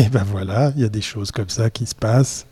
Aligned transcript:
Et 0.04 0.08
ben 0.08 0.24
voilà, 0.24 0.72
il 0.76 0.82
y 0.82 0.84
a 0.84 0.88
des 0.88 1.02
choses 1.02 1.30
comme 1.30 1.50
ça 1.50 1.68
qui 1.68 1.84
se 1.84 1.94
passent. 1.94 2.46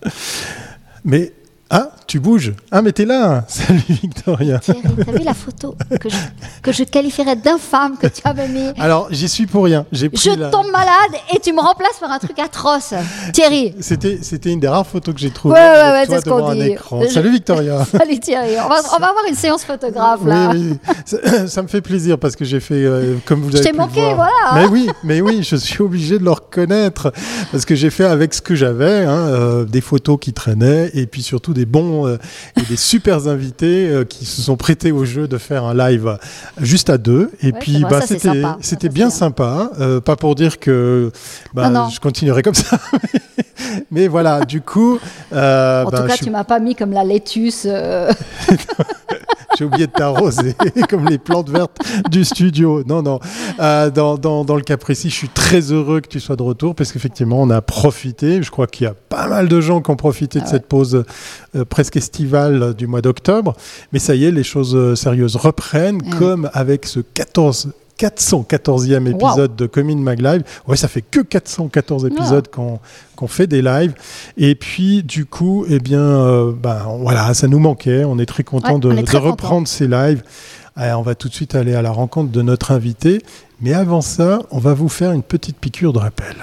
Mais 1.02 1.32
ah, 1.70 1.92
tu 2.08 2.20
bouges. 2.20 2.54
Ah, 2.70 2.80
mais 2.80 2.92
t'es 2.92 3.04
là. 3.04 3.44
Salut 3.48 3.82
Victoria. 3.86 4.58
Thierry, 4.60 4.80
t'as 5.04 5.12
vu 5.12 5.24
la 5.24 5.34
photo 5.34 5.76
que 6.00 6.08
je, 6.08 6.16
que 6.62 6.72
je 6.72 6.82
qualifierais 6.84 7.36
d'infâme 7.36 7.98
que 7.98 8.06
tu 8.06 8.22
avais 8.24 8.48
mis 8.48 8.70
Alors, 8.78 9.08
j'y 9.10 9.28
suis 9.28 9.46
pour 9.46 9.64
rien. 9.64 9.84
Je 9.92 10.06
tombe 10.06 10.70
malade 10.72 11.20
et 11.34 11.38
tu 11.38 11.52
me 11.52 11.60
remplaces 11.60 11.98
par 12.00 12.10
un 12.10 12.18
truc 12.18 12.38
atroce. 12.38 12.94
Thierry. 13.34 13.74
C'était, 13.80 14.20
c'était 14.22 14.50
une 14.50 14.58
des 14.58 14.68
rares 14.68 14.86
photos 14.86 15.14
que 15.14 15.20
j'ai 15.20 15.30
trouvées. 15.30 15.54
Ouais, 15.54 15.60
ouais, 15.60 15.90
ouais, 15.92 16.04
c'est 16.08 16.20
ce 16.20 16.24
qu'on 16.24 16.54
dit. 16.54 16.62
Écran. 16.62 17.02
Salut 17.10 17.30
Victoria. 17.30 17.84
Salut 17.98 18.18
Thierry. 18.18 18.54
On 18.64 18.68
va, 18.68 18.76
on 18.96 19.00
va, 19.00 19.08
avoir 19.08 19.24
une 19.28 19.34
séance 19.34 19.64
photographe 19.64 20.24
là. 20.24 20.50
Oui, 20.54 20.70
oui. 20.70 20.92
Ça, 21.04 21.46
ça, 21.46 21.62
me 21.62 21.68
fait 21.68 21.82
plaisir 21.82 22.18
parce 22.18 22.36
que 22.36 22.46
j'ai 22.46 22.60
fait, 22.60 22.84
euh, 22.84 23.16
comme 23.26 23.42
vous 23.42 23.54
avez 23.54 23.58
Je 23.58 23.68
t'ai 23.68 23.76
manqué, 23.76 24.14
voilà. 24.14 24.54
Mais 24.54 24.66
oui, 24.66 24.88
mais 25.04 25.20
oui, 25.20 25.42
je 25.42 25.56
suis 25.56 25.82
obligé 25.82 26.18
de 26.18 26.24
le 26.24 26.30
reconnaître 26.30 27.12
parce 27.52 27.66
que 27.66 27.74
j'ai 27.74 27.90
fait 27.90 28.06
avec 28.06 28.32
ce 28.32 28.40
que 28.40 28.54
j'avais, 28.54 29.04
hein, 29.04 29.28
euh, 29.28 29.64
des 29.66 29.82
photos 29.82 30.16
qui 30.18 30.32
traînaient 30.32 30.90
et 30.94 31.06
puis 31.06 31.22
surtout 31.22 31.52
des 31.52 31.66
bons 31.66 31.97
euh, 32.06 32.18
et 32.56 32.62
des 32.62 32.76
super 32.76 33.28
invités 33.28 33.88
euh, 33.88 34.04
qui 34.04 34.24
se 34.24 34.42
sont 34.42 34.56
prêtés 34.56 34.92
au 34.92 35.04
jeu 35.04 35.28
de 35.28 35.38
faire 35.38 35.64
un 35.64 35.74
live 35.74 36.18
juste 36.60 36.90
à 36.90 36.98
deux. 36.98 37.30
Et 37.42 37.52
puis 37.52 37.84
bah, 37.88 38.00
c'était 38.00 38.42
c'était 38.60 38.88
bien 38.88 39.10
sympa. 39.10 39.70
Euh, 39.80 40.00
pas 40.00 40.16
pour 40.16 40.34
dire 40.34 40.58
que 40.58 41.12
bah, 41.54 41.88
je 41.92 42.00
continuerai 42.00 42.42
comme 42.42 42.54
ça. 42.54 42.78
Mais 43.90 44.08
voilà, 44.08 44.44
du 44.44 44.60
coup. 44.60 44.98
en 45.32 45.84
tout 45.90 46.06
cas, 46.06 46.16
tu 46.16 46.30
m'as 46.30 46.44
pas 46.44 46.58
mis 46.58 46.74
comme 46.74 46.92
la 46.92 47.04
laituce. 47.04 47.66
J'ai 49.58 49.64
oublié 49.64 49.88
de 49.88 49.92
t'arroser, 49.92 50.54
comme 50.88 51.08
les 51.08 51.18
plantes 51.18 51.50
vertes 51.50 51.76
du 52.10 52.24
studio. 52.24 52.84
Non, 52.86 53.02
non. 53.02 53.18
Euh, 53.58 53.90
dans, 53.90 54.16
dans, 54.16 54.44
dans, 54.44 54.54
le 54.54 54.62
cas 54.62 54.76
précis, 54.76 55.10
je 55.10 55.14
suis 55.16 55.28
très 55.28 55.72
heureux 55.72 56.00
que 56.00 56.06
tu 56.06 56.20
sois 56.20 56.36
de 56.36 56.44
retour 56.44 56.76
parce 56.76 56.92
qu'effectivement, 56.92 57.42
on 57.42 57.50
a 57.50 57.60
profité. 57.60 58.40
Je 58.40 58.52
crois 58.52 58.68
qu'il 58.68 58.84
y 58.84 58.86
a 58.86 58.94
pas 58.94 59.26
mal 59.26 59.48
de 59.48 59.60
gens 59.60 59.80
qui 59.80 59.90
ont 59.90 59.96
profité 59.96 60.38
de 60.38 60.44
ah 60.44 60.48
cette 60.48 60.66
pause 60.66 61.04
euh, 61.56 61.64
presque 61.64 61.96
estivale 61.96 62.74
du 62.74 62.86
mois 62.86 63.00
d'octobre. 63.00 63.56
Mais 63.92 63.98
ça 63.98 64.14
y 64.14 64.26
est, 64.26 64.30
les 64.30 64.44
choses 64.44 64.76
euh, 64.76 64.94
sérieuses 64.94 65.34
reprennent, 65.34 66.02
ah 66.06 66.16
comme 66.16 66.48
avec 66.52 66.86
ce 66.86 67.00
14 67.00 67.72
414e 67.98 69.08
épisode 69.10 69.56
de 69.56 69.66
Commune 69.66 70.02
Mag 70.02 70.20
Live. 70.20 70.44
Ouais, 70.66 70.76
ça 70.76 70.88
fait 70.88 71.02
que 71.02 71.20
414 71.20 72.06
épisodes 72.06 72.48
qu'on 72.48 73.28
fait 73.28 73.46
des 73.46 73.62
lives. 73.62 73.94
Et 74.36 74.54
puis, 74.54 75.02
du 75.02 75.26
coup, 75.26 75.64
eh 75.68 75.80
bien, 75.80 76.00
euh, 76.00 76.52
ben, 76.52 76.78
voilà, 77.00 77.34
ça 77.34 77.48
nous 77.48 77.58
manquait. 77.58 78.04
On 78.04 78.18
est 78.18 78.26
très 78.26 78.44
content 78.44 78.78
de, 78.78 78.88
reprendre 79.18 79.66
ces 79.66 79.88
lives. 79.88 80.22
on 80.76 81.02
va 81.02 81.14
tout 81.14 81.28
de 81.28 81.34
suite 81.34 81.54
aller 81.54 81.74
à 81.74 81.82
la 81.82 81.90
rencontre 81.90 82.30
de 82.30 82.42
notre 82.42 82.70
invité. 82.72 83.22
Mais 83.60 83.74
avant 83.74 84.00
ça, 84.00 84.40
on 84.50 84.58
va 84.58 84.74
vous 84.74 84.88
faire 84.88 85.10
une 85.10 85.24
petite 85.24 85.58
piqûre 85.58 85.92
de 85.92 85.98
rappel. 85.98 86.36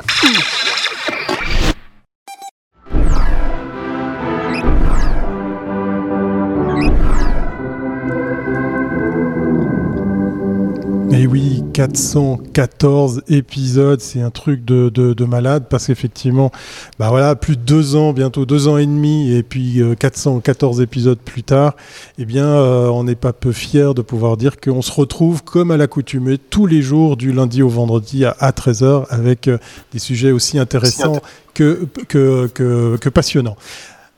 Et 11.18 11.28
oui, 11.28 11.64
414 11.72 13.24
épisodes, 13.30 14.02
c'est 14.02 14.20
un 14.20 14.32
truc 14.32 14.66
de, 14.66 14.90
de, 14.90 15.26
malade 15.26 15.68
parce 15.70 15.88
qu'effectivement, 15.88 16.52
bah 17.00 17.08
voilà, 17.08 17.36
plus 17.36 17.56
de 17.56 17.62
deux 17.62 17.96
ans, 17.96 18.12
bientôt 18.12 18.46
deux 18.46 18.68
ans 18.68 18.78
et 18.78 18.86
demi, 18.86 19.32
et 19.32 19.42
puis 19.42 19.82
414 19.98 20.80
euh, 20.80 20.84
épisodes 20.84 21.18
plus 21.18 21.44
tard, 21.44 21.78
eh 22.18 22.26
bien, 22.26 22.46
euh, 22.46 22.90
on 22.90 23.06
n'est 23.06 23.16
pas 23.16 23.32
peu 23.32 23.54
fier 23.54 23.94
de 23.94 24.02
pouvoir 24.02 24.36
dire 24.36 24.60
qu'on 24.60 24.82
se 24.82 24.92
retrouve 24.92 25.42
comme 25.42 25.72
à 25.72 25.78
l'accoutumée 25.78 26.38
tous 26.38 26.66
les 26.66 26.82
jours 26.82 27.16
du 27.16 27.32
lundi 27.32 27.62
au 27.62 27.70
vendredi 27.70 28.26
à, 28.26 28.52
13h 28.52 29.06
avec 29.10 29.48
euh, 29.48 29.58
des 29.94 30.00
sujets 30.00 30.32
aussi 30.32 30.60
intéressants 30.60 31.22
que, 31.54 31.88
que, 32.10 32.48
que, 32.48 32.98
que 32.98 33.10
passionnants. 33.10 33.56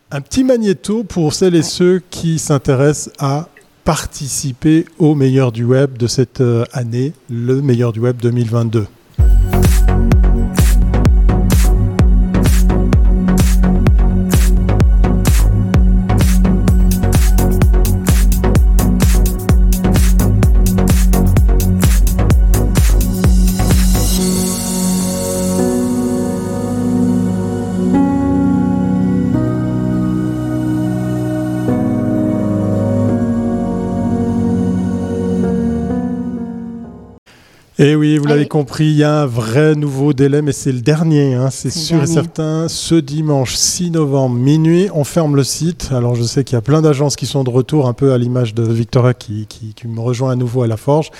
Un 0.09 0.21
petit 0.21 0.43
magnéto 0.43 1.03
pour 1.03 1.33
celles 1.33 1.55
et 1.55 1.63
ceux 1.63 2.01
qui 2.09 2.39
s'intéressent 2.39 3.13
à 3.19 3.49
participer 3.87 4.83
au 4.99 5.15
meilleur 5.15 5.53
du 5.53 5.63
web 5.63 5.97
de 5.97 6.07
cette 6.07 6.41
euh, 6.41 6.65
année, 6.73 7.13
le 7.29 7.61
meilleur 7.61 7.93
du 7.93 8.01
web 8.01 8.17
2022. 8.17 8.85
Et 37.79 37.91
eh 37.91 37.95
oui, 37.95 38.17
vous 38.17 38.25
l'avez 38.25 38.47
compris, 38.47 38.85
il 38.85 38.95
y 38.97 39.03
a 39.03 39.21
un 39.21 39.25
vrai 39.27 39.75
nouveau 39.75 40.11
délai, 40.11 40.41
mais 40.41 40.51
c'est 40.51 40.71
le 40.71 40.81
dernier, 40.81 41.35
hein, 41.35 41.51
c'est 41.51 41.69
sûr 41.69 42.01
et 42.01 42.07
certain. 42.07 42.67
Ce 42.67 42.95
dimanche 42.95 43.53
6 43.53 43.91
novembre, 43.91 44.35
minuit, 44.35 44.89
on 44.95 45.03
ferme 45.03 45.35
le 45.35 45.43
site. 45.43 45.89
Alors 45.91 46.15
je 46.15 46.23
sais 46.23 46.43
qu'il 46.43 46.55
y 46.55 46.57
a 46.57 46.63
plein 46.63 46.81
d'agences 46.81 47.15
qui 47.15 47.27
sont 47.27 47.43
de 47.43 47.51
retour, 47.51 47.87
un 47.87 47.93
peu 47.93 48.13
à 48.13 48.17
l'image 48.17 48.55
de 48.55 48.63
Victoria 48.63 49.13
qui, 49.13 49.45
qui, 49.45 49.75
qui 49.75 49.87
me 49.87 49.99
rejoint 49.99 50.31
à 50.31 50.35
nouveau 50.35 50.63
à 50.63 50.67
la 50.67 50.75
Forge. 50.75 51.11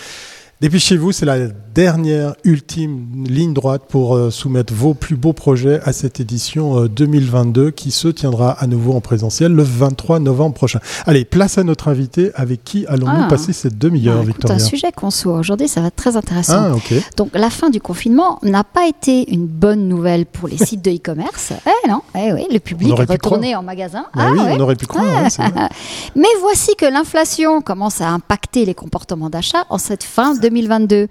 Dépêchez-vous, 0.59 1.11
c'est 1.11 1.27
la 1.27 1.49
dernière, 1.49 2.33
ultime 2.43 3.25
ligne 3.27 3.53
droite 3.53 3.83
pour 3.87 4.15
euh, 4.15 4.31
soumettre 4.31 4.73
vos 4.73 4.95
plus 4.95 5.15
beaux 5.15 5.33
projets 5.33 5.79
à 5.83 5.93
cette 5.93 6.19
édition 6.19 6.87
2022 6.87 7.61
euh, 7.61 7.69
qui 7.69 7.91
se 7.91 8.07
tiendra 8.07 8.53
à 8.53 8.65
nouveau 8.65 8.93
en 8.93 9.01
présentiel 9.01 9.51
le 9.51 9.61
23 9.61 10.19
novembre 10.19 10.55
prochain. 10.55 10.79
Allez, 11.05 11.25
place 11.25 11.59
à 11.59 11.63
notre 11.63 11.89
invité. 11.89 12.31
Avec 12.33 12.63
qui 12.63 12.87
allons-nous 12.87 13.25
ah. 13.25 13.27
passer 13.29 13.53
cette 13.53 13.77
demi-heure, 13.77 14.17
bah, 14.17 14.23
Victoria 14.25 14.55
Un 14.55 14.59
sujet 14.59 14.91
qu'on 14.91 15.11
soit 15.11 15.37
aujourd'hui, 15.37 15.67
ça 15.67 15.81
va 15.81 15.89
être 15.89 15.95
très 15.95 16.17
intéressant. 16.17 16.73
Ah, 16.73 17.01
Donc, 17.15 17.29
la 17.35 17.51
fin 17.51 17.69
du 17.69 17.79
confinement 17.79 18.39
n'a 18.41 18.63
pas 18.63 18.87
été 18.87 19.31
une 19.31 19.45
bonne 19.45 19.87
nouvelle 19.87 20.25
pour 20.25 20.47
les 20.47 20.57
sites 20.57 20.83
de 20.83 20.89
e-commerce. 20.89 21.53
eh 21.67 21.87
non, 21.87 22.01
eh 22.15 22.33
oui, 22.33 22.47
le 22.51 22.57
public 22.57 22.97
est 22.97 23.11
retourné 23.11 23.55
en 23.55 23.61
magasin. 23.61 24.07
Bah 24.15 24.23
ah, 24.25 24.31
oui, 24.31 24.39
on 24.41 24.59
aurait 24.59 24.75
pu 24.75 24.87
croire. 24.87 25.27
Mais 26.15 26.27
voici 26.41 26.75
que 26.75 26.85
l'inflation 26.91 27.61
commence 27.61 28.01
à 28.01 28.09
impacter 28.09 28.65
les 28.65 28.73
comportements 28.73 29.29
d'achat 29.29 29.65
en 29.69 29.77
cette 29.77 30.03
fin 30.03 30.33
2022. 30.49 31.07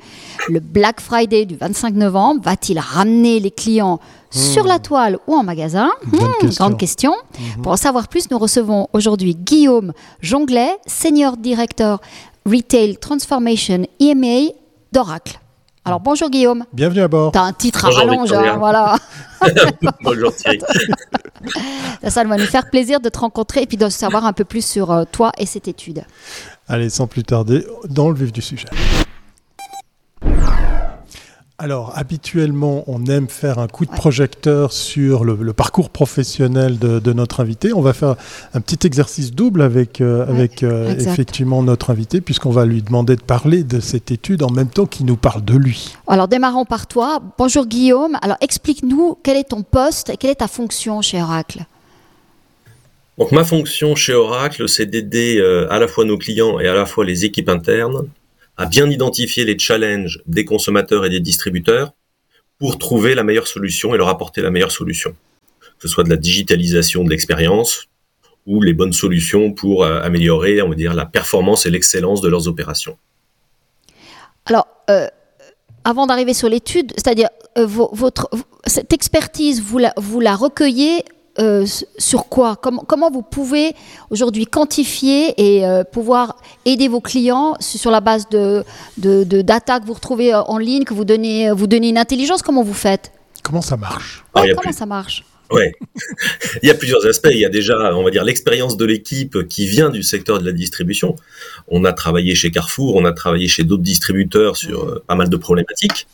Le 0.48 0.60
Black 0.60 1.00
Friday 1.00 1.44
du 1.44 1.56
25 1.56 1.94
novembre 1.94 2.40
va-t-il 2.42 2.78
ramener 2.78 3.40
les 3.40 3.50
clients 3.50 4.00
sur 4.30 4.64
la 4.64 4.78
toile 4.78 5.18
ou 5.26 5.34
en 5.34 5.42
magasin 5.42 5.90
hmm, 6.12 6.48
Grande 6.56 6.78
question. 6.78 7.14
Mhm. 7.38 7.62
Pour 7.62 7.72
en 7.72 7.76
savoir 7.76 8.08
plus, 8.08 8.30
nous 8.30 8.38
recevons 8.38 8.88
aujourd'hui 8.92 9.34
Guillaume 9.34 9.92
Jonglet, 10.20 10.76
Senior 10.86 11.36
Director 11.36 12.00
Retail 12.44 12.96
Transformation 12.98 13.86
EMA 14.00 14.52
d'Oracle. 14.92 15.40
Alors 15.84 16.00
bonjour 16.00 16.30
Guillaume. 16.30 16.64
Bienvenue 16.72 17.02
à 17.02 17.08
bord. 17.08 17.30
Tu 17.30 17.38
as 17.38 17.42
un 17.42 17.52
titre 17.52 17.84
à 17.84 17.90
rallonge, 17.90 18.32
hein, 18.32 18.56
voilà. 18.58 18.96
bonjour 20.02 20.34
Thierry. 20.34 20.58
Ça 22.08 22.24
va 22.24 22.36
nous 22.36 22.46
faire 22.46 22.68
plaisir 22.70 22.98
de 22.98 23.08
te 23.08 23.18
rencontrer 23.20 23.62
et 23.62 23.66
puis 23.66 23.76
de 23.76 23.88
savoir 23.88 24.24
un 24.26 24.32
peu 24.32 24.44
plus 24.44 24.66
sur 24.66 24.90
euh, 24.90 25.04
toi 25.10 25.30
et 25.38 25.46
cette 25.46 25.68
étude. 25.68 26.04
Allez, 26.66 26.90
sans 26.90 27.06
plus 27.06 27.22
tarder, 27.22 27.64
dans 27.88 28.10
le 28.10 28.16
vif 28.16 28.32
du 28.32 28.42
sujet. 28.42 28.66
Alors, 31.58 31.92
habituellement, 31.96 32.84
on 32.86 33.06
aime 33.06 33.30
faire 33.30 33.58
un 33.58 33.66
coup 33.66 33.86
de 33.86 33.90
projecteur 33.90 34.72
sur 34.72 35.24
le, 35.24 35.54
parcours 35.54 35.88
professionnel 35.88 36.78
de, 36.78 37.12
notre 37.14 37.40
invité. 37.40 37.72
On 37.72 37.80
va 37.80 37.94
faire 37.94 38.14
un 38.52 38.60
petit 38.60 38.86
exercice 38.86 39.32
double 39.32 39.62
avec, 39.62 40.02
euh, 40.02 40.28
avec 40.28 40.62
euh, 40.62 40.94
effectivement 40.98 41.62
notre 41.62 41.88
invité, 41.88 42.20
puisqu'on 42.20 42.50
va 42.50 42.66
lui 42.66 42.82
demander 42.82 43.16
de 43.16 43.22
parler 43.22 43.64
de 43.64 43.80
cette 43.80 44.10
étude 44.10 44.42
en 44.42 44.50
même 44.50 44.68
temps 44.68 44.84
qu'il 44.84 45.06
nous 45.06 45.16
parle 45.16 45.46
de 45.46 45.56
lui. 45.56 45.94
Alors, 46.06 46.28
démarrons 46.28 46.66
par 46.66 46.86
toi. 46.86 47.22
Bonjour 47.38 47.64
Guillaume. 47.64 48.18
Alors, 48.20 48.36
explique-nous 48.42 49.16
quel 49.22 49.38
est 49.38 49.48
ton 49.48 49.62
poste 49.62 50.10
et 50.10 50.18
quelle 50.18 50.32
est 50.32 50.36
ta 50.36 50.48
fonction 50.48 51.00
chez 51.00 51.22
Oracle. 51.22 51.64
Donc, 53.16 53.32
ma 53.32 53.44
fonction 53.44 53.94
chez 53.94 54.12
Oracle, 54.12 54.68
c'est 54.68 54.84
d'aider 54.84 55.38
euh, 55.38 55.72
à 55.72 55.78
la 55.78 55.88
fois 55.88 56.04
nos 56.04 56.18
clients 56.18 56.60
et 56.60 56.68
à 56.68 56.74
la 56.74 56.84
fois 56.84 57.06
les 57.06 57.24
équipes 57.24 57.48
internes 57.48 58.06
à 58.56 58.66
bien 58.66 58.90
identifier 58.90 59.44
les 59.44 59.58
challenges 59.58 60.22
des 60.26 60.44
consommateurs 60.44 61.04
et 61.04 61.10
des 61.10 61.20
distributeurs 61.20 61.92
pour 62.58 62.78
trouver 62.78 63.14
la 63.14 63.22
meilleure 63.22 63.46
solution 63.46 63.94
et 63.94 63.98
leur 63.98 64.08
apporter 64.08 64.40
la 64.40 64.50
meilleure 64.50 64.72
solution. 64.72 65.14
Que 65.60 65.82
ce 65.82 65.88
soit 65.88 66.04
de 66.04 66.10
la 66.10 66.16
digitalisation 66.16 67.04
de 67.04 67.10
l'expérience 67.10 67.86
ou 68.46 68.62
les 68.62 68.72
bonnes 68.72 68.92
solutions 68.92 69.52
pour 69.52 69.84
euh, 69.84 70.00
améliorer, 70.00 70.62
on 70.62 70.70
va 70.70 70.74
dire, 70.74 70.94
la 70.94 71.04
performance 71.04 71.66
et 71.66 71.70
l'excellence 71.70 72.20
de 72.20 72.28
leurs 72.28 72.48
opérations. 72.48 72.96
Alors, 74.46 74.68
euh, 74.88 75.08
avant 75.84 76.06
d'arriver 76.06 76.32
sur 76.32 76.48
l'étude, 76.48 76.92
c'est-à-dire 76.96 77.28
euh, 77.58 77.66
votre 77.66 78.30
cette 78.66 78.92
expertise, 78.92 79.62
vous 79.62 79.78
la, 79.78 79.92
vous 79.96 80.20
la 80.20 80.34
recueillez 80.34 81.04
euh, 81.38 81.66
sur 81.98 82.28
quoi? 82.28 82.56
Comment, 82.56 82.84
comment, 82.86 83.10
vous 83.10 83.22
pouvez 83.22 83.74
aujourd'hui 84.10 84.46
quantifier 84.46 85.34
et 85.36 85.66
euh, 85.66 85.84
pouvoir 85.84 86.36
aider 86.64 86.88
vos 86.88 87.00
clients 87.00 87.56
sur 87.60 87.90
la 87.90 88.00
base 88.00 88.28
de, 88.28 88.64
de, 88.98 89.42
data 89.42 89.80
que 89.80 89.86
vous 89.86 89.94
retrouvez 89.94 90.32
euh, 90.34 90.42
en 90.42 90.58
ligne, 90.58 90.84
que 90.84 90.94
vous 90.94 91.04
donnez, 91.04 91.50
vous 91.50 91.66
donnez 91.66 91.88
une 91.88 91.98
intelligence? 91.98 92.42
Comment 92.42 92.62
vous 92.62 92.74
faites? 92.74 93.12
Comment 93.42 93.62
ça 93.62 93.76
marche? 93.76 94.24
Comment 94.32 94.72
ça 94.72 94.86
marche? 94.86 95.24
Ouais, 95.50 95.72
il 96.62 96.68
y 96.68 96.70
a 96.70 96.74
plusieurs 96.74 97.06
aspects. 97.06 97.28
Il 97.30 97.38
y 97.38 97.44
a 97.44 97.48
déjà, 97.48 97.94
on 97.96 98.02
va 98.02 98.10
dire, 98.10 98.24
l'expérience 98.24 98.76
de 98.76 98.84
l'équipe 98.84 99.46
qui 99.48 99.66
vient 99.66 99.90
du 99.90 100.02
secteur 100.02 100.40
de 100.40 100.44
la 100.44 100.52
distribution. 100.52 101.16
On 101.68 101.84
a 101.84 101.92
travaillé 101.92 102.34
chez 102.34 102.50
Carrefour, 102.50 102.96
on 102.96 103.04
a 103.04 103.12
travaillé 103.12 103.48
chez 103.48 103.64
d'autres 103.64 103.82
distributeurs 103.82 104.56
sur 104.56 104.84
euh, 104.84 105.02
pas 105.06 105.14
mal 105.14 105.28
de 105.28 105.36
problématiques. 105.36 106.06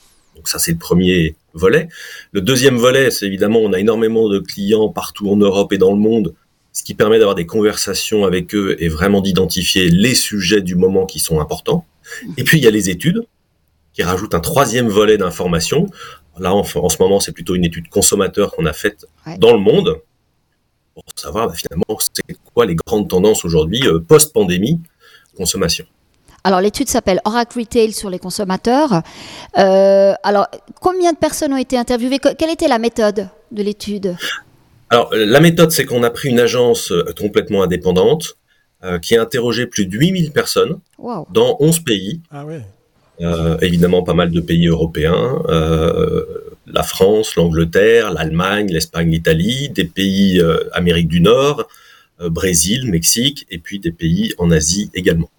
Donc 0.43 0.49
ça, 0.49 0.59
c'est 0.59 0.73
le 0.73 0.79
premier 0.79 1.37
volet. 1.55 1.89
Le 2.33 2.41
deuxième 2.41 2.77
volet, 2.77 3.13
c'est 3.13 3.27
évidemment, 3.27 3.61
on 3.61 3.73
a 3.73 3.79
énormément 3.79 4.29
de 4.29 4.41
clients 4.41 4.89
partout 4.89 5.31
en 5.31 5.37
Europe 5.37 5.73
et 5.73 5.79
dans 5.79 5.93
le 5.93 6.01
monde, 6.01 6.35
ce 6.73 6.83
qui 6.83 6.95
permet 6.95 7.21
d'avoir 7.21 7.37
des 7.37 7.47
conversations 7.47 8.25
avec 8.25 8.53
eux 8.57 8.75
et 8.81 8.89
vraiment 8.89 9.21
d'identifier 9.21 9.89
les 9.89 10.17
sujets 10.17 10.61
du 10.61 10.75
moment 10.75 11.07
qui 11.07 11.21
sont 11.21 11.41
importants. 11.41 11.87
Et 12.37 12.43
puis, 12.43 12.59
il 12.59 12.65
y 12.65 12.67
a 12.67 12.73
les 12.73 12.91
études 12.91 13.23
qui 13.93 14.03
rajoutent 14.03 14.35
un 14.35 14.41
troisième 14.41 14.89
volet 14.89 15.17
d'information 15.17 15.87
Là, 16.39 16.55
en, 16.55 16.65
ce 16.65 16.97
moment, 16.99 17.21
c'est 17.21 17.33
plutôt 17.33 17.55
une 17.55 17.65
étude 17.65 17.89
consommateur 17.89 18.53
qu'on 18.53 18.65
a 18.65 18.73
faite 18.73 19.07
dans 19.39 19.53
le 19.53 19.59
monde 19.59 20.01
pour 20.95 21.05
savoir 21.15 21.49
bah, 21.49 21.55
finalement 21.55 21.99
c'est 21.99 22.37
quoi 22.55 22.67
les 22.67 22.75
grandes 22.75 23.09
tendances 23.09 23.45
aujourd'hui 23.45 23.87
euh, 23.87 24.01
post-pandémie 24.01 24.81
consommation. 25.37 25.87
Alors 26.45 26.61
l'étude 26.61 26.89
s'appelle 26.89 27.21
Oracle 27.25 27.59
Retail 27.59 27.93
sur 27.93 28.11
les 28.11 28.19
consommateurs. 28.19 29.03
Euh, 29.59 30.15
alors 30.23 30.49
combien 30.81 31.13
de 31.13 31.19
personnes 31.19 31.53
ont 31.53 31.59
été 31.59 31.79
interviewées? 31.79 32.19
Quelle 32.39 32.51
était 32.51 32.69
la 32.69 32.79
méthode 32.79 33.29
de 33.51 33.63
l'étude? 33.63 34.17
Alors 34.91 35.11
la 35.15 35.41
méthode 35.41 35.71
c'est 35.71 35.85
qu'on 35.85 36.03
a 36.03 36.11
pris 36.11 36.29
une 36.29 36.41
agence 36.41 36.91
euh, 36.93 37.05
complètement 37.19 37.63
indépendante 37.63 38.37
qui 39.01 39.17
a 39.17 39.23
interrogé 39.23 39.69
plus 39.69 39.87
de 39.87 39.97
8000 39.97 40.33
personnes 40.33 40.81
dans 41.31 41.57
11 41.61 41.85
pays. 41.85 42.21
Ah 42.33 42.45
ouais. 42.45 42.63
Euh, 43.21 43.57
évidemment 43.61 44.03
pas 44.03 44.15
mal 44.15 44.31
de 44.31 44.41
pays 44.41 44.67
européens, 44.67 45.41
euh, 45.49 46.25
la 46.67 46.83
France, 46.83 47.37
l'Angleterre, 47.37 48.11
l'Allemagne, 48.11 48.69
l'Espagne, 48.69 49.11
l'Italie, 49.11 49.69
des 49.69 49.85
pays 49.85 50.41
euh, 50.41 50.65
Amérique 50.73 51.09
du 51.09 51.21
Nord, 51.21 51.69
Brésil, 52.19 52.91
Mexique, 52.91 53.47
et 53.51 53.59
puis 53.59 53.79
des 53.79 53.93
pays 53.93 54.33
en 54.39 54.51
Asie 54.51 54.91
également. 54.95 55.31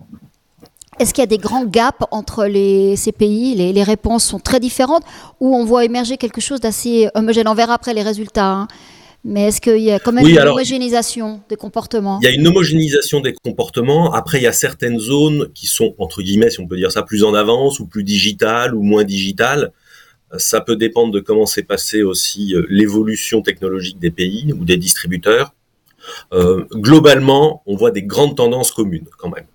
Est-ce 1.00 1.14
qu'il 1.14 1.22
y 1.22 1.24
a 1.24 1.28
des 1.28 1.38
grands 1.38 1.66
gaps 1.66 2.06
entre 2.12 2.46
les, 2.46 2.96
ces 2.96 3.12
pays? 3.12 3.56
Les, 3.56 3.74
les, 3.74 3.84
réponses 3.84 4.24
sont 4.24 4.40
très 4.40 4.60
différentes 4.60 5.04
ou 5.40 5.56
on 5.56 5.66
voit 5.66 5.86
émerger 5.86 6.18
quelque 6.18 6.42
chose 6.42 6.60
d'assez 6.60 7.10
homogène? 7.16 7.48
On 7.48 7.56
verra 7.56 7.74
après 7.74 7.94
les 7.94 8.04
résultats. 8.04 8.52
Hein. 8.52 8.68
Mais 9.26 9.48
est-ce 9.48 9.62
qu'il 9.62 9.80
y 9.80 9.92
a 9.92 10.00
quand 10.00 10.12
même 10.12 10.28
une 10.28 10.38
homogénéisation 10.38 11.42
des 11.48 11.56
comportements? 11.56 12.20
Il 12.22 12.26
y 12.26 12.28
a 12.28 12.32
une 12.32 12.46
homogénéisation 12.46 13.22
des 13.22 13.34
comportements. 13.34 14.12
Après, 14.14 14.40
il 14.40 14.44
y 14.44 14.48
a 14.48 14.52
certaines 14.52 15.00
zones 15.00 15.50
qui 15.54 15.68
sont, 15.68 15.96
entre 15.98 16.22
guillemets, 16.22 16.50
si 16.50 16.60
on 16.60 16.68
peut 16.68 16.76
dire 16.76 16.92
ça, 16.92 17.04
plus 17.04 17.24
en 17.24 17.34
avance 17.34 17.80
ou 17.80 17.86
plus 17.86 18.04
digitales 18.04 18.76
ou 18.76 18.82
moins 18.82 19.06
digitales. 19.06 19.72
Ça 20.38 20.60
peut 20.60 20.76
dépendre 20.76 21.14
de 21.14 21.22
comment 21.22 21.46
s'est 21.46 21.64
passée 21.64 22.04
aussi 22.04 22.54
euh, 22.54 22.66
l'évolution 22.68 23.42
technologique 23.42 24.00
des 24.00 24.12
pays 24.12 24.52
ou 24.52 24.66
des 24.66 24.78
distributeurs. 24.78 25.54
Euh, 26.34 26.66
globalement, 26.74 27.64
on 27.66 27.78
voit 27.78 27.92
des 27.92 28.04
grandes 28.04 28.36
tendances 28.36 28.72
communes 28.72 29.08
quand 29.18 29.30
même. 29.30 29.46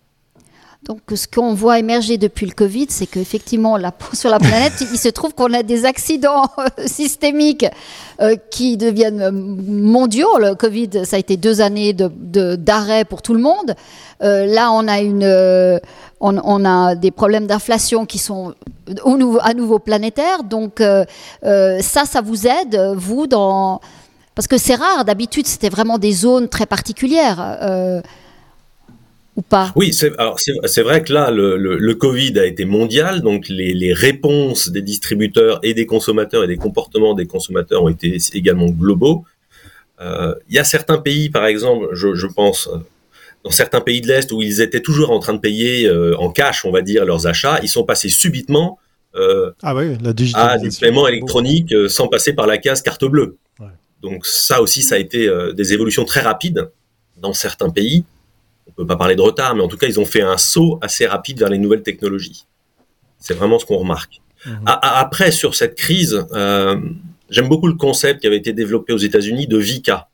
Donc, 0.88 1.00
ce 1.14 1.28
qu'on 1.28 1.52
voit 1.52 1.78
émerger 1.78 2.16
depuis 2.16 2.46
le 2.46 2.52
Covid, 2.52 2.86
c'est 2.88 3.04
qu'effectivement, 3.04 3.76
sur 4.14 4.30
la 4.30 4.38
planète, 4.38 4.72
il 4.90 4.98
se 4.98 5.10
trouve 5.10 5.34
qu'on 5.34 5.52
a 5.52 5.62
des 5.62 5.84
accidents 5.84 6.46
euh, 6.58 6.66
systémiques 6.86 7.66
euh, 8.22 8.36
qui 8.50 8.78
deviennent 8.78 9.20
euh, 9.20 9.30
mondiaux. 9.30 10.38
Le 10.38 10.54
Covid, 10.54 11.04
ça 11.04 11.16
a 11.16 11.18
été 11.18 11.36
deux 11.36 11.60
années 11.60 11.92
d'arrêt 11.92 13.04
pour 13.04 13.20
tout 13.20 13.34
le 13.34 13.40
monde. 13.40 13.74
là, 14.20 14.70
on 14.72 16.64
a, 16.64 16.94
des 16.94 17.10
problèmes 17.10 17.46
d'inflation 17.46 18.06
qui 18.06 18.16
sont 18.16 18.54
à 19.42 19.52
nouveau 19.52 19.78
planétaires. 19.78 20.42
Donc, 20.42 20.80
ça, 21.42 22.04
ça 22.06 22.22
vous 22.22 22.46
aide, 22.46 22.94
vous. 22.96 23.26
Parce 23.26 24.48
que 24.48 24.56
c'est 24.56 24.76
rare, 24.76 25.04
d'habitude, 25.04 25.46
c'était 25.46 25.68
vraiment 25.68 25.98
des 25.98 26.12
zones 26.12 26.48
très 26.48 26.64
particulières 26.64 27.58
pas? 29.42 29.72
Oui, 29.76 29.92
c'est 29.92 30.82
vrai 30.82 31.02
que 31.02 31.12
là, 31.12 31.30
le, 31.30 31.94
Covid 31.94 32.38
a 32.38 32.46
été 32.46 32.64
mondial, 32.64 33.22
donc 33.22 33.48
les, 33.48 33.92
réponses 33.92 34.70
des 34.70 34.82
distributeurs 34.82 35.60
et 35.62 35.74
des 35.74 35.86
consommateurs 35.86 36.44
et 36.44 36.46
des 36.46 36.56
comportements 36.56 37.14
des 37.14 37.26
consommateurs 37.26 37.82
ont 37.84 37.88
été 37.88 38.18
également 38.34 38.68
globaux. 38.68 39.24
Euh, 40.00 40.34
il 40.48 40.54
y 40.54 40.58
a 40.58 40.64
certains 40.64 40.98
pays, 40.98 41.28
par 41.30 41.46
exemple, 41.46 41.88
je, 41.92 42.26
pense, 42.26 42.68
dans 43.44 43.50
certains 43.50 43.80
pays 43.80 44.00
de 44.00 44.08
l'Est 44.08 44.30
où 44.32 44.42
ils 44.42 44.60
étaient 44.60 44.80
toujours 44.80 45.10
en 45.10 45.18
train 45.18 45.34
de 45.34 45.40
payer 45.40 45.86
euh, 45.86 46.16
en 46.18 46.30
cash, 46.30 46.64
on 46.64 46.70
va 46.70 46.82
dire, 46.82 47.04
leurs 47.04 47.26
achats, 47.26 47.58
ils 47.62 47.68
sont 47.68 47.84
passés 47.84 48.08
subitement 48.08 48.78
euh, 49.14 49.50
ah 49.62 49.74
la 49.74 50.12
à 50.34 50.58
des 50.58 50.68
paiements 50.78 51.08
électroniques 51.08 51.74
sans 51.88 52.08
passer 52.08 52.34
par 52.34 52.46
la 52.46 52.58
case 52.58 52.82
carte 52.82 53.04
bleue. 53.04 53.36
Donc 54.00 54.26
ça 54.26 54.62
aussi, 54.62 54.82
ça 54.82 54.94
a 54.94 54.98
été 54.98 55.28
des 55.54 55.72
évolutions 55.72 56.04
très 56.04 56.20
rapides 56.20 56.70
dans 57.16 57.32
certains 57.32 57.70
pays 57.70 58.04
on 58.68 58.72
peut 58.72 58.86
pas 58.86 58.96
parler 58.96 59.16
de 59.16 59.22
retard, 59.22 59.54
mais 59.54 59.62
en 59.62 59.68
tout 59.68 59.76
cas, 59.76 59.86
ils 59.86 59.98
ont 59.98 60.04
fait 60.04 60.22
un 60.22 60.38
saut 60.38 60.78
assez 60.82 61.06
rapide 61.06 61.38
vers 61.38 61.48
les 61.48 61.58
nouvelles 61.58 61.82
technologies. 61.82 62.46
C'est 63.18 63.34
vraiment 63.34 63.58
ce 63.58 63.66
qu'on 63.66 63.78
remarque. 63.78 64.20
Mhm. 64.46 64.62
Après, 64.66 65.32
sur 65.32 65.54
cette 65.54 65.74
crise, 65.74 66.24
euh, 66.32 66.76
j'aime 67.28 67.48
beaucoup 67.48 67.66
le 67.66 67.74
concept 67.74 68.20
qui 68.20 68.26
avait 68.26 68.36
été 68.36 68.52
développé 68.52 68.92
aux 68.92 68.98
États-Unis 68.98 69.46
de 69.46 69.58
VICA. 69.58 70.08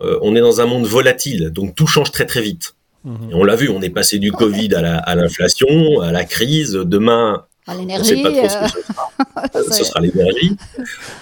Euh, 0.00 0.18
on 0.22 0.34
est 0.34 0.40
dans 0.40 0.60
un 0.60 0.66
monde 0.66 0.86
volatile, 0.86 1.50
donc 1.50 1.74
tout 1.76 1.86
change 1.86 2.10
très 2.10 2.26
très 2.26 2.42
vite. 2.42 2.74
Mhm. 3.04 3.30
Et 3.30 3.34
on 3.34 3.44
l'a 3.44 3.54
vu, 3.54 3.68
on 3.68 3.80
est 3.82 3.90
passé 3.90 4.18
du 4.18 4.32
Covid 4.32 4.74
à 4.74 5.14
l'inflation, 5.14 6.00
à, 6.00 6.10
la 6.10 6.24
crise. 6.24 6.72
Demain, 6.72 7.44
à 7.66 7.76
l'énergie, 7.76 8.22
pas 8.22 8.30
trop 8.30 8.48
ce 8.48 8.56
que 8.58 8.68
ce 8.68 8.92
sera. 8.92 9.62
ce 9.72 9.84
sera 9.84 10.00
l'énergie. 10.00 10.56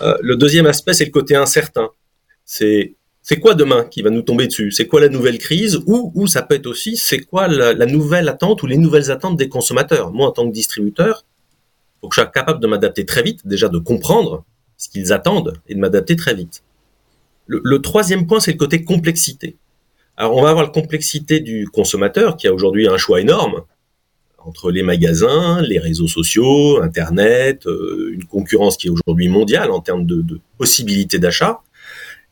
Euh, 0.01 0.17
le 0.23 0.37
deuxième 0.37 0.67
aspect, 0.67 0.95
c'est 0.95 1.05
le 1.05 1.11
côté 1.11 1.37
incertain. 1.37 1.91
C'est 2.45 2.95
c'est 3.23 3.39
quoi 3.39 3.55
demain 3.55 3.85
qui 3.85 4.03
va 4.03 4.11
nous 4.11 4.23
tomber 4.23 4.49
dessus? 4.49 4.73
C'est 4.73 4.89
quoi 4.89 5.01
la 5.01 5.09
nouvelle 5.09 5.39
crise? 5.39 5.81
Ou, 5.87 6.11
ou 6.17 6.27
ça 6.27 6.43
peut 6.43 6.57
être 6.57 6.67
aussi, 6.67 6.97
c'est 6.97 7.21
quoi 7.21 7.47
la, 7.47 7.87
nouvelle 7.87 8.29
attente 8.29 8.65
ou 8.65 8.67
les 8.67 8.77
nouvelles 8.77 9.13
attentes 9.13 9.37
des 9.37 9.49
consommateurs? 9.49 10.13
Moi, 10.13 10.27
en 10.27 10.33
tant 10.33 10.49
que 10.49 10.53
distributeur, 10.53 11.25
faut 12.01 12.09
que 12.09 12.17
je 12.17 12.21
sois 12.21 12.31
capable 12.31 12.59
de 12.59 12.67
m'adapter 12.67 13.07
très 13.07 13.23
vite, 13.23 13.47
déjà 13.47 13.69
de 13.69 13.79
comprendre 13.79 14.45
ce 14.77 14.89
qu'ils 14.89 15.13
attendent 15.13 15.55
et 15.69 15.77
de 15.77 15.79
m'adapter 15.79 16.17
très 16.17 16.35
vite. 16.35 16.65
Le, 17.47 17.81
troisième 17.81 18.27
point, 18.27 18.41
c'est 18.41 18.53
le 18.53 18.59
côté 18.59 18.83
complexité. 18.83 19.57
Alors, 20.17 20.37
on 20.37 20.43
va 20.43 20.51
avoir 20.51 20.65
la 20.65 20.71
complexité 20.71 21.41
du 21.41 21.69
consommateur 21.69 22.37
qui 22.37 22.49
a 22.49 22.53
aujourd'hui 22.53 22.89
un 22.89 22.97
choix 22.97 23.21
énorme 23.21 23.63
entre 24.39 24.73
les 24.73 24.83
magasins, 24.83 25.63
les 25.63 25.79
réseaux 25.79 26.09
sociaux, 26.09 26.83
Internet, 26.83 27.67
euh, 27.67 28.11
une 28.13 28.25
concurrence 28.25 28.77
qui 28.77 28.89
est 28.89 28.91
aujourd'hui 28.91 29.29
mondiale 29.29 29.71
en 29.71 29.81
termes 29.81 30.07
de 30.07 30.41
possibilités 30.59 31.21
d'achat. 31.21 31.61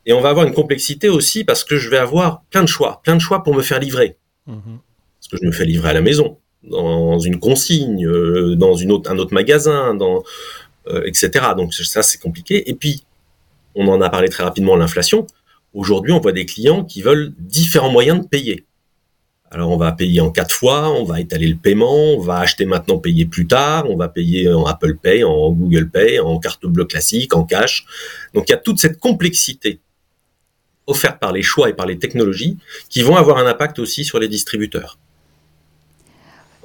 Et 0.05 0.13
on 0.13 0.21
va 0.21 0.29
avoir 0.29 0.45
une 0.47 0.53
complexité 0.53 1.09
aussi 1.09 1.43
parce 1.43 1.63
que 1.63 1.77
je 1.77 1.89
vais 1.89 1.97
avoir 1.97 2.43
plein 2.49 2.63
de 2.63 2.67
choix, 2.67 3.01
plein 3.03 3.15
de 3.15 3.21
choix 3.21 3.43
pour 3.43 3.55
me 3.55 3.61
faire 3.61 3.79
livrer. 3.79 4.17
Mhm. 4.47 4.79
Parce 5.19 5.27
que 5.29 5.37
je 5.41 5.45
me 5.45 5.51
fais 5.51 5.65
livrer 5.65 5.89
à 5.89 5.93
la 5.93 6.01
maison, 6.01 6.37
dans 6.63 7.19
une 7.19 7.39
consigne, 7.39 8.05
euh, 8.05 8.55
dans 8.55 8.75
une 8.75 8.91
autre, 8.91 9.11
un 9.11 9.17
autre 9.17 9.33
magasin, 9.33 9.93
dans, 9.93 10.23
euh, 10.87 11.03
etc. 11.05 11.45
Donc 11.55 11.73
ça, 11.73 12.01
c'est 12.01 12.19
compliqué. 12.19 12.69
Et 12.69 12.73
puis, 12.73 13.03
on 13.75 13.87
en 13.87 14.01
a 14.01 14.09
parlé 14.09 14.29
très 14.29 14.43
rapidement, 14.43 14.75
l'inflation. 14.75 15.27
Aujourd'hui, 15.73 16.11
on 16.11 16.19
voit 16.19 16.31
des 16.31 16.45
clients 16.45 16.83
qui 16.83 17.01
veulent 17.01 17.33
différents 17.37 17.91
moyens 17.91 18.21
de 18.21 18.27
payer. 18.27 18.65
Alors, 19.53 19.69
on 19.69 19.77
va 19.77 19.91
payer 19.91 20.21
en 20.21 20.31
quatre 20.31 20.55
fois, 20.55 20.89
on 20.91 21.03
va 21.03 21.19
étaler 21.19 21.47
le 21.47 21.57
paiement, 21.57 22.13
on 22.15 22.21
va 22.21 22.39
acheter 22.39 22.65
maintenant, 22.65 22.97
payer 22.97 23.25
plus 23.25 23.47
tard, 23.47 23.85
on 23.89 23.97
va 23.97 24.07
payer 24.07 24.51
en 24.51 24.65
Apple 24.65 24.95
Pay, 24.97 25.25
en 25.25 25.51
Google 25.51 25.89
Pay, 25.89 26.19
en 26.19 26.39
carte 26.39 26.65
bleue 26.65 26.85
classique, 26.85 27.35
en 27.35 27.43
cash. 27.43 27.85
Donc, 28.33 28.45
il 28.47 28.51
y 28.51 28.55
a 28.55 28.57
toute 28.57 28.79
cette 28.79 28.97
complexité 28.97 29.81
offertes 30.91 31.19
par 31.19 31.31
les 31.31 31.41
choix 31.41 31.69
et 31.69 31.73
par 31.73 31.85
les 31.85 31.97
technologies 31.97 32.57
qui 32.89 33.01
vont 33.01 33.15
avoir 33.15 33.37
un 33.37 33.47
impact 33.47 33.79
aussi 33.79 34.05
sur 34.05 34.19
les 34.19 34.27
distributeurs 34.27 34.97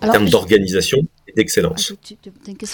en 0.02 0.10
termes 0.10 0.28
d'organisation 0.28 0.98
et 1.28 1.32
d'excellence. 1.32 1.94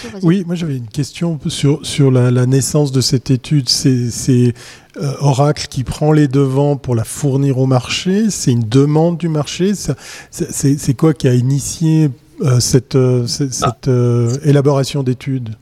Ah, 0.03 0.17
oui, 0.23 0.43
moi 0.45 0.55
j'avais 0.55 0.77
une 0.77 0.87
question 0.87 1.39
sur, 1.47 1.85
sur 1.85 2.11
la, 2.11 2.45
naissance 2.45 2.91
de 2.91 3.01
cette 3.01 3.31
étude. 3.31 3.69
C'est 3.69 4.53
euh, 4.97 5.13
Oracle 5.19 5.67
qui 5.69 5.83
prend 5.83 6.11
les 6.11 6.27
devants 6.27 6.77
pour 6.77 6.95
la 6.95 7.03
fournir 7.03 7.57
au 7.57 7.65
marché 7.65 8.29
C'est 8.29 8.51
une 8.51 8.67
demande 8.67 9.17
du 9.17 9.29
marché 9.29 9.73
C'est 10.31 10.93
quoi 10.95 11.13
qui 11.13 11.27
a 11.27 11.33
initié 11.33 12.09
euh, 12.41 12.59
cette, 12.59 12.95
euh, 12.95 13.25
cette, 13.27 13.87
ah. 13.87 14.27
élaboration 14.43 15.03
d'études? 15.03 15.55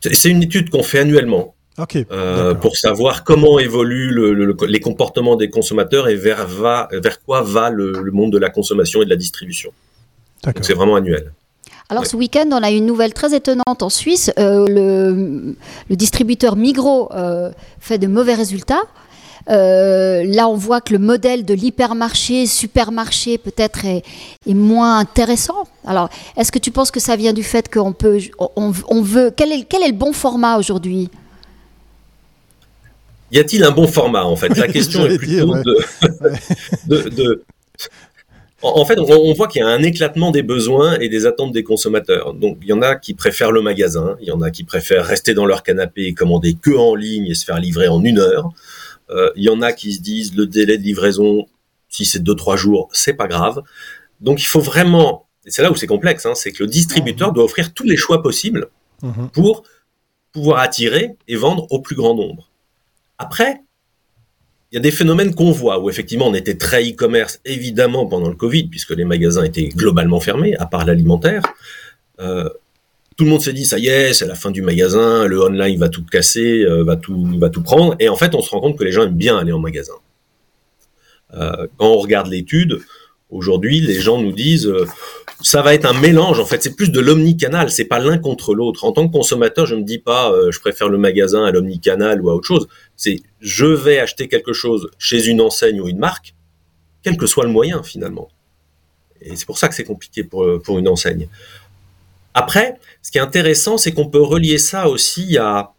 C'est 0.00 0.30
une 0.30 0.42
étude 0.42 0.70
qu'on 0.70 0.82
fait 0.82 0.98
annuellement 0.98 1.54
euh, 1.78 2.54
pour 2.54 2.76
savoir 2.76 3.24
comment 3.24 3.58
évoluent 3.58 4.44
les 4.68 4.80
comportements 4.80 5.36
des 5.36 5.48
consommateurs 5.48 6.08
et 6.08 6.16
vers, 6.16 6.46
va, 6.46 6.88
vers 6.92 7.22
quoi 7.24 7.40
va 7.40 7.70
le, 7.70 8.10
monde 8.12 8.32
de 8.32 8.38
la 8.38 8.50
consommation 8.50 9.00
et 9.00 9.04
de 9.06 9.10
la 9.10 9.16
distribution. 9.16 9.72
C'est 10.60 10.74
vraiment 10.74 10.96
annuel. 10.96 11.32
Alors 11.88 12.06
ce 12.06 12.16
week-end, 12.16 12.48
on 12.50 12.62
a 12.62 12.70
une 12.70 12.86
nouvelle 12.86 13.14
très 13.14 13.34
étonnante 13.34 13.82
en 13.82 13.88
Suisse. 13.88 14.30
Euh, 14.38 14.66
le, 14.68 15.96
distributeur 15.96 16.56
Migros 16.56 17.10
euh, 17.12 17.50
fait 17.80 17.98
de 17.98 18.06
mauvais 18.06 18.34
résultats. 18.34 18.82
là, 19.46 20.48
on 20.48 20.56
voit 20.56 20.82
que 20.82 20.92
le 20.92 20.98
modèle 20.98 21.44
de 21.46 21.54
l'hypermarché, 21.54 22.46
supermarché, 22.46 23.38
peut-être 23.38 23.86
est, 23.86 24.02
moins 24.46 24.98
intéressant. 24.98 25.64
Alors, 25.86 26.10
est-ce 26.36 26.52
que 26.52 26.58
tu 26.58 26.70
penses 26.70 26.90
que 26.90 27.00
ça 27.00 27.16
vient 27.16 27.32
du 27.32 27.42
fait 27.42 27.72
qu'on 27.72 27.92
peut, 27.92 28.18
on, 28.56 29.02
veut, 29.02 29.32
quel 29.34 29.52
est, 29.52 29.64
quel 29.64 29.82
est 29.82 29.88
le 29.88 29.96
bon 29.96 30.12
format 30.12 30.58
aujourd'hui? 30.58 31.10
Y 33.32 33.38
a-t-il 33.38 33.64
un 33.64 33.70
bon 33.70 33.88
format 33.88 34.24
en 34.24 34.36
fait? 34.36 34.56
La 34.56 34.68
question 34.72 35.06
est 35.06 35.18
plutôt 35.18 35.54
de, 36.86 37.42
En 38.62 38.84
fait, 38.84 38.98
on, 38.98 39.32
voit 39.32 39.48
qu'il 39.48 39.60
y 39.60 39.64
a 39.64 39.68
un 39.68 39.82
éclatement 39.82 40.30
des 40.30 40.42
besoins 40.42 40.98
et 40.98 41.08
des 41.08 41.26
attentes 41.26 41.52
des 41.52 41.64
consommateurs. 41.64 42.34
Donc, 42.34 42.58
il 42.62 42.68
y 42.68 42.72
en 42.72 42.82
a 42.82 42.94
qui 42.94 43.14
préfèrent 43.14 43.50
le 43.50 43.62
magasin, 43.62 44.16
il 44.20 44.28
y 44.28 44.30
en 44.30 44.40
a 44.42 44.50
qui 44.50 44.62
préfèrent 44.64 45.04
rester 45.04 45.34
dans 45.34 45.46
leur 45.46 45.62
canapé 45.62 46.06
et 46.06 46.14
commander 46.14 46.54
que 46.54 46.70
en 46.70 46.94
ligne 46.94 47.26
et 47.26 47.34
se 47.34 47.44
faire 47.44 47.58
livrer 47.58 47.88
en 47.88 48.04
une 48.04 48.18
heure. 48.18 48.50
Euh, 49.10 49.30
il 49.34 49.42
y 49.42 49.48
en 49.48 49.62
a 49.62 49.72
qui 49.72 49.94
se 49.94 50.00
disent 50.00 50.36
le 50.36 50.46
délai 50.46 50.78
de 50.78 50.82
livraison, 50.82 51.46
si 51.88 52.04
c'est 52.04 52.22
deux 52.22 52.36
trois 52.36 52.56
jours, 52.56 52.88
c'est 52.92 53.14
pas 53.14 53.26
grave. 53.26 53.62
Donc, 54.20 54.40
il 54.40 54.46
faut 54.46 54.60
vraiment, 54.60 55.26
et 55.44 55.50
c'est 55.50 55.62
là 55.62 55.72
où 55.72 55.74
c'est 55.74 55.88
complexe, 55.88 56.24
hein, 56.26 56.34
c'est 56.34 56.52
que 56.52 56.62
le 56.62 56.68
distributeur 56.68 57.32
doit 57.32 57.44
offrir 57.44 57.74
tous 57.74 57.84
les 57.84 57.96
choix 57.96 58.22
possibles 58.22 58.68
mhm. 59.02 59.30
pour 59.32 59.64
pouvoir 60.32 60.60
attirer 60.60 61.16
et 61.28 61.36
vendre 61.36 61.66
au 61.70 61.80
plus 61.80 61.96
grand 61.96 62.14
nombre. 62.14 62.51
Après, 63.22 63.60
il 64.72 64.74
y 64.74 64.78
a 64.78 64.80
des 64.80 64.90
phénomènes 64.90 65.32
qu'on 65.32 65.52
voit 65.52 65.78
où 65.80 65.88
effectivement 65.88 66.26
on 66.26 66.34
était 66.34 66.56
très 66.56 66.82
e-commerce 66.90 67.40
évidemment 67.44 68.06
pendant 68.06 68.28
le 68.28 68.34
Covid 68.34 68.64
puisque 68.64 68.90
les 68.90 69.04
magasins 69.04 69.44
étaient 69.44 69.68
globalement 69.68 70.18
fermés 70.18 70.56
à 70.56 70.66
part 70.66 70.84
l'alimentaire. 70.84 71.42
Euh, 72.18 72.48
tout 73.16 73.24
le 73.24 73.30
monde 73.30 73.42
s'est 73.42 73.52
dit 73.52 73.64
ça 73.64 73.78
y 73.78 73.86
est, 73.86 74.12
c'est 74.12 74.26
la 74.26 74.34
fin 74.34 74.50
du 74.50 74.62
magasin, 74.62 75.26
le 75.26 75.40
online 75.40 75.78
va 75.78 75.88
tout 75.88 76.04
casser, 76.04 76.64
euh, 76.64 76.82
va 76.82 76.96
tout 76.96 77.38
va 77.38 77.48
tout 77.48 77.62
prendre 77.62 77.94
et 78.00 78.08
en 78.08 78.16
fait 78.16 78.34
on 78.34 78.42
se 78.42 78.50
rend 78.50 78.60
compte 78.60 78.76
que 78.76 78.84
les 78.84 78.92
gens 78.92 79.04
aiment 79.04 79.22
bien 79.26 79.38
aller 79.38 79.52
en 79.52 79.60
magasin. 79.60 79.98
Euh, 81.34 81.68
quand 81.78 81.86
on 81.86 81.98
regarde 81.98 82.26
l'étude, 82.28 82.80
Aujourd'hui, 83.32 83.80
les 83.80 83.98
gens 83.98 84.20
nous 84.20 84.30
disent, 84.30 84.66
euh, 84.66 84.86
ça 85.40 85.62
va 85.62 85.72
être 85.72 85.86
un 85.86 85.98
mélange. 85.98 86.38
En 86.38 86.44
fait, 86.44 86.62
c'est 86.62 86.76
plus 86.76 86.90
de 86.90 87.00
l'omnicanal. 87.00 87.70
C'est 87.70 87.86
pas 87.86 87.98
l'un 87.98 88.18
contre 88.18 88.54
l'autre. 88.54 88.84
En 88.84 88.92
tant 88.92 89.08
que 89.08 89.12
consommateur, 89.12 89.64
je 89.64 89.74
me 89.74 89.82
dis 89.82 89.98
pas, 89.98 90.30
euh, 90.30 90.52
je 90.52 90.60
préfère 90.60 90.90
le 90.90 90.98
magasin 90.98 91.42
à 91.42 91.50
l'omnicanal 91.50 92.20
ou 92.20 92.28
à 92.28 92.34
autre 92.34 92.46
chose. 92.46 92.68
C'est, 92.94 93.20
je 93.40 93.64
vais 93.64 93.98
acheter 93.98 94.28
quelque 94.28 94.52
chose 94.52 94.90
chez 94.98 95.28
une 95.28 95.40
enseigne 95.40 95.80
ou 95.80 95.88
une 95.88 95.98
marque, 95.98 96.34
quel 97.02 97.16
que 97.16 97.26
soit 97.26 97.44
le 97.44 97.50
moyen 97.50 97.82
finalement. 97.82 98.28
Et 99.22 99.34
c'est 99.34 99.46
pour 99.46 99.56
ça 99.56 99.68
que 99.68 99.74
c'est 99.74 99.84
compliqué 99.84 100.24
pour, 100.24 100.44
euh, 100.44 100.60
une 100.68 100.88
enseigne. 100.88 101.26
Après, 102.34 102.78
ce 103.00 103.10
qui 103.10 103.16
est 103.16 103.22
intéressant, 103.22 103.78
c'est 103.78 103.92
qu'on 103.92 104.08
peut 104.08 104.22
relier 104.22 104.58
ça 104.58 104.90
aussi 104.90 105.38
à 105.38 105.72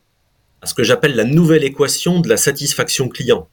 ce 0.64 0.74
que 0.74 0.84
j'appelle 0.84 1.16
la 1.16 1.24
nouvelle 1.24 1.64
équation 1.64 2.20
de 2.20 2.30
la 2.30 2.38
satisfaction 2.38 3.10
client. 3.10 3.48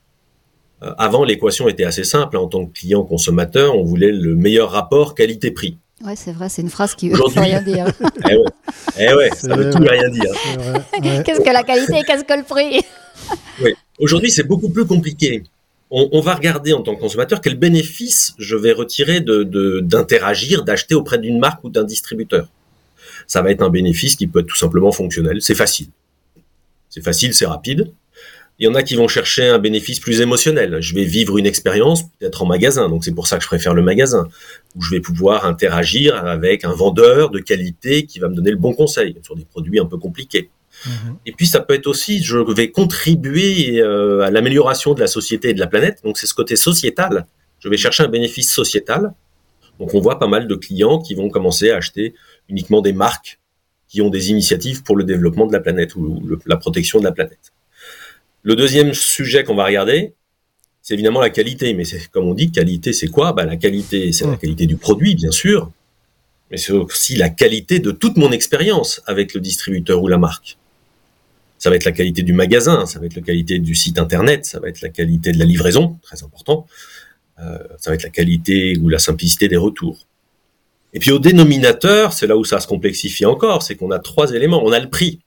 Euh, 0.83 0.93
avant, 0.99 1.25
l'équation 1.25 1.69
était 1.69 1.85
assez 1.85 2.05
simple. 2.05 2.37
En 2.37 2.49
tant 2.49 2.67
que 2.67 2.73
client 2.73 3.03
consommateur, 3.05 3.77
on 3.77 3.85
voulait 3.85 4.13
le 4.13 4.35
meilleur 4.35 4.71
rapport 4.71 5.15
qualité-prix. 5.15 5.77
Ouais, 6.05 6.17
c'est 6.17 6.33
vrai, 6.33 6.49
c'est 6.49 6.63
une 6.63 6.71
phrase 6.71 6.95
qui 6.95 7.11
veut 7.11 7.19
rien 7.37 7.61
dire. 7.61 7.87
eh 8.31 8.35
ouais, 8.35 8.45
eh 8.99 9.15
ouais 9.15 9.31
ça 9.35 9.55
veut 9.55 9.71
tout 9.71 9.83
rien 9.83 10.09
dire. 10.09 10.33
qu'est-ce 11.25 11.41
que 11.41 11.53
la 11.53 11.63
qualité 11.63 11.99
et 11.99 12.05
qu'est-ce 12.05 12.25
que 12.25 12.33
le 12.33 12.43
prix? 12.43 12.81
Oui. 13.63 13.75
Aujourd'hui, 13.99 14.31
c'est 14.31 14.45
beaucoup 14.45 14.71
plus 14.71 14.87
compliqué. 14.87 15.43
On, 15.93 16.21
va 16.21 16.37
regarder 16.37 16.73
en 16.73 16.83
tant 16.83 16.95
que 16.95 17.01
consommateur 17.01 17.41
quel 17.41 17.57
bénéfice 17.57 18.35
je 18.39 18.55
vais 18.55 18.71
retirer 18.71 19.21
d'interagir, 19.21 20.61
de, 20.61 20.67
d'acheter 20.67 20.95
auprès 20.95 21.19
d'une 21.19 21.41
marque 21.41 21.65
ou 21.65 21.69
d'un 21.69 21.83
distributeur. 21.83 22.47
Ça 23.27 23.43
va 23.43 23.51
être 23.51 23.61
un 23.61 23.71
bénéfice 23.71 24.15
qui 24.15 24.29
peut 24.29 24.39
être 24.39 24.47
tout 24.47 24.57
simplement 24.57 24.93
fonctionnel. 24.93 25.43
C'est 25.43 25.57
facile. 25.57 25.89
C'est 26.89 27.03
facile, 27.03 27.35
c'est 27.35 27.47
rapide. 27.47 27.93
Il 28.61 28.65
y 28.65 28.69
en 28.69 28.75
a 28.75 28.83
qui 28.83 28.95
vont 28.95 29.09
chercher 29.09 29.49
un 29.49 29.59
bénéfice 29.59 30.01
plus 30.01 30.21
émotionnel. 30.21 30.83
Je 30.83 30.95
vais 30.95 31.05
vivre 31.05 31.39
une 31.39 31.47
expérience 31.47 32.03
peut-être 32.19 32.43
en 32.43 32.47
magasin, 32.47 32.91
donc 32.91 33.07
c'est 33.07 33.15
pour 33.15 33.27
ça 33.27 33.39
que 33.39 33.43
je 33.43 33.49
préfère 33.49 33.73
le 33.73 33.81
magasin, 33.81 34.29
où 34.77 34.83
je 34.83 34.91
vais 34.91 35.01
pouvoir 35.01 35.47
interagir 35.47 36.15
avec 36.15 36.65
un 36.67 36.75
vendeur 36.75 37.31
de 37.31 37.39
qualité 37.39 38.05
qui 38.05 38.19
va 38.19 38.29
me 38.29 38.35
donner 38.35 38.51
le 38.51 38.59
bon 38.59 38.75
conseil 38.75 39.17
sur 39.23 39.35
des 39.35 39.47
produits 39.47 39.81
un 39.81 39.87
peu 39.87 39.97
compliqués. 39.97 40.51
Mhm. 40.85 41.17
Et 41.25 41.33
puis 41.33 41.47
ça 41.47 41.61
peut 41.61 41.73
être 41.73 41.87
aussi, 41.87 42.23
je 42.23 42.37
vais 42.37 42.71
contribuer 42.71 43.81
euh, 43.81 44.21
à 44.21 44.31
l'amélioration 44.31 44.93
de 44.93 45.01
la 45.01 45.07
société 45.07 45.49
et 45.49 45.55
de 45.55 45.61
la 45.61 45.67
planète, 45.67 46.01
donc 46.05 46.19
c'est 46.19 46.27
ce 46.27 46.35
côté 46.35 46.55
sociétal. 46.55 47.27
Je 47.61 47.69
vais 47.71 47.79
chercher 47.79 48.03
un 48.03 48.09
bénéfice 48.09 48.53
sociétal. 48.53 49.15
Donc 49.79 49.95
on 49.95 50.01
voit 50.01 50.19
pas 50.19 50.29
mal 50.29 50.47
de 50.47 50.55
clients 50.55 50.99
qui 50.99 51.15
vont 51.15 51.31
commencer 51.31 51.71
à 51.71 51.77
acheter 51.77 52.13
uniquement 52.51 52.83
des 52.83 52.93
marques 52.93 53.39
qui 53.89 54.03
ont 54.03 54.11
des 54.11 54.29
initiatives 54.31 54.83
pour 54.83 54.97
le 54.97 55.05
développement 55.05 55.47
de 55.47 55.53
la 55.55 55.61
planète 55.61 55.97
ou 55.97 56.39
la 56.45 56.59
protection 56.59 56.99
de 56.99 57.05
la 57.05 57.13
planète. 57.13 57.53
Le 58.43 58.57
deuxième 58.57 58.95
sujet 58.95 59.45
qu'on 59.45 59.55
va 59.55 59.65
regarder, 59.65 60.15
c'est 60.83 60.95
évidemment 60.95 61.21
la 61.21 61.31
qualité. 61.31 61.75
Mais 61.75 61.85
c'est 61.85 62.09
comme 62.09 62.27
on 62.27 62.35
dit, 62.35 62.51
qualité, 62.51 62.93
c'est 62.93 63.09
quoi? 63.09 63.33
Bah, 63.33 63.45
La 63.45 63.57
qualité, 63.57 64.13
c'est 64.13 64.27
la 64.27 64.37
qualité 64.37 64.67
du 64.67 64.77
produit, 64.77 65.15
bien 65.15 65.31
sûr, 65.31 65.71
mais 66.51 66.57
c'est 66.57 66.73
aussi 66.73 67.17
la 67.17 67.29
qualité 67.29 67.79
de 67.79 67.91
toute 67.93 68.17
mon 68.17 68.33
expérience 68.33 69.03
avec 69.07 69.35
le 69.35 69.41
distributeur 69.41 70.03
ou 70.03 70.09
la 70.09 70.19
marque. 70.19 70.59
Ça 71.59 71.69
va 71.69 71.77
être 71.77 71.85
la 71.85 71.93
qualité 71.93 72.23
du 72.23 72.33
magasin, 72.33 72.87
ça 72.87 72.99
va 72.99 73.07
être 73.07 73.15
la 73.15 73.23
qualité 73.23 73.59
du 73.59 73.75
site 73.75 73.99
internet, 73.99 74.47
ça 74.47 74.59
va 74.61 74.69
être 74.69 74.81
la 74.81 74.89
qualité 74.89 75.33
de 75.33 75.39
la 75.39 75.45
livraison, 75.45 75.99
très 76.03 76.23
important. 76.25 76.67
Euh, 77.39 77.59
ça 77.79 77.91
va 77.91 77.95
être 77.95 78.03
la 78.03 78.11
qualité 78.11 78.79
ou 78.79 78.89
la 78.89 78.99
simplicité 78.99 79.47
des 79.47 79.59
retours. 79.59 80.07
Et 80.93 80.99
puis 80.99 81.13
au 81.13 81.19
dénominateur, 81.19 82.13
c'est 82.13 82.27
là 82.27 82.37
où 82.37 82.45
ça 82.45 82.61
se 82.61 82.67
complexifie 82.67 83.27
encore, 83.27 83.63
c'est 83.63 83.77
qu'on 83.77 83.91
a 83.91 83.99
trois 83.99 84.33
éléments. 84.33 84.63
On 84.65 84.73
a 84.73 84.81
le 84.81 84.89
prix. 84.89 85.21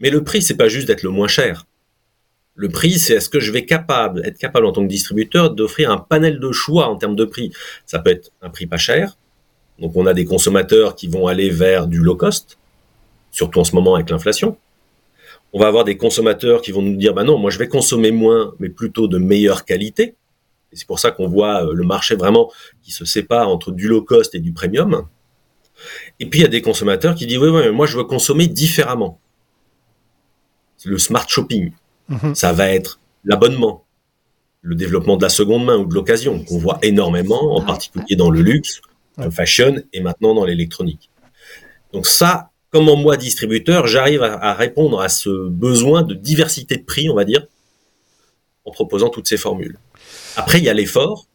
Mais 0.00 0.10
le 0.10 0.22
prix, 0.24 0.42
c'est 0.42 0.56
pas 0.56 0.68
juste 0.68 0.88
d'être 0.88 1.02
le 1.02 1.10
moins 1.10 1.28
cher. 1.28 1.66
Le 2.56 2.70
prix, 2.70 2.98
c'est 2.98 3.14
est-ce 3.14 3.28
que 3.28 3.38
je 3.38 3.52
vais 3.52 3.66
capable, 3.66 4.24
être 4.24 4.38
capable 4.38 4.64
en 4.64 4.72
tant 4.72 4.82
que 4.82 4.88
distributeur 4.88 5.50
d'offrir 5.50 5.90
un 5.90 5.98
panel 5.98 6.40
de 6.40 6.52
choix 6.52 6.88
en 6.88 6.96
termes 6.96 7.14
de 7.14 7.26
prix? 7.26 7.52
Ça 7.84 7.98
peut 7.98 8.10
être 8.10 8.32
un 8.40 8.48
prix 8.48 8.66
pas 8.66 8.78
cher. 8.78 9.18
Donc 9.78 9.94
on 9.94 10.06
a 10.06 10.14
des 10.14 10.24
consommateurs 10.24 10.94
qui 10.94 11.06
vont 11.06 11.26
aller 11.26 11.50
vers 11.50 11.86
du 11.86 11.98
low 11.98 12.16
cost, 12.16 12.56
surtout 13.30 13.60
en 13.60 13.64
ce 13.64 13.74
moment 13.74 13.94
avec 13.94 14.08
l'inflation. 14.08 14.56
On 15.52 15.60
va 15.60 15.66
avoir 15.68 15.84
des 15.84 15.98
consommateurs 15.98 16.62
qui 16.62 16.72
vont 16.72 16.80
nous 16.80 16.96
dire, 16.96 17.12
bah 17.12 17.24
non, 17.24 17.36
moi 17.36 17.50
je 17.50 17.58
vais 17.58 17.68
consommer 17.68 18.10
moins, 18.10 18.54
mais 18.58 18.70
plutôt 18.70 19.06
de 19.06 19.18
meilleure 19.18 19.66
qualité. 19.66 20.14
Et 20.72 20.76
c'est 20.76 20.86
pour 20.86 20.98
ça 20.98 21.10
qu'on 21.10 21.28
voit 21.28 21.66
euh, 21.66 21.74
le 21.74 21.84
marché 21.84 22.16
vraiment 22.16 22.50
qui 22.82 22.90
se 22.90 23.04
sépare 23.04 23.48
entre 23.50 23.70
du 23.70 23.86
low 23.86 24.00
cost 24.00 24.34
et 24.34 24.40
du 24.40 24.52
premium. 24.52 25.06
Et 26.20 26.26
puis 26.26 26.40
il 26.40 26.42
y 26.42 26.46
a 26.46 26.48
des 26.48 26.62
consommateurs 26.62 27.14
qui 27.14 27.26
disent, 27.26 27.38
oui, 27.38 27.50
oui, 27.50 27.60
mais 27.64 27.70
moi 27.70 27.84
je 27.84 27.98
veux 27.98 28.04
consommer 28.04 28.46
différemment. 28.46 29.20
C'est 30.78 30.88
le 30.88 30.98
smart 30.98 31.28
shopping. 31.28 31.72
Mhm. 32.08 32.34
Ça 32.34 32.52
va 32.52 32.68
être 32.70 33.00
l'abonnement, 33.24 33.84
le 34.62 34.74
développement 34.74 35.16
de 35.16 35.22
la 35.22 35.28
seconde 35.28 35.64
main 35.64 35.76
ou 35.76 35.86
de 35.86 35.94
l'occasion, 35.94 36.42
qu'on 36.44 36.58
voit 36.58 36.78
énormément, 36.82 37.56
en 37.56 37.62
particulier 37.62 38.16
dans 38.16 38.30
le 38.30 38.40
luxe, 38.40 38.80
le 39.18 39.30
fashion 39.30 39.82
et 39.92 40.00
maintenant 40.00 40.34
dans 40.34 40.44
l'électronique. 40.44 41.10
Donc 41.92 42.06
ça, 42.06 42.50
comment 42.70 42.96
moi, 42.96 43.16
distributeur, 43.16 43.86
j'arrive 43.86 44.22
à, 44.22 44.54
répondre 44.54 45.00
à 45.00 45.08
ce 45.08 45.48
besoin 45.48 46.02
de 46.02 46.14
diversité 46.14 46.76
de 46.76 46.84
prix, 46.84 47.08
on 47.08 47.14
va 47.14 47.24
dire, 47.24 47.46
en 48.64 48.70
proposant 48.70 49.08
toutes 49.08 49.28
ces 49.28 49.36
formules. 49.36 49.78
Après, 50.36 50.58
il 50.58 50.64
y 50.64 50.68
a 50.68 50.74
l'effort. 50.74 51.26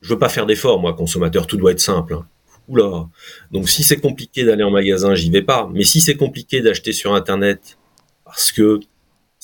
Je 0.00 0.10
veux 0.10 0.18
pas 0.18 0.28
faire 0.28 0.46
d'effort, 0.46 0.80
moi, 0.80 0.92
consommateur, 0.92 1.46
tout 1.46 1.56
doit 1.56 1.72
être 1.72 1.80
simple. 1.80 2.14
Hein. 2.14 2.26
Oula. 2.68 3.08
Donc 3.50 3.68
si 3.68 3.82
c'est 3.82 3.98
compliqué 3.98 4.44
d'aller 4.44 4.64
en 4.64 4.70
magasin, 4.70 5.14
j'y 5.14 5.30
vais 5.30 5.42
pas. 5.42 5.68
Mais 5.72 5.84
si 5.84 6.00
c'est 6.00 6.16
compliqué 6.16 6.62
d'acheter 6.62 6.92
sur 6.92 7.14
Internet 7.14 7.78
parce 8.24 8.52
que 8.52 8.80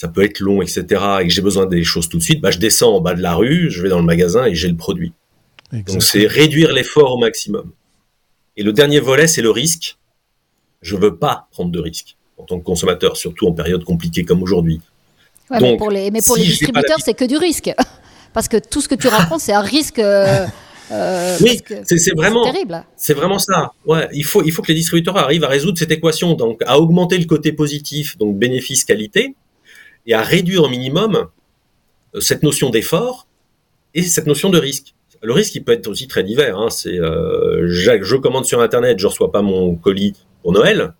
ça 0.01 0.09
peut 0.09 0.25
être 0.25 0.41
long, 0.41 0.63
etc., 0.63 0.87
et 1.21 1.27
que 1.29 1.31
j'ai 1.31 1.43
besoin 1.43 1.67
des 1.67 1.85
choses 1.85 2.09
tout 2.09 2.17
de 2.17 2.23
suite, 2.23 2.41
bah, 2.41 2.51
je 2.51 2.59
descends 2.59 2.95
en 2.95 3.03
bas 3.03 3.13
de 3.13 3.21
la 3.21 3.35
rue, 3.35 3.71
je 3.71 3.83
vais 3.83 3.91
dans 3.91 3.99
le 3.99 4.05
magasin 4.07 4.47
et 4.47 4.55
j'ai 4.55 4.69
le 4.69 4.77
produit. 4.77 5.13
Donc 5.73 6.03
c'est 6.03 6.27
réduire 6.27 6.73
l'effort 6.73 7.13
au 7.13 7.19
maximum. 7.19 7.71
Et 8.57 8.63
le 8.63 8.73
dernier 8.73 8.99
volet, 8.99 9.27
c'est 9.27 9.43
le 9.43 9.51
risque. 9.51 9.99
Je 10.81 10.97
veux 10.97 11.17
pas 11.17 11.49
prendre 11.51 11.71
de 11.71 11.79
risque 11.79 12.17
en 12.39 12.45
tant 12.45 12.59
que 12.59 12.65
consommateur, 12.65 13.19
surtout 13.19 13.47
en 13.47 13.53
période 13.53 13.85
compliquée 13.85 14.25
comme 14.25 14.43
aujourd'hui. 14.43 14.81
mais 15.51 15.77
pour 15.77 15.91
les, 15.91 16.11
mais 16.11 16.23
pour 16.23 16.39
les 16.39 16.45
distributeurs, 16.45 17.01
c'est 17.05 17.13
que 17.13 17.27
du 17.27 17.37
risque. 17.37 17.71
Parce 18.33 18.49
que 18.49 18.57
tout 18.57 18.81
ce 18.81 18.89
que 18.89 18.95
tu 18.95 19.09
racontes, 19.09 19.41
c'est 19.41 19.53
un 19.53 19.61
risque. 19.61 19.99
Euh, 19.99 20.47
euh, 20.93 21.37
oui, 21.43 21.61
c'est 21.85 22.17
vraiment, 22.17 22.51
c'est 22.97 23.13
vraiment 23.13 23.39
ça. 23.39 23.73
Ouais, 23.85 24.09
il 24.15 24.25
faut, 24.25 24.43
il 24.45 24.51
faut 24.51 24.63
que 24.63 24.69
les 24.69 24.79
distributeurs 24.79 25.19
arrivent 25.19 25.45
à 25.45 25.49
résoudre 25.49 25.79
cette 25.79 25.91
équation, 25.91 26.33
donc 26.33 26.63
à 26.65 26.81
augmenter 26.81 27.19
le 27.19 27.27
côté 27.27 27.53
positif, 27.53 28.17
donc 28.17 28.39
bénéfice 28.39 28.85
qualité, 28.85 29.35
et 30.07 30.15
à 30.15 30.23
réduire 30.23 30.65
au 30.65 30.69
minimum 30.69 31.27
euh, 32.15 32.21
cette 32.21 32.43
notion 32.43 32.71
d'effort 32.71 33.27
et 33.95 34.03
cette 34.03 34.27
notion 34.27 34.51
de 34.51 34.59
risque. 34.59 34.95
Le 35.23 35.33
risque, 35.33 35.55
il 35.55 35.65
peut 35.65 35.73
être 35.73 35.87
aussi 35.89 36.09
très 36.09 36.25
divers. 36.25 36.59
Hein. 36.59 36.69
C'est, 36.71 36.99
euh, 36.99 37.69
je, 37.69 38.17
commande 38.17 38.47
sur 38.47 38.61
Internet, 38.61 38.99
je 38.99 39.07
reçois 39.07 39.31
pas 39.31 39.43
mon 39.43 39.75
colis 39.75 40.15
pour 40.43 40.53
Noël. 40.53 40.95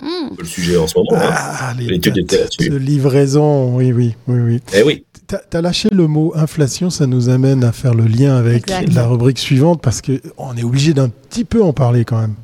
Hmm. 0.00 0.36
Le 0.38 0.44
sujet 0.44 0.76
en 0.76 0.86
ce 0.86 0.96
moment. 0.98 1.10
Hein. 1.14 1.30
Ah, 1.32 1.74
L'étude 1.78 2.18
était 2.18 2.38
là-dessus. 2.38 2.68
De 2.68 2.76
livraison, 2.76 3.74
oui, 3.74 3.92
oui, 3.92 4.14
oui, 4.28 4.38
oui. 4.40 4.60
Eh 4.74 4.82
oui. 4.82 5.04
Tu 5.28 5.56
as 5.56 5.60
lâché 5.60 5.88
le 5.90 6.06
mot 6.06 6.32
inflation, 6.36 6.90
ça 6.90 7.06
nous 7.08 7.28
amène 7.28 7.64
à 7.64 7.72
faire 7.72 7.94
le 7.94 8.04
lien 8.04 8.36
avec 8.36 8.70
la 8.70 9.06
rubrique 9.06 9.38
suivante 9.38 9.80
parce 9.82 10.00
qu'on 10.00 10.56
est 10.56 10.62
obligé 10.62 10.94
d'un 10.94 11.08
petit 11.08 11.44
peu 11.44 11.62
en 11.62 11.72
parler 11.72 12.04
quand 12.04 12.20
même. 12.20 12.34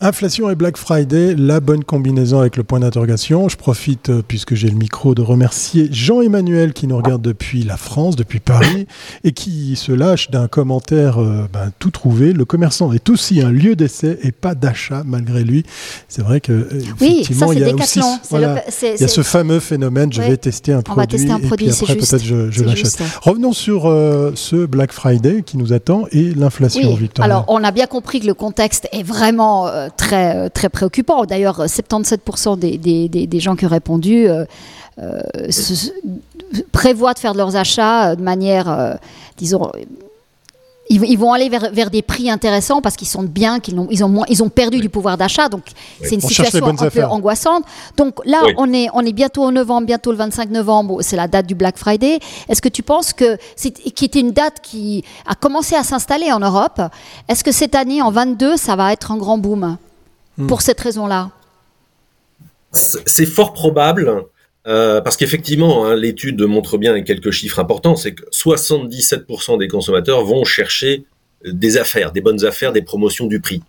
Inflation 0.00 0.48
et 0.48 0.54
Black 0.54 0.76
Friday, 0.76 1.34
la 1.36 1.58
bonne 1.58 1.82
combinaison 1.82 2.38
avec 2.38 2.56
le 2.56 2.62
point 2.62 2.78
d'interrogation. 2.78 3.48
Je 3.48 3.56
profite, 3.56 4.10
euh, 4.10 4.22
puisque 4.26 4.54
j'ai 4.54 4.68
le 4.68 4.76
micro, 4.76 5.16
de 5.16 5.22
remercier 5.22 5.88
Jean-Emmanuel 5.90 6.72
qui 6.72 6.86
nous 6.86 6.96
regarde 6.96 7.20
depuis 7.20 7.64
la 7.64 7.76
France, 7.76 8.14
depuis 8.14 8.38
Paris, 8.38 8.86
et 9.24 9.32
qui 9.32 9.74
se 9.74 9.90
lâche 9.90 10.30
d'un 10.30 10.46
commentaire 10.46 11.20
euh, 11.20 11.48
ben, 11.52 11.72
tout 11.80 11.90
trouvé. 11.90 12.32
Le 12.32 12.44
commerçant 12.44 12.92
est 12.92 13.08
aussi 13.10 13.40
un 13.40 13.50
lieu 13.50 13.74
d'essai 13.74 14.20
et 14.22 14.30
pas 14.30 14.54
d'achat 14.54 15.02
malgré 15.04 15.42
lui. 15.42 15.64
C'est 16.06 16.22
vrai 16.22 16.40
que 16.40 16.52
euh, 16.52 16.80
oui, 17.00 17.24
ça, 17.24 17.46
il 17.52 17.58
y 17.58 17.64
a 17.64 17.74
aussi 17.74 18.00
voilà, 18.30 18.62
il 18.80 19.00
y 19.00 19.04
a 19.04 19.08
ce 19.08 19.22
fameux 19.24 19.58
phénomène. 19.58 20.12
Je 20.12 20.22
vais 20.22 20.36
tester 20.36 20.74
un 20.74 20.82
produit 20.82 21.08
tester 21.08 21.32
un 21.32 21.40
produit, 21.40 21.66
et 21.66 21.72
puis 21.72 21.82
après 21.82 21.96
peut-être 21.96 22.24
je, 22.24 22.52
je 22.52 22.62
l'achète. 22.62 23.02
Revenons 23.22 23.52
sur 23.52 23.82
ce 24.36 24.64
Black 24.64 24.92
Friday 24.92 25.42
qui 25.42 25.56
nous 25.56 25.72
attend 25.72 26.04
et 26.12 26.32
l'inflation, 26.34 26.96
oui. 27.00 27.10
Alors 27.18 27.46
on 27.48 27.64
a 27.64 27.72
bien 27.72 27.86
compris 27.86 28.20
que 28.20 28.26
le 28.28 28.34
contexte 28.34 28.88
est 28.92 29.02
vraiment 29.02 29.87
très, 29.96 30.36
euh, 30.36 30.68
préoccupant. 30.70 31.24
D'ailleurs, 31.24 31.66
77% 31.66 32.58
des, 32.58 33.40
gens 33.40 33.56
qui 33.56 33.66
ont 33.66 33.68
répondu 33.68 34.28
euh, 34.28 34.44
euh, 35.00 35.20
prévoient 36.72 37.14
de 37.14 37.18
faire 37.18 37.34
leurs 37.34 37.56
achats 37.56 38.16
de 38.16 38.22
manière, 38.22 38.98
disons, 39.36 39.70
ils, 40.88 41.18
vont 41.18 41.32
aller 41.32 41.48
vers, 41.48 41.70
vers, 41.72 41.90
des 41.90 42.02
prix 42.02 42.30
intéressants 42.30 42.80
parce 42.80 42.96
qu'ils 42.96 43.08
sont 43.08 43.22
bien, 43.22 43.60
qu'ils 43.60 43.78
ont, 43.78 43.88
ils 43.90 44.04
ont, 44.04 44.24
ils 44.28 44.42
ont 44.42 44.48
perdu 44.48 44.80
du 44.80 44.88
pouvoir 44.88 45.16
d'achat. 45.16 45.48
Donc, 45.48 45.64
c'est 46.02 46.14
une 46.14 46.20
situation 46.20 46.66
un 46.66 46.90
peu 46.90 47.04
angoissante. 47.04 47.64
Donc 47.96 48.20
là, 48.24 48.42
on, 48.56 48.72
est, 48.72 48.88
on 48.94 49.00
est 49.00 49.12
bientôt 49.12 49.44
au 49.44 49.50
novembre, 49.50 49.86
bientôt 49.86 50.10
le 50.10 50.18
25 50.18 50.50
novembre, 50.50 51.02
c'est 51.02 51.16
la 51.16 51.28
date 51.28 51.46
du 51.46 51.54
Black 51.54 51.76
Friday. 51.76 52.18
Est-ce 52.48 52.62
que 52.62 52.68
tu 52.68 52.82
penses 52.82 53.12
que, 53.12 53.36
c'est, 53.56 53.72
qui 53.72 54.04
était 54.04 54.20
une 54.20 54.32
date 54.32 54.60
qui 54.62 55.04
a 55.26 55.34
commencé 55.34 55.74
à 55.74 55.82
s'installer 55.82 56.32
en 56.32 56.40
Europe, 56.40 56.80
est-ce 57.28 57.44
que 57.44 57.52
cette 57.52 57.74
année, 57.74 58.00
en 58.02 58.10
22, 58.10 58.56
ça 58.56 58.76
va 58.76 58.92
être 58.92 59.12
un 59.12 59.16
grand 59.16 59.38
boom 59.38 59.76
Hmm. 60.38 60.46
pour 60.46 60.62
cette 60.62 60.80
raison-là? 60.80 61.30
C'est 62.72 63.26
fort 63.26 63.52
probable. 63.52 64.24
Euh, 64.68 65.00
parce 65.00 65.16
qu'effectivement, 65.16 65.86
hein, 65.86 65.96
l'étude 65.96 66.40
montre 66.42 66.78
bien 66.78 67.00
quelques 67.02 67.30
chiffres 67.30 67.58
importants, 67.58 67.96
c'est 67.96 68.14
que 68.14 68.24
77% 68.30 69.58
des 69.58 69.68
consommateurs 69.68 70.24
vont 70.24 70.44
chercher 70.44 71.04
des 71.44 71.78
affaires, 71.78 72.12
des 72.12 72.20
bonnes 72.20 72.44
affaires, 72.44 72.72
des 72.72 72.82
promotions 72.82 73.26
du 73.26 73.40
prix. 73.40 73.62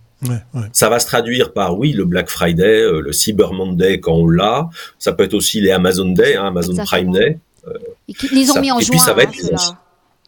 Ça 0.73 0.89
va 0.89 0.99
se 0.99 1.05
traduire 1.05 1.53
par, 1.53 1.77
oui, 1.77 1.93
le 1.93 2.03
Black 2.03 2.29
Friday, 2.29 2.81
euh, 2.81 3.01
le 3.01 3.13
Cyber 3.13 3.53
Monday 3.53 3.99
quand 4.01 4.13
on 4.13 4.27
l'a. 4.27 4.69
Ça 4.97 5.13
peut 5.13 5.23
être 5.23 5.33
aussi 5.33 5.61
les 5.61 5.71
Amazon 5.71 6.09
Day, 6.09 6.35
hein, 6.35 6.47
Amazon 6.47 6.75
Prime 6.83 7.11
Day. 7.11 7.37
Euh, 7.67 7.73
ils 8.33 8.51
ont 8.51 8.59
mis 8.59 8.71
en 8.71 8.79
et 8.79 8.85
Puis 8.85 8.99
ça 8.99 9.13
va 9.13 9.23
être, 9.23 9.33
hein, 9.53 9.77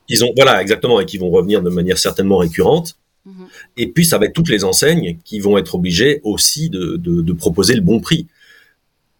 ils 0.07 0.23
ont, 0.23 0.31
voilà, 0.35 0.61
exactement, 0.61 0.99
et 0.99 1.05
qui 1.05 1.17
vont 1.17 1.29
revenir 1.29 1.61
de 1.61 1.69
manière 1.69 1.97
certainement 1.97 2.37
récurrente. 2.37 2.95
Mhm. 3.25 3.47
Et 3.77 3.87
puis, 3.87 4.05
ça 4.05 4.17
va 4.17 4.25
être 4.25 4.33
toutes 4.33 4.49
les 4.49 4.63
enseignes 4.63 5.17
qui 5.25 5.39
vont 5.39 5.57
être 5.57 5.75
obligées 5.75 6.21
aussi 6.23 6.69
de, 6.69 7.33
proposer 7.33 7.75
le 7.75 7.81
bon 7.81 7.99
prix. 7.99 8.27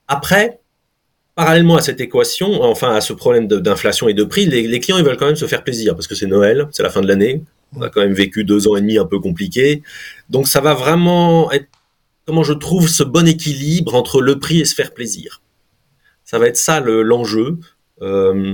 Après, 0.08 0.61
parallèlement 1.42 1.76
à 1.76 1.82
cette 1.82 2.00
équation, 2.00 2.62
enfin 2.62 2.94
à 2.94 3.02
ce 3.02 3.14
problème 3.14 3.48
d'inflation 3.48 4.08
et 4.08 4.14
de 4.14 4.24
prix, 4.24 4.46
les, 4.46 4.80
clients 4.80 5.00
ils 5.00 5.04
veulent 5.04 5.18
quand 5.18 5.26
même 5.26 5.36
se 5.36 5.48
faire 5.48 5.64
plaisir 5.64 5.96
parce 5.96 6.08
que 6.08 6.14
c'est 6.14 6.28
Noël, 6.28 6.68
c'est 6.72 6.84
la 6.84 6.92
fin 6.92 7.02
de 7.02 7.08
l'année. 7.08 7.42
On 7.76 7.82
a 7.82 7.90
quand 7.90 8.02
même 8.02 8.14
vécu 8.14 8.44
deux 8.44 8.68
ans 8.68 8.76
et 8.76 8.82
demi 8.82 9.00
un 9.00 9.06
peu 9.06 9.20
compliqués. 9.20 9.82
Donc 10.30 10.48
ça 10.48 10.62
va 10.62 10.76
vraiment 10.76 11.52
être 11.52 11.66
comment 12.28 12.44
je 12.44 12.54
trouve 12.54 12.88
ce 12.88 13.04
bon 13.04 13.28
équilibre 13.28 13.96
entre 13.96 14.22
le 14.22 14.38
prix 14.38 14.60
et 14.60 14.66
se 14.66 14.76
faire 14.76 14.94
plaisir. 14.94 15.42
Ça 16.26 16.38
va 16.38 16.46
être 16.48 16.58
ça 16.58 16.80
l'enjeu. 16.80 17.58
Euh, 18.04 18.54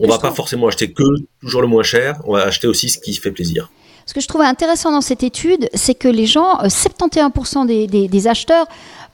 on 0.00 0.08
va 0.08 0.18
pas 0.18 0.32
forcément 0.32 0.68
acheter 0.68 0.90
que 0.90 1.04
toujours 1.42 1.60
le 1.60 1.68
moins 1.68 1.82
cher, 1.82 2.18
on 2.24 2.32
va 2.32 2.44
acheter 2.44 2.66
aussi 2.66 2.88
ce 2.88 2.98
qui 2.98 3.12
fait 3.14 3.30
plaisir. 3.30 3.70
Ce 4.06 4.14
que 4.14 4.20
je 4.20 4.26
trouvais 4.26 4.46
intéressant 4.46 4.90
dans 4.90 5.00
cette 5.00 5.22
étude, 5.22 5.68
c'est 5.74 5.94
que 5.94 6.08
les 6.08 6.26
gens, 6.26 6.58
71% 6.62 7.70
euh, 7.70 7.86
des, 7.86 8.26
acheteurs 8.26 8.66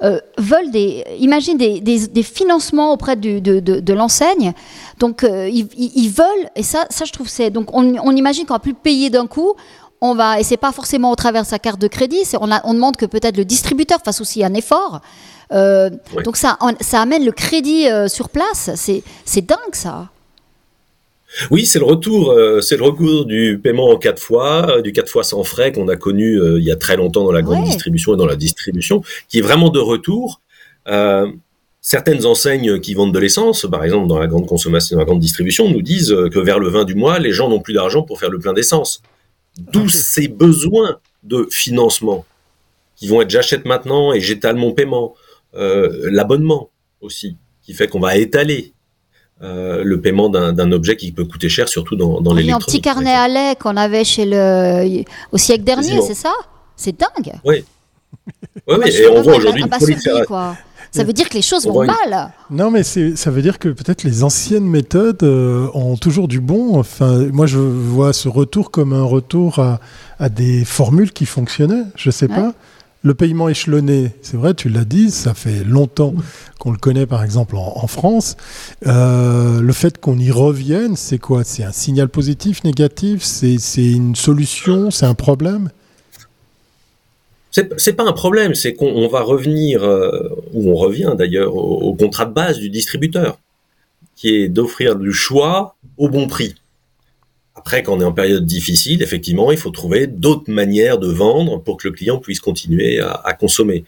euh, 0.03 0.21
veulent 0.37 0.71
des, 0.71 1.05
des, 1.81 2.23
financements 2.23 2.93
auprès 2.93 3.17
de, 3.17 3.93
l'enseigne. 3.93 4.53
Donc 4.99 5.25
euh, 5.25 5.49
ils, 5.49 6.09
veulent, 6.09 6.49
et 6.55 6.63
ça, 6.63 6.87
ça 6.89 7.05
je 7.05 7.13
trouve 7.13 7.29
c'est 7.29 7.51
donc 7.51 7.71
on, 7.73 8.13
imagine 8.13 8.47
qu'on 8.47 8.55
va 8.55 8.61
plus 8.61 8.75
payer 8.75 9.11
d'un 9.11 9.27
coup. 9.27 9.55
On 10.01 10.15
va, 10.15 10.39
et 10.39 10.45
c'est 10.45 10.57
pas 10.57 10.71
forcément 10.71 11.11
au 11.11 11.17
travers 11.17 11.43
de 11.43 11.49
sa 11.49 11.59
carte 11.59 11.81
de 11.81 11.89
crédit, 11.89 12.23
on, 12.41 12.49
on 12.63 12.75
demande 12.75 12.97
que 12.97 13.07
peut-être 13.07 13.37
le 13.37 13.45
distributeur 13.45 13.99
fasse 14.05 14.21
aussi 14.21 14.45
un 14.45 14.55
effort. 14.55 15.01
Donc 15.51 16.37
ça, 16.37 16.57
ça 16.81 17.01
amène 17.01 17.25
le 17.25 17.33
crédit 17.33 17.87
sur 18.07 18.29
place. 18.29 18.71
C'est 18.75 19.47
dingue 19.47 19.75
ça. 19.75 20.09
Oui, 21.51 21.67
c'est 21.67 21.79
le 21.79 21.85
retour, 21.85 22.31
euh, 22.31 22.61
c'est 22.61 22.77
le 22.77 22.85
recours 22.85 23.27
du 23.27 23.61
paiement 23.63 23.91
en 23.91 23.99
quatre 23.99 24.21
fois, 24.21 24.79
euh, 24.79 24.83
du 24.83 24.93
quatre 24.93 25.11
fois 25.11 25.25
sans 25.25 25.45
frais 25.45 25.73
qu'on 25.73 25.89
a 25.89 25.97
connu 25.97 26.41
euh, 26.41 26.59
il 26.59 26.65
y 26.65 26.71
a 26.71 26.77
très 26.77 26.97
longtemps 26.97 27.25
dans 27.25 27.33
la 27.33 27.43
grande 27.43 27.65
distribution 27.65 28.15
et 28.15 28.17
dans 28.17 28.27
la 28.27 28.37
distribution, 28.37 29.03
qui 29.29 29.39
est 29.39 29.43
vraiment 29.43 29.69
de 29.69 29.79
retour. 29.79 30.41
certaines 31.81 32.27
enseignes 32.27 32.81
qui 32.81 32.95
vendent 32.95 33.15
de 33.15 33.19
l'essence, 33.19 33.67
par 33.71 33.85
exemple 33.85 34.09
dans 34.09 34.19
la 34.19 34.27
grande 34.27 34.47
consommation, 34.47 34.97
dans 34.97 35.01
la 35.01 35.07
grande 35.07 35.21
distribution, 35.21 35.71
nous 35.71 35.83
disent 35.83 36.15
que 36.33 36.39
vers 36.39 36.59
le 36.59 36.69
20 36.69 36.85
du 36.85 36.95
mois, 36.95 37.19
les 37.19 37.33
gens 37.33 37.49
n'ont 37.49 37.61
plus 37.61 37.75
d'argent 37.75 38.03
pour 38.03 38.19
faire 38.19 38.31
le 38.31 38.39
plein 38.39 38.53
d'essence. 38.53 39.03
D'où 39.59 39.89
ces 39.89 40.29
besoins 40.29 40.99
de 41.25 41.47
financement 41.51 42.25
qui 42.97 43.07
vont 43.07 43.23
être 43.23 43.31
j'achète 43.31 43.65
maintenant 43.65 44.13
et 44.13 44.21
j'étale 44.21 44.57
mon 44.57 44.73
paiement, 44.73 45.15
l'abonnement 45.53 46.71
aussi, 47.01 47.37
qui 47.63 47.75
fait 47.75 47.87
qu'on 47.87 48.01
va 48.01 48.17
étaler 48.17 48.73
euh, 49.43 49.83
le 49.85 50.01
paiement 50.01 50.29
d'un 50.29 50.73
objet 50.73 50.97
qui 50.97 51.13
peut 51.13 51.25
coûter 51.25 51.49
cher, 51.49 51.69
surtout 51.69 51.95
dans, 51.95 52.21
dans 52.21 52.35
l'électronique. 52.35 52.69
Un 52.69 52.73
petit 52.73 52.81
carnet 52.81 53.15
à 53.15 53.29
lait 53.29 53.55
qu'on 53.61 53.77
avait 53.77 54.05
chez 54.05 54.25
le 54.27 55.05
au 55.33 55.39
siècle 55.39 55.65
dernier, 55.65 56.01
c'est 56.03 56.15
ça? 56.15 56.33
C'est 56.77 56.99
dingue. 56.99 57.35
Oui. 57.45 57.65
oui, 58.69 58.77
et 58.87 59.09
on 59.09 59.23
voit 59.23 59.37
aujourd'hui 59.37 59.63
une 59.63 59.69
prolifération. 59.69 60.57
Ça 60.91 61.05
veut 61.05 61.13
dire 61.13 61.29
que 61.29 61.35
les 61.35 61.43
choses 61.43 61.67
vont 61.67 61.85
mal. 61.85 62.33
Non, 62.51 62.71
mais 62.71 62.83
ça 62.83 63.31
veut 63.31 63.43
dire 63.43 63.59
que 63.59 63.69
peut-être 63.69 64.05
les 64.05 64.25
anciennes 64.25 64.67
méthodes 64.67 65.23
euh, 65.23 65.69
ont 65.75 65.97
toujours 65.97 66.29
du 66.29 66.41
bon. 66.41 66.79
Enfin, 66.79 67.27
moi, 67.33 67.47
je 67.47 67.59
vois 67.59 68.13
ce 68.13 68.29
retour 68.29 68.71
comme 68.71 68.93
un 68.93 69.05
retour 69.05 69.59
à, 69.59 69.81
à 70.19 70.29
des 70.29 70.65
formules 70.65 71.13
qui 71.13 71.27
fonctionnaient. 71.27 71.85
Je 71.95 72.11
sais 72.11 72.29
pas. 72.29 72.55
Le 73.03 73.15
paiement 73.15 73.49
échelonné, 73.49 74.11
c'est 74.23 74.37
vrai, 74.37 74.55
tu 74.55 74.69
l'as 74.69 74.85
dit, 74.85 75.13
ça 75.13 75.33
fait 75.33 75.63
longtemps 75.63 76.15
qu'on 76.59 76.73
le 76.73 76.79
connaît 76.79 77.07
par 77.07 77.23
exemple 77.23 77.55
en, 77.57 77.87
France. 77.87 78.37
Euh, 78.89 79.61
le 79.61 79.73
fait 79.73 79.99
qu'on 79.99 80.19
y 80.19 80.33
revienne, 80.33 80.97
c'est 80.97 81.19
quoi? 81.19 81.45
C'est 81.45 81.63
un 81.63 81.71
signal 81.71 82.09
positif, 82.09 82.65
négatif? 82.65 83.23
C'est 83.23 83.57
une 83.77 84.17
solution? 84.17 84.91
C'est 84.91 85.07
un 85.07 85.15
problème? 85.15 85.71
C'est 87.51 87.95
pas 87.95 88.05
un 88.05 88.13
problème, 88.13 88.55
c'est 88.55 88.75
qu'on 88.75 89.09
va 89.09 89.23
revenir, 89.23 89.83
euh, 89.83 90.29
ou 90.53 90.71
on 90.71 90.75
revient 90.75 91.15
d'ailleurs, 91.17 91.55
au, 91.57 91.95
contrat 91.95 92.27
de 92.27 92.33
base 92.33 92.59
du 92.59 92.69
distributeur, 92.69 93.39
qui 94.17 94.35
est 94.35 94.49
d'offrir 94.49 94.97
du 94.97 95.13
choix 95.13 95.77
au 95.97 96.09
bon 96.09 96.27
prix. 96.27 96.55
Après, 97.59 97.83
quand 97.83 97.97
on 97.97 98.01
est 98.01 98.05
en 98.05 98.13
période 98.13 98.47
difficile, 98.47 99.03
effectivement, 99.03 99.51
il 99.51 99.59
faut 99.59 99.71
trouver 99.71 100.07
d'autres 100.07 100.49
manières 100.49 100.99
de 100.99 101.09
vendre 101.09 101.61
pour 101.61 101.77
que 101.77 101.89
le 101.89 101.93
client 101.93 102.19
puisse 102.19 102.39
continuer 102.39 103.01
à, 103.01 103.33
consommer. 103.33 103.85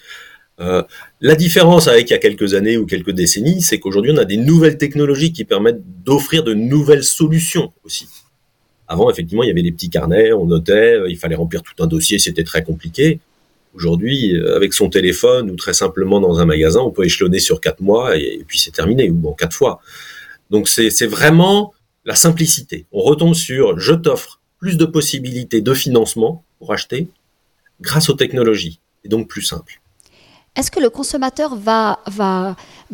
Euh, 0.58 0.82
la 1.20 1.36
différence 1.36 1.86
avec 1.86 2.10
il 2.10 2.12
y 2.12 2.16
a 2.16 2.18
quelques 2.18 2.54
années 2.54 2.76
ou 2.76 2.84
quelques 2.84 3.12
décennies, 3.12 3.62
c'est 3.62 3.78
qu'aujourd'hui, 3.78 4.10
on 4.12 4.16
a 4.16 4.24
des 4.24 4.38
nouvelles 4.38 4.76
technologies 4.76 5.32
qui 5.32 5.44
permettent 5.44 5.82
d'offrir 6.04 6.42
de 6.42 6.52
nouvelles 6.52 7.04
solutions 7.04 7.72
aussi. 7.84 8.08
Avant, 8.88 9.08
effectivement, 9.08 9.44
il 9.44 9.46
y 9.46 9.52
avait 9.52 9.62
des 9.62 9.70
petits 9.70 9.88
carnets, 9.88 10.32
on 10.32 10.46
notait, 10.46 10.98
il 11.08 11.16
fallait 11.16 11.36
remplir 11.36 11.62
tout 11.62 11.80
un 11.80 11.86
dossier, 11.86 12.18
c'était 12.18 12.42
très 12.42 12.64
compliqué. 12.64 13.20
Aujourd'hui, 13.72 14.34
euh, 14.36 14.56
avec 14.56 14.72
son 14.72 14.90
téléphone 14.90 15.48
ou 15.48 15.54
très 15.54 15.74
simplement 15.74 16.18
dans 16.18 16.40
un 16.40 16.44
magasin, 16.44 16.80
on 16.80 16.90
peut 16.90 17.04
échelonner 17.04 17.38
sur 17.38 17.60
quatre 17.60 17.82
mois 17.82 18.16
et, 18.16 18.44
puis 18.48 18.58
c'est 18.58 18.72
terminé, 18.72 19.10
ou 19.10 19.28
en 19.28 19.32
quatre 19.32 19.54
fois. 19.54 19.80
Donc 20.50 20.68
c'est 20.68 21.06
vraiment 21.06 21.72
la 22.10 22.16
simplicité. 22.16 22.86
On 22.90 23.02
retombe 23.02 23.34
sur 23.34 23.78
je 23.78 23.94
t'offre 23.94 24.40
plus 24.58 24.76
de 24.76 24.84
possibilités 24.84 25.60
de 25.60 25.72
financement 25.72 26.42
pour 26.58 26.72
acheter 26.72 27.08
grâce 27.80 28.10
aux 28.10 28.14
technologies, 28.14 28.80
et 29.04 29.08
donc 29.08 29.28
plus 29.28 29.42
simple. 29.42 29.80
Est-ce 30.56 30.72
que 30.72 30.80
le 30.80 30.90
consommateur 30.90 31.54
va, 31.54 32.00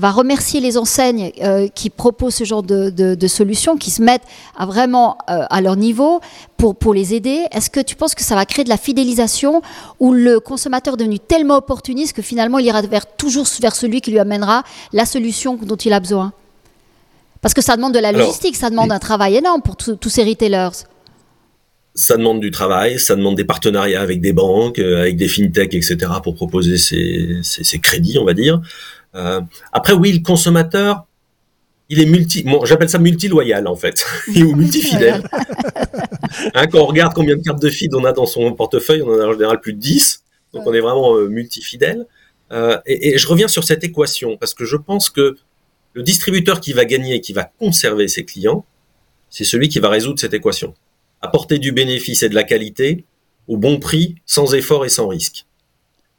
remercier 0.03 0.61
les 0.61 0.77
enseignes 0.77 1.33
euh, 1.43 1.67
qui 1.69 1.89
proposent 1.89 2.35
ce 2.35 2.45
genre 2.45 2.63
de, 2.63 2.91
de, 2.91 3.27
solutions, 3.27 3.79
qui 3.79 3.91
se 3.91 4.03
mettent 4.03 4.27
à 4.55 4.67
vraiment 4.67 5.17
euh, 5.31 5.47
à 5.49 5.63
leur 5.63 5.77
niveau 5.77 6.21
pour, 6.59 6.77
pour 6.77 6.93
les 6.93 7.15
aider? 7.15 7.47
Est-ce 7.53 7.71
que 7.71 7.81
tu 7.81 7.97
penses 7.97 8.15
que 8.15 8.23
ça 8.23 8.35
va 8.35 8.45
créer 8.45 8.65
de 8.65 8.69
la 8.69 8.77
fidélisation 8.77 9.63
ou 9.99 10.13
le 10.13 10.41
consommateur 10.41 10.93
est 10.93 10.99
devenu 10.99 11.19
tellement 11.19 11.57
opportuniste 11.57 12.13
que 12.13 12.21
finalement 12.21 12.59
il 12.59 12.67
ira 12.67 12.83
vers, 12.83 13.07
toujours 13.07 13.47
vers 13.63 13.75
celui 13.75 14.03
qui 14.03 14.11
lui 14.11 14.19
amènera 14.19 14.63
la 14.93 15.07
solution 15.07 15.57
dont 15.57 15.77
il 15.77 15.95
a 15.95 16.01
besoin? 16.01 16.35
Parce 17.41 17.55
que 17.55 17.63
ça 17.63 17.77
demande 17.77 17.95
de 17.95 17.99
la 17.99 18.13
logistique, 18.13 18.57
ça 18.57 18.71
demande 18.71 18.93
un 18.93 18.99
travail 18.99 19.37
énorme 19.37 19.63
pour 19.63 19.77
tous 19.77 20.09
ces 20.09 20.25
retailers. 20.25 20.71
Ça 21.95 22.17
demande 22.17 22.41
du 22.41 22.51
travail, 22.51 22.99
ça 22.99 23.17
demande 23.17 23.37
des 23.37 23.45
partenariats 23.45 24.03
avec 24.03 24.21
des 24.21 24.35
banques, 24.35 24.79
euh, 24.79 25.01
avec 25.01 25.17
des 25.17 25.29
fintechs, 25.29 25.73
etc. 25.73 25.97
pour 26.23 26.35
proposer 26.35 26.77
ces, 26.77 27.79
crédits, 27.79 28.19
on 28.19 28.25
va 28.25 28.35
dire. 28.35 28.61
Euh, 29.15 29.41
après, 29.73 29.95
oui, 29.95 30.13
le 30.13 30.23
consommateur, 30.23 31.07
il 31.89 32.01
est 32.01 32.07
multi, 32.07 32.45
j'appelle 32.65 32.91
ça 32.91 32.99
multi-loyal 32.99 33.67
en 33.67 33.77
fait, 33.77 34.05
ou 34.37 34.55
multi-fidèle. 34.55 35.23
Hein, 36.55 36.67
quand 36.67 36.81
on 36.81 36.87
regarde 36.87 37.15
combien 37.15 37.37
de 37.37 37.43
cartes 37.43 37.63
de 37.63 37.71
feed 37.71 37.95
on 37.95 38.05
a 38.05 38.13
dans 38.13 38.27
son 38.27 38.53
portefeuille, 38.53 39.01
on 39.03 39.09
en 39.09 39.21
a 39.21 39.27
en 39.27 39.33
général 39.33 39.61
plus 39.61 39.73
de 39.73 39.79
10. 39.79 40.23
Donc 40.53 40.67
on 40.67 40.75
est 40.75 40.81
vraiment 40.81 41.15
multifidèle. 41.29 42.07
Et, 42.87 43.15
et, 43.15 43.19
je 43.19 43.27
reviens 43.27 43.49
sur 43.49 43.65
cette 43.65 43.85
équation 43.85 44.37
parce 44.37 44.53
que 44.53 44.65
je 44.65 44.77
pense 44.77 45.11
que 45.11 45.37
le 45.97 46.03
distributeur 46.03 46.61
qui 46.61 46.75
va 46.75 46.85
gagner, 46.85 47.23
qui 47.23 47.33
va 47.33 47.45
conserver 47.59 48.07
ses 48.07 48.27
clients, 48.27 48.67
c'est 49.31 49.45
celui 49.45 49.71
qui 49.71 49.79
va 49.79 49.89
résoudre 49.89 50.21
cette 50.21 50.35
équation. 50.35 50.75
Apporter 51.23 51.59
du 51.59 51.73
bénéfice 51.73 52.23
et 52.23 52.29
de 52.29 52.35
la 52.35 52.43
qualité 52.43 53.05
au 53.49 53.57
bon 53.57 53.81
prix, 53.81 54.17
sans 54.27 54.55
effort 54.55 54.85
et 54.85 54.91
sans 54.91 55.09
risque. 55.09 55.47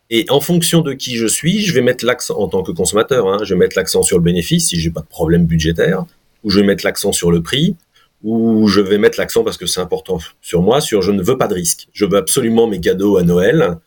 Et 0.10 0.26
en 0.30 0.42
fonction 0.42 0.82
de 0.82 0.94
qui 0.94 1.16
je 1.16 1.28
suis, 1.28 1.62
je 1.62 1.76
vais 1.76 1.82
mettre 1.82 2.06
l'accent 2.06 2.40
en 2.40 2.48
tant 2.48 2.64
que 2.64 2.72
consommateur. 2.72 3.28
Hein, 3.28 3.38
je 3.44 3.54
vais 3.54 3.60
mettre 3.60 3.78
l'accent 3.78 4.02
sur 4.02 4.18
le 4.18 4.24
bénéfice 4.24 4.70
si 4.70 4.80
j'ai 4.80 4.90
pas 4.90 5.02
de 5.02 5.06
problème 5.06 5.46
budgétaire, 5.46 6.06
ou 6.44 6.50
je 6.50 6.60
vais 6.60 6.66
mettre 6.66 6.84
l'accent 6.84 7.12
sur 7.12 7.30
le 7.30 7.44
prix, 7.44 7.76
ou 8.24 8.68
je 8.68 8.82
vais 8.82 8.98
mettre 8.98 9.20
l'accent 9.20 9.44
parce 9.44 9.58
que 9.58 9.68
c'est 9.68 9.82
important 9.82 10.18
sur 10.42 10.64
moi 10.64 10.82
sur 10.82 11.04
je 11.04 11.12
ne 11.12 11.22
veux 11.22 11.38
pas 11.38 11.48
de 11.48 11.54
risque. 11.54 11.88
Je 11.94 12.06
veux 12.06 12.18
absolument 12.18 12.66
mes 12.66 12.82
cadeaux 12.82 13.18
à 13.18 13.22
Noël. 13.22 13.78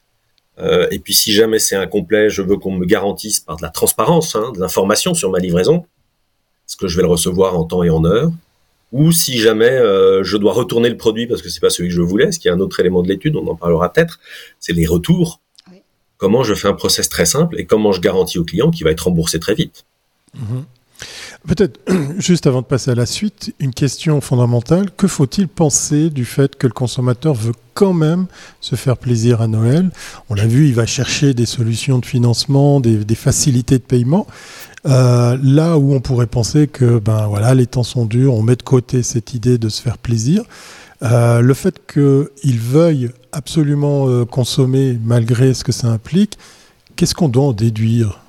Euh, 0.60 0.86
et 0.90 0.98
puis 0.98 1.14
si 1.14 1.32
jamais 1.32 1.58
c'est 1.58 1.76
incomplet, 1.76 2.30
je 2.30 2.42
veux 2.42 2.56
qu'on 2.56 2.72
me 2.72 2.86
garantisse 2.86 3.40
par 3.40 3.56
de 3.56 3.62
la 3.62 3.70
transparence, 3.70 4.36
hein, 4.36 4.52
de 4.54 4.60
l'information 4.60 5.14
sur 5.14 5.30
ma 5.30 5.38
livraison, 5.38 5.86
ce 6.66 6.76
que 6.76 6.86
je 6.86 6.96
vais 6.96 7.02
le 7.02 7.08
recevoir 7.08 7.56
en 7.58 7.64
temps 7.64 7.82
et 7.82 7.90
en 7.90 8.04
heure. 8.04 8.30
Ou 8.92 9.12
si 9.12 9.38
jamais 9.38 9.70
euh, 9.70 10.24
je 10.24 10.36
dois 10.36 10.52
retourner 10.52 10.88
le 10.88 10.96
produit 10.96 11.26
parce 11.26 11.42
que 11.42 11.48
c'est 11.48 11.60
pas 11.60 11.70
celui 11.70 11.88
que 11.88 11.94
je 11.94 12.02
voulais, 12.02 12.32
ce 12.32 12.40
qui 12.40 12.48
est 12.48 12.50
un 12.50 12.60
autre 12.60 12.80
élément 12.80 13.02
de 13.02 13.08
l'étude, 13.08 13.36
on 13.36 13.46
en 13.46 13.54
parlera 13.54 13.92
peut-être, 13.92 14.18
c'est 14.58 14.72
les 14.72 14.86
retours 14.86 15.40
comment 16.20 16.44
je 16.44 16.54
fais 16.54 16.68
un 16.68 16.74
process 16.74 17.08
très 17.08 17.24
simple 17.24 17.58
et 17.58 17.64
comment 17.64 17.92
je 17.92 18.00
garantis 18.00 18.38
au 18.38 18.44
client 18.44 18.70
qu'il 18.70 18.84
va 18.84 18.90
être 18.90 19.00
remboursé 19.00 19.40
très 19.40 19.54
vite. 19.54 19.86
Mhm. 20.34 20.64
Peut-être, 21.46 21.80
juste 22.18 22.46
avant 22.46 22.60
de 22.60 22.66
passer 22.66 22.90
à 22.90 22.94
la 22.94 23.06
suite, 23.06 23.54
une 23.58 23.72
question 23.72 24.20
fondamentale. 24.20 24.90
Que 24.96 25.08
faut-il 25.08 25.48
penser 25.48 26.10
du 26.10 26.24
fait 26.24 26.56
que 26.56 26.66
le 26.66 26.72
consommateur 26.72 27.34
veut 27.34 27.54
quand 27.74 27.94
même 27.94 28.26
se 28.60 28.76
faire 28.76 28.98
plaisir 28.98 29.40
à 29.40 29.46
Noël? 29.46 29.90
On 30.28 30.34
l'a 30.34 30.46
vu, 30.46 30.68
il 30.68 30.74
va 30.74 30.86
chercher 30.86 31.32
des 31.32 31.46
solutions 31.46 31.98
de 31.98 32.06
financement, 32.06 32.80
des, 32.80 33.14
facilités 33.14 33.78
de 33.78 33.82
paiement. 33.82 34.26
Euh, 34.86 35.38
là 35.42 35.78
où 35.78 35.94
on 35.94 36.00
pourrait 36.00 36.26
penser 36.26 36.66
que 36.66 36.98
ben 36.98 37.26
voilà, 37.26 37.54
les 37.54 37.66
temps 37.66 37.82
sont 37.82 38.06
durs, 38.06 38.34
on 38.34 38.42
met 38.42 38.56
de 38.56 38.62
côté 38.62 39.02
cette 39.02 39.34
idée 39.34 39.58
de 39.58 39.68
se 39.68 39.82
faire 39.82 39.98
plaisir. 39.98 40.42
Euh, 41.02 41.40
le 41.40 41.54
fait 41.54 41.80
qu'il 41.86 42.58
veuille 42.58 43.10
absolument 43.32 44.08
euh, 44.08 44.24
consommer 44.24 44.98
malgré 45.02 45.54
ce 45.54 45.64
que 45.64 45.72
ça 45.72 45.88
implique, 45.88 46.38
qu'est-ce 46.96 47.14
qu'on 47.14 47.28
doit 47.28 47.44
en 47.44 47.52
déduire? 47.52 48.20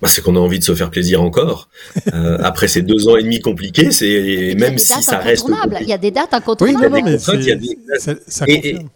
Bah, 0.00 0.08
c'est 0.08 0.22
qu'on 0.22 0.36
a 0.36 0.38
envie 0.38 0.58
de 0.58 0.64
se 0.64 0.74
faire 0.74 0.90
plaisir 0.90 1.22
encore. 1.22 1.68
Euh, 2.14 2.38
après 2.42 2.68
ces 2.68 2.82
deux 2.82 3.08
ans 3.08 3.16
et 3.16 3.22
demi 3.22 3.40
compliqués, 3.40 3.90
c'est 3.90 4.54
même 4.58 4.78
si 4.78 5.02
ça 5.02 5.18
reste. 5.18 5.46
Il 5.80 5.88
y 5.88 5.92
a 5.92 5.98
des 5.98 6.10
dates 6.10 6.32
incontournables. 6.32 6.92
Oui, 6.92 7.02
il 7.34 7.44
y 7.44 7.52
a 7.52 7.56
des 7.56 7.78
dates, 7.86 8.20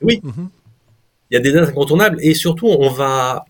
oui, 0.02 0.20
mhm. 0.22 0.48
il 1.30 1.34
y 1.34 1.36
a 1.36 1.40
des 1.40 1.52
dates 1.52 1.68
incontournables 1.68 2.18
et 2.20 2.34
surtout 2.34 2.68
on 2.68 2.90
va 2.90 3.44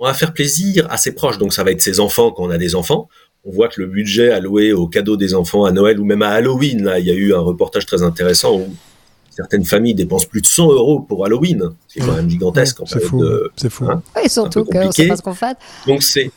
on 0.00 0.06
va 0.06 0.14
faire 0.14 0.32
plaisir 0.32 0.86
à 0.90 0.96
ses 0.96 1.12
proches. 1.12 1.38
Donc 1.38 1.52
ça 1.52 1.64
va 1.64 1.70
être 1.70 1.82
ses 1.82 2.00
enfants 2.00 2.30
quand 2.30 2.44
on 2.44 2.50
a 2.50 2.58
des 2.58 2.74
enfants 2.74 3.08
on 3.44 3.50
voit 3.50 3.68
que 3.68 3.80
le 3.80 3.86
budget 3.86 4.30
alloué 4.30 4.72
aux 4.72 4.88
cadeaux 4.88 5.16
des 5.16 5.34
enfants 5.34 5.64
à 5.64 5.72
Noël 5.72 5.98
ou 6.00 6.04
même 6.04 6.22
à 6.22 6.30
Halloween, 6.30 6.84
là, 6.84 6.98
il 6.98 7.06
y 7.06 7.10
a 7.10 7.14
eu 7.14 7.34
un 7.34 7.40
reportage 7.40 7.86
très 7.86 8.02
intéressant 8.02 8.56
où 8.56 8.74
certaines 9.30 9.64
familles 9.64 9.94
dépensent 9.94 10.26
plus 10.26 10.42
de 10.42 10.46
100 10.46 10.72
euros 10.72 11.00
pour 11.00 11.24
Halloween. 11.24 11.70
C'est 11.86 12.00
quand 12.00 12.12
même 12.14 12.28
gigantesque. 12.28 12.78
c'est 12.86 13.00
fou. 13.00 13.24
c'est 13.56 13.70
fou. 13.70 13.86
Hein, 13.88 14.02
oui, 14.16 14.28
surtout 14.28 14.64
qu'on 14.64 14.90
sait 14.92 15.08
pas 15.08 15.16
ce 15.16 15.22
qu'on 15.22 15.34
fait. 15.34 15.56
Donc 15.86 16.02
c'est, 16.02 16.30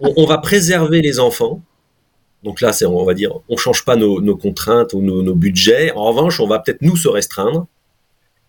on, 0.00 0.26
va 0.26 0.38
préserver 0.38 1.00
les 1.02 1.18
enfants. 1.18 1.62
Donc 2.42 2.60
là, 2.60 2.72
c'est, 2.72 2.84
on 2.84 3.04
va 3.04 3.14
dire, 3.14 3.32
on 3.48 3.56
change 3.56 3.84
pas 3.84 3.96
nos, 3.96 4.36
contraintes 4.36 4.92
ou 4.92 5.00
nos, 5.00 5.22
nos, 5.22 5.34
budgets. 5.34 5.92
En 5.92 6.04
revanche, 6.04 6.40
on 6.40 6.46
va 6.46 6.58
peut-être 6.58 6.82
nous 6.82 6.96
se 6.96 7.08
restreindre. 7.08 7.66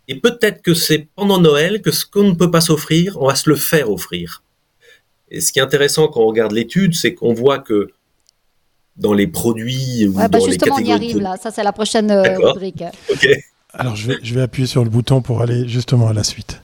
Et 0.08 0.16
peut-être 0.16 0.62
que 0.62 0.74
c'est 0.74 1.08
pendant 1.16 1.40
Noël 1.40 1.82
que 1.82 1.92
ce 1.92 2.06
qu'on 2.06 2.24
ne 2.24 2.34
peut 2.34 2.52
pas 2.52 2.62
s'offrir, 2.62 3.18
on 3.20 3.28
va 3.28 3.36
se 3.36 3.50
le 3.50 3.56
faire 3.56 3.92
offrir. 3.92 4.44
Et 5.30 5.42
ce 5.42 5.52
qui 5.52 5.60
est 5.60 5.62
intéressant 5.62 6.08
quand 6.08 6.22
on 6.22 6.28
regarde 6.28 6.54
l'étude, 6.54 6.96
c'est 6.96 7.14
qu'on 7.14 7.34
voit 7.34 7.60
que 7.60 7.90
dans 8.96 9.14
les 9.14 9.28
produits 9.28 10.08
ou 10.08 10.14
bah 10.14 10.28
dans 10.28 10.40
justement, 10.40 10.78
les 10.78 10.86
on 10.86 10.88
y 10.88 10.92
arrive 10.92 11.20
là. 11.20 11.36
Ça, 11.38 11.52
c'est 11.52 11.64
la 11.64 11.74
prochaine 11.74 12.10
euh, 12.10 12.38
rubrique. 12.38 12.84
Alors, 13.74 13.96
je 13.96 14.08
vais, 14.08 14.18
je 14.24 14.34
vais 14.34 14.42
appuyer 14.42 14.68
sur 14.68 14.84
le 14.84 14.90
bouton 14.90 15.22
pour 15.22 15.42
aller 15.42 15.68
justement 15.68 16.08
à 16.08 16.14
la 16.14 16.24
suite. 16.24 16.62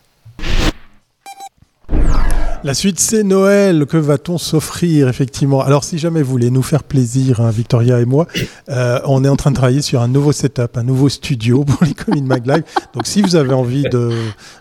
La 2.63 2.73
suite, 2.73 2.97
c'est 3.01 3.23
Noël. 3.23 3.85
Que 3.85 3.97
va-t-on 3.97 4.37
s'offrir, 4.37 5.09
effectivement? 5.09 5.61
Alors, 5.61 5.83
si 5.83 5.97
jamais 5.97 6.21
vous 6.21 6.31
voulez 6.31 6.49
nous 6.49 6.61
faire 6.61 6.83
plaisir, 6.83 7.41
hein, 7.41 7.49
Victoria 7.49 7.99
et 7.99 8.05
moi, 8.05 8.25
euh, 8.69 8.99
on 9.03 9.25
est 9.25 9.27
en 9.27 9.35
train 9.35 9.51
de 9.51 9.55
travailler 9.55 9.81
sur 9.81 10.01
un 10.01 10.07
nouveau 10.07 10.31
setup, 10.31 10.77
un 10.77 10.83
nouveau 10.83 11.09
studio 11.09 11.65
pour 11.65 11.83
les 11.83 11.93
Comin 11.93 12.21
Mag 12.21 12.47
Live. 12.47 12.63
Donc, 12.93 13.05
si 13.05 13.21
vous 13.21 13.35
avez 13.35 13.53
envie 13.53 13.83
de 13.83 14.11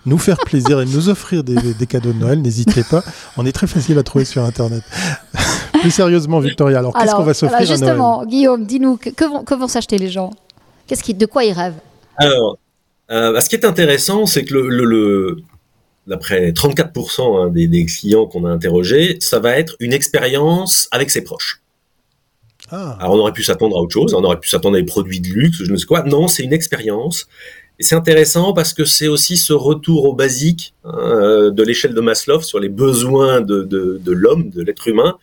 nous 0.04 0.18
faire 0.18 0.38
plaisir 0.38 0.80
et 0.80 0.84
de 0.84 0.90
nous 0.90 1.10
offrir 1.10 1.44
des, 1.44 1.54
des 1.54 1.86
cadeaux 1.86 2.12
de 2.12 2.18
Noël, 2.18 2.42
n'hésitez 2.42 2.82
pas. 2.82 3.04
On 3.36 3.46
est 3.46 3.52
très 3.52 3.68
facile 3.68 3.96
à 3.98 4.02
trouver 4.02 4.24
sur 4.24 4.42
Internet. 4.42 4.82
Plus 5.80 5.92
sérieusement, 5.92 6.40
Victoria, 6.40 6.80
alors, 6.80 6.92
qu'est-ce 6.94 7.14
qu'on 7.14 7.22
va 7.22 7.34
s'offrir 7.34 7.60
à 7.60 7.64
Noël? 7.64 7.78
Justement, 7.78 8.26
Guillaume, 8.26 8.66
dis-nous, 8.66 8.96
que, 8.96 9.54
vont, 9.54 9.68
s'acheter 9.68 9.98
les 9.98 10.08
gens? 10.08 10.30
Qu'est-ce 10.88 11.04
qui, 11.04 11.14
De 11.14 11.26
quoi 11.26 11.44
ils 11.44 11.52
rêvent? 11.52 11.78
Alors, 12.16 12.58
euh, 13.12 13.40
ce 13.40 13.48
qui 13.48 13.54
est 13.54 13.64
intéressant, 13.64 14.26
c'est 14.26 14.44
que 14.44 14.54
le, 14.54 15.36
d'après 16.06 16.50
34% 16.50 17.46
hein, 17.46 17.48
des, 17.48 17.86
clients 17.86 18.26
qu'on 18.26 18.44
a 18.44 18.50
interrogés, 18.50 19.16
ça 19.20 19.38
va 19.38 19.58
être 19.58 19.76
une 19.80 19.92
expérience 19.92 20.88
avec 20.90 21.10
ses 21.10 21.22
proches. 21.22 21.62
Ah. 22.70 22.96
Alors 23.00 23.14
on 23.14 23.18
aurait 23.18 23.32
pu 23.32 23.42
s'attendre 23.42 23.76
à 23.76 23.80
autre 23.80 23.92
chose, 23.92 24.14
on 24.14 24.24
aurait 24.24 24.40
pu 24.40 24.48
s'attendre 24.48 24.76
à 24.76 24.80
des 24.80 24.86
produits 24.86 25.20
de 25.20 25.28
luxe, 25.28 25.62
je 25.62 25.70
ne 25.70 25.76
sais 25.76 25.86
quoi. 25.86 26.02
Non, 26.04 26.28
c'est 26.28 26.42
une 26.42 26.52
expérience. 26.52 27.28
Et 27.78 27.82
c'est 27.84 27.94
intéressant 27.94 28.52
parce 28.52 28.74
que 28.74 28.84
c'est 28.84 29.08
aussi 29.08 29.36
ce 29.36 29.52
retour 29.52 30.04
au 30.04 30.14
basique 30.14 30.74
hein, 30.84 30.92
euh, 30.94 31.50
de 31.50 31.62
l'échelle 31.62 31.94
de 31.94 32.00
Maslow 32.00 32.40
sur 32.40 32.60
les 32.60 32.68
besoins 32.68 33.40
de, 33.40 33.62
de 33.62 34.12
l'homme, 34.12 34.50
de 34.50 34.62
l'être 34.62 34.88
humain. 34.88 35.18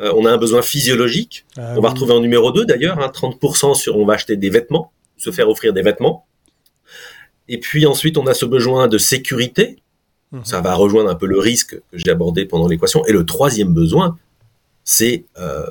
Euh, 0.00 0.12
on 0.16 0.24
a 0.24 0.30
un 0.30 0.38
besoin 0.38 0.62
physiologique. 0.62 1.44
Ah 1.56 1.74
on 1.76 1.80
va 1.80 1.90
retrouver 1.90 2.12
en 2.12 2.20
numéro 2.20 2.52
2 2.52 2.64
d'ailleurs, 2.64 2.98
30% 2.98 3.70
hein, 3.70 3.74
sur 3.74 3.96
on 3.96 4.06
va 4.06 4.14
acheter 4.14 4.36
des 4.36 4.50
vêtements, 4.50 4.92
se 5.16 5.30
faire 5.30 5.48
offrir 5.48 5.72
des 5.72 5.82
vêtements. 5.82 6.26
Et 7.48 7.58
puis 7.58 7.86
ensuite, 7.86 8.16
on 8.16 8.26
a 8.26 8.34
ce 8.34 8.46
besoin 8.46 8.88
de 8.88 8.96
sécurité. 8.96 9.76
Ça 10.44 10.60
va 10.60 10.74
rejoindre 10.74 11.10
un 11.10 11.16
peu 11.16 11.26
le 11.26 11.38
risque 11.38 11.74
que 11.74 11.98
j'ai 11.98 12.10
abordé 12.10 12.44
pendant 12.44 12.68
l'équation. 12.68 13.04
Et 13.06 13.12
le 13.12 13.26
troisième 13.26 13.74
besoin, 13.74 14.16
c'est 14.84 15.24
euh, 15.40 15.66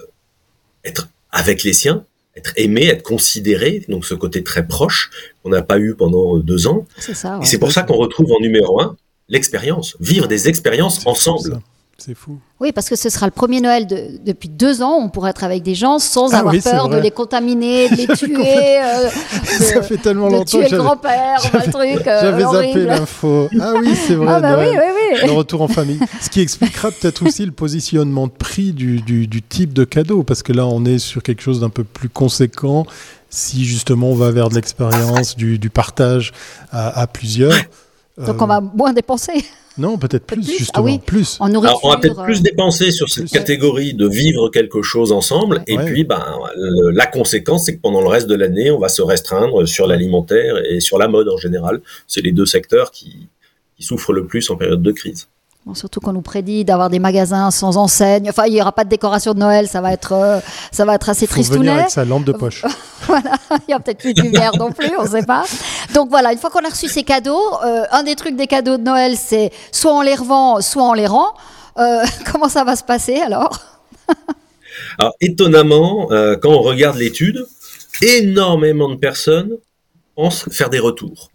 être 0.83 1.07
avec 1.31 1.63
les 1.63 1.73
siens, 1.73 2.03
être 2.35 2.51
aimé, 2.57 2.85
être 2.87 3.03
considéré, 3.03 3.85
donc 3.87 4.05
ce 4.05 4.15
côté 4.15 4.43
très 4.43 4.67
proche 4.67 5.11
qu'on 5.41 5.49
n'a 5.49 5.61
pas 5.61 5.79
eu 5.79 5.95
pendant 5.95 6.37
deux 6.37 6.67
ans. 6.67 6.85
C'est 6.97 7.13
ça. 7.13 7.39
Et 7.41 7.45
c'est 7.45 7.57
pour 7.57 7.71
ça 7.71 7.83
qu'on 7.83 7.95
retrouve 7.95 8.31
en 8.33 8.39
numéro 8.41 8.81
un 8.81 8.97
l'expérience, 9.29 9.95
vivre 9.99 10.27
des 10.27 10.49
expériences 10.49 11.05
ensemble. 11.05 11.61
C'est 11.99 12.15
fou. 12.15 12.39
Oui, 12.61 12.71
parce 12.71 12.87
que 12.87 12.95
ce 12.95 13.09
sera 13.09 13.25
le 13.25 13.31
premier 13.31 13.59
Noël 13.59 13.85
depuis 14.25 14.47
deux 14.47 14.81
ans. 14.81 14.97
On 15.01 15.09
pourra 15.09 15.31
être 15.31 15.43
avec 15.43 15.63
des 15.63 15.75
gens 15.75 15.99
sans 15.99 16.33
ah 16.33 16.39
avoir 16.39 16.55
peur 16.63 16.87
de 16.87 16.97
les 16.97 17.11
contaminer, 17.11 17.89
de 17.89 17.95
les 17.95 18.07
tuer. 18.15 18.79
Euh, 18.81 19.09
ça 19.43 19.81
fait 19.81 19.97
tellement 19.97 20.29
longtemps 20.29 20.59
tuer 20.59 20.67
que 20.67 20.75
le 20.75 20.81
grand-père, 20.81 21.39
le 21.53 21.71
truc. 21.71 22.07
Euh, 22.07 22.21
J'avais 22.21 22.43
zappé 22.43 22.85
l'info. 22.85 23.49
Ah 23.59 23.73
oui, 23.79 23.93
c'est 23.95 24.15
vrai. 24.15 24.27
Ah 24.29 24.39
bah 24.39 24.55
oui, 24.59 24.67
oui, 24.69 25.17
oui. 25.21 25.27
Le 25.27 25.33
retour 25.33 25.61
en 25.61 25.67
famille. 25.67 25.99
Ce 26.21 26.29
qui 26.29 26.39
expliquera 26.39 26.91
peut-être 26.91 27.25
aussi 27.25 27.45
le 27.45 27.51
positionnement 27.51 28.27
de 28.27 28.31
prix 28.31 28.71
du, 28.71 29.01
du, 29.01 29.41
type 29.41 29.73
de 29.73 29.83
cadeau, 29.83 30.23
parce 30.23 30.41
que 30.41 30.53
là, 30.53 30.65
on 30.65 30.85
est 30.85 30.99
sur 30.99 31.21
quelque 31.21 31.41
chose 31.41 31.59
d'un 31.59 31.69
peu 31.69 31.83
plus 31.83 32.09
conséquent. 32.09 32.85
Si 33.29 33.65
justement 33.65 34.09
on 34.09 34.15
va 34.15 34.31
vers 34.31 34.49
de 34.49 34.55
l'expérience, 34.55 35.35
du, 35.35 35.59
du, 35.59 35.69
partage 35.69 36.31
à, 36.71 37.05
plusieurs. 37.07 37.53
Donc 38.17 38.41
on 38.41 38.47
va 38.47 38.59
moins 38.59 38.91
dépenser. 38.91 39.45
Non, 39.79 39.97
peut-être 39.97 40.25
plus, 40.25 40.41
ah 40.47 40.51
justement. 40.57 40.83
oui. 40.83 40.99
plus. 40.99 41.37
on 41.39 41.49
va 41.59 41.97
peut-être 41.97 42.23
plus 42.23 42.41
dépenser 42.41 42.91
sur 42.91 43.09
cette 43.09 43.29
catégorie 43.29 43.93
de 43.93 44.07
vivre 44.07 44.49
quelque 44.49 44.81
chose 44.81 45.11
ensemble. 45.11 45.63
Et 45.67 45.77
puis, 45.77 46.03
ben, 46.03 46.23
la 46.93 47.05
conséquence, 47.05 47.65
c'est 47.65 47.75
que 47.75 47.81
pendant 47.81 48.01
le 48.01 48.07
reste 48.07 48.27
de 48.27 48.35
l'année, 48.35 48.71
on 48.71 48.79
va 48.79 48.89
se 48.89 49.01
restreindre 49.01 49.67
sur 49.67 49.87
l'alimentaire 49.87 50.55
et 50.69 50.79
sur 50.79 50.97
la 50.97 51.07
mode 51.07 51.29
en 51.29 51.37
général. 51.37 51.81
C'est 52.07 52.21
les 52.21 52.31
deux 52.31 52.45
secteurs 52.45 52.91
qui 52.91 53.29
souffrent 53.79 54.13
le 54.13 54.27
plus 54.27 54.49
en 54.49 54.57
période 54.57 54.83
de 54.83 54.91
crise 54.91 55.29
surtout 55.73 55.99
qu'on 55.99 56.13
nous 56.13 56.21
prédit 56.21 56.65
d'avoir 56.65 56.89
des 56.89 56.99
magasins 56.99 57.51
sans 57.51 57.77
enseigne. 57.77 58.29
Enfin, 58.29 58.45
il 58.47 58.53
n'y 58.53 58.61
aura 58.61 58.71
pas 58.71 58.83
de 58.83 58.89
décoration 58.89 59.33
de 59.33 59.39
Noël, 59.39 59.67
ça 59.67 59.81
va 59.81 59.93
être, 59.93 60.13
euh, 60.13 60.39
ça 60.71 60.85
va 60.85 60.95
être 60.95 61.09
assez 61.09 61.27
triste. 61.27 61.53
venir 61.53 61.73
avec 61.73 61.89
sa 61.89 62.05
lampe 62.05 62.25
de 62.25 62.31
poche. 62.33 62.63
voilà, 63.07 63.31
il 63.51 63.69
n'y 63.69 63.73
a 63.73 63.79
peut-être 63.79 63.99
plus 63.99 64.13
de 64.13 64.21
lumière 64.21 64.51
non 64.57 64.71
plus, 64.71 64.91
on 64.97 65.03
ne 65.03 65.09
sait 65.09 65.25
pas. 65.25 65.45
Donc 65.93 66.09
voilà, 66.09 66.31
une 66.33 66.39
fois 66.39 66.49
qu'on 66.49 66.65
a 66.65 66.69
reçu 66.69 66.87
ces 66.87 67.03
cadeaux, 67.03 67.41
euh, 67.65 67.83
un 67.91 68.03
des 68.03 68.15
trucs 68.15 68.35
des 68.35 68.47
cadeaux 68.47 68.77
de 68.77 68.83
Noël, 68.83 69.15
c'est 69.17 69.51
soit 69.71 69.93
on 69.93 70.01
les 70.01 70.15
revend, 70.15 70.61
soit 70.61 70.83
on 70.83 70.93
les 70.93 71.07
rend. 71.07 71.33
Euh, 71.77 72.03
comment 72.31 72.49
ça 72.49 72.63
va 72.63 72.75
se 72.75 72.83
passer 72.83 73.15
alors? 73.17 73.59
Alors 74.97 75.13
étonnamment, 75.21 76.07
quand 76.41 76.49
on 76.49 76.61
regarde 76.61 76.97
l'étude, 76.97 77.45
énormément 78.01 78.89
de 78.89 78.95
personnes 78.95 79.51
pensent 80.15 80.45
faire 80.51 80.69
des 80.69 80.79
retours. 80.79 81.29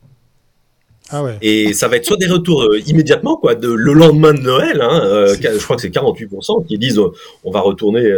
Ah 1.11 1.23
Et 1.43 1.75
ça 1.75 1.87
va 1.89 1.97
être 1.97 2.07
soit 2.07 2.17
des 2.17 2.27
retours 2.27 2.63
euh, 2.63 2.81
immédiatement, 2.87 3.37
quoi, 3.37 3.55
de, 3.55 3.69
le 3.69 3.93
lendemain 3.93 4.33
de 4.33 4.41
Noël, 4.41 4.81
hein, 4.81 5.03
euh, 5.05 5.37
je 5.39 5.63
crois 5.63 5.77
que 5.77 5.83
c'est 5.83 5.91
48% 5.91 6.67
qui 6.67 6.79
disent 6.79 6.99
euh, 6.99 7.13
on 7.45 7.51
va 7.51 7.61
retourner 7.61 8.11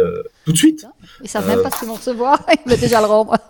tout 0.45 0.53
de 0.53 0.57
suite. 0.57 0.85
Ils 1.21 1.29
savent 1.29 1.47
même 1.47 1.61
pas 1.61 1.69
ce 1.69 1.79
qu'ils 1.79 1.87
vont 1.89 1.95
recevoir, 1.95 2.45
ils 2.65 2.69
veulent 2.69 2.79
déjà 2.79 3.01
le 3.01 3.07
rendre. 3.07 3.35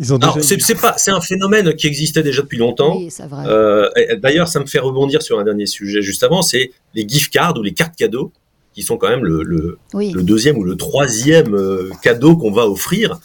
Ils 0.00 0.12
ont 0.12 0.18
c'est 0.40 0.80
pas, 0.80 0.94
c'est 0.96 1.10
un 1.10 1.20
phénomène 1.20 1.74
qui 1.74 1.86
existait 1.86 2.22
déjà 2.22 2.42
depuis 2.42 2.58
longtemps. 2.58 2.96
Oui. 2.96 3.08
Euh, 3.46 3.88
D'ailleurs, 4.16 4.48
ça 4.48 4.58
me 4.58 4.66
fait 4.66 4.78
rebondir 4.78 5.22
sur 5.22 5.38
un 5.38 5.44
dernier 5.44 5.66
sujet 5.66 6.02
juste 6.02 6.24
avant, 6.24 6.42
c'est 6.42 6.72
les 6.94 7.06
gift 7.06 7.32
cards 7.32 7.56
ou 7.56 7.62
les 7.62 7.72
cartes 7.72 7.94
cadeaux, 7.94 8.32
qui 8.72 8.82
sont 8.82 8.96
quand 8.96 9.08
même 9.08 9.24
le, 9.24 9.42
le, 9.42 9.78
le 9.92 10.22
deuxième 10.22 10.56
ou 10.56 10.64
le 10.64 10.76
troisième 10.76 11.56
cadeau 12.02 12.36
qu'on 12.36 12.50
va 12.50 12.66
offrir. 12.66 13.20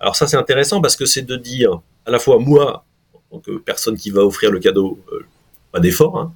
Alors 0.00 0.16
ça, 0.16 0.26
c'est 0.26 0.36
intéressant 0.36 0.80
parce 0.80 0.96
que 0.96 1.04
c'est 1.04 1.22
de 1.22 1.36
dire 1.36 1.80
à 2.06 2.10
la 2.10 2.18
fois 2.18 2.38
moi, 2.38 2.84
tant 3.32 3.40
que 3.40 3.58
personne 3.58 3.96
qui 3.96 4.10
va 4.10 4.24
offrir 4.24 4.50
le 4.50 4.58
cadeau, 4.58 4.98
euh, 5.12 5.20
pas 5.72 5.80
d'effort. 5.80 6.18
Hein, 6.18 6.32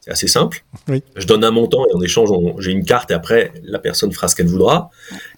c'est 0.00 0.10
assez 0.10 0.28
simple. 0.28 0.64
Oui. 0.88 1.02
Je 1.16 1.26
donne 1.26 1.42
un 1.42 1.50
montant 1.50 1.84
et 1.86 1.94
en 1.94 2.00
échange, 2.02 2.30
j'ai 2.58 2.70
une 2.70 2.84
carte 2.84 3.10
et 3.10 3.14
après, 3.14 3.52
la 3.64 3.78
personne 3.78 4.12
fera 4.12 4.28
ce 4.28 4.36
qu'elle 4.36 4.46
voudra. 4.46 4.90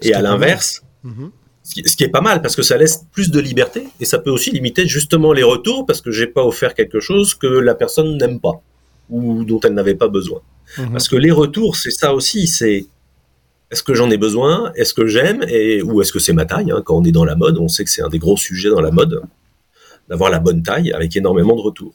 Et 0.02 0.12
à 0.12 0.20
l'inverse, 0.20 0.82
mhm. 1.04 1.30
ce 1.62 1.96
qui 1.96 2.04
est 2.04 2.08
pas 2.08 2.20
mal 2.20 2.42
parce 2.42 2.56
que 2.56 2.62
ça 2.62 2.76
laisse 2.76 3.04
plus 3.12 3.30
de 3.30 3.40
liberté 3.40 3.88
et 4.00 4.04
ça 4.04 4.18
peut 4.18 4.30
aussi 4.30 4.50
limiter 4.50 4.86
justement 4.86 5.32
les 5.32 5.44
retours 5.44 5.86
parce 5.86 6.00
que 6.00 6.10
j'ai 6.10 6.26
pas 6.26 6.44
offert 6.44 6.74
quelque 6.74 7.00
chose 7.00 7.34
que 7.34 7.46
la 7.46 7.74
personne 7.74 8.18
n'aime 8.18 8.40
pas 8.40 8.60
ou 9.08 9.44
dont 9.44 9.60
elle 9.60 9.74
n'avait 9.74 9.94
pas 9.94 10.08
besoin. 10.08 10.40
Mhm. 10.76 10.92
Parce 10.92 11.08
que 11.08 11.16
les 11.16 11.30
retours, 11.30 11.76
c'est 11.76 11.90
ça 11.90 12.14
aussi, 12.14 12.46
c'est 12.46 12.86
est-ce 13.70 13.84
que 13.84 13.94
j'en 13.94 14.10
ai 14.10 14.18
besoin 14.18 14.72
Est-ce 14.74 14.94
que 14.94 15.06
j'aime 15.06 15.44
et 15.48 15.80
ou 15.80 16.02
est-ce 16.02 16.12
que 16.12 16.18
c'est 16.18 16.32
ma 16.32 16.44
taille 16.44 16.72
hein? 16.72 16.82
Quand 16.84 16.96
on 16.96 17.04
est 17.04 17.12
dans 17.12 17.24
la 17.24 17.36
mode, 17.36 17.58
on 17.58 17.68
sait 17.68 17.84
que 17.84 17.90
c'est 17.90 18.02
un 18.02 18.08
des 18.08 18.18
gros 18.18 18.36
sujets 18.36 18.68
dans 18.68 18.80
la 18.80 18.90
mode 18.90 19.22
d'avoir 20.10 20.30
la 20.30 20.40
bonne 20.40 20.62
taille 20.62 20.92
avec 20.92 21.16
énormément 21.16 21.56
de 21.56 21.62
retours. 21.62 21.94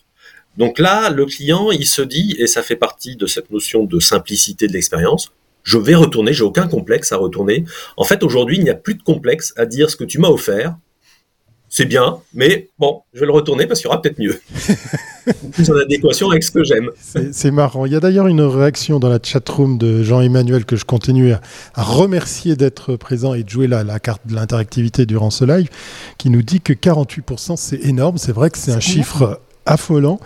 Donc 0.57 0.79
là, 0.79 1.09
le 1.09 1.25
client, 1.25 1.69
il 1.71 1.85
se 1.85 2.01
dit, 2.01 2.35
et 2.39 2.47
ça 2.47 2.63
fait 2.63 2.77
partie 2.77 3.17
de 3.17 3.27
cette 3.27 3.51
notion 3.51 3.83
de 3.83 3.99
simplicité 3.99 4.67
de 4.67 4.73
l'expérience, 4.73 5.31
je 5.63 5.77
vais 5.77 5.95
retourner, 5.95 6.31
j'ai 6.31 6.43
aucun 6.43 6.67
complexe 6.67 7.11
à 7.11 7.17
retourner. 7.17 7.65
En 7.97 8.05
fait, 8.05 8.23
aujourd'hui, 8.23 8.57
il 8.57 8.63
n'y 8.63 8.69
a 8.69 8.75
plus 8.75 8.95
de 8.95 9.03
complexe 9.03 9.53
à 9.57 9.65
dire 9.65 9.89
ce 9.89 9.95
que 9.95 10.03
tu 10.03 10.19
m'as 10.19 10.29
offert. 10.29 10.77
C'est 11.77 11.83
bien, 11.85 12.19
mais 12.33 12.69
bon, 12.79 13.01
je 13.13 13.19
vais 13.19 13.25
le 13.25 13.33
retourner 13.33 13.67
parce 13.67 13.81
qu'il 13.81 13.89
y 13.89 13.91
aura 13.91 14.01
peut-être 14.01 14.17
mieux. 14.17 14.39
plus 15.51 15.69
en 15.69 15.75
adéquation 15.75 16.29
avec 16.29 16.41
ce 16.41 16.51
que 16.51 16.63
j'aime. 16.63 16.89
C'est 17.33 17.51
marrant. 17.51 17.85
Il 17.85 17.91
y 17.91 17.97
a 17.97 17.99
d'ailleurs 17.99 18.27
une 18.27 18.43
réaction 18.43 18.97
dans 18.97 19.09
la 19.09 19.19
chatroom 19.21 19.77
de 19.77 20.01
Jean-Emmanuel 20.01 20.63
que 20.63 20.77
je 20.77 20.85
continue 20.85 21.33
à, 21.33 21.41
remercier 21.75 22.55
d'être 22.55 22.95
présent 22.95 23.33
et 23.33 23.43
de 23.43 23.49
jouer 23.49 23.67
la, 23.67 23.83
la 23.83 23.99
carte 23.99 24.25
de 24.25 24.35
l'interactivité 24.35 25.05
durant 25.05 25.31
ce 25.31 25.43
live, 25.43 25.67
qui 26.17 26.29
nous 26.29 26.43
dit 26.43 26.61
que 26.61 26.71
48%, 26.71 27.57
c'est 27.57 27.83
énorme. 27.83 28.17
C'est 28.17 28.31
vrai 28.31 28.51
que 28.51 28.57
c'est 28.57 28.71
un 28.71 28.79
chiffre 28.79 29.41
affolant. 29.65 30.19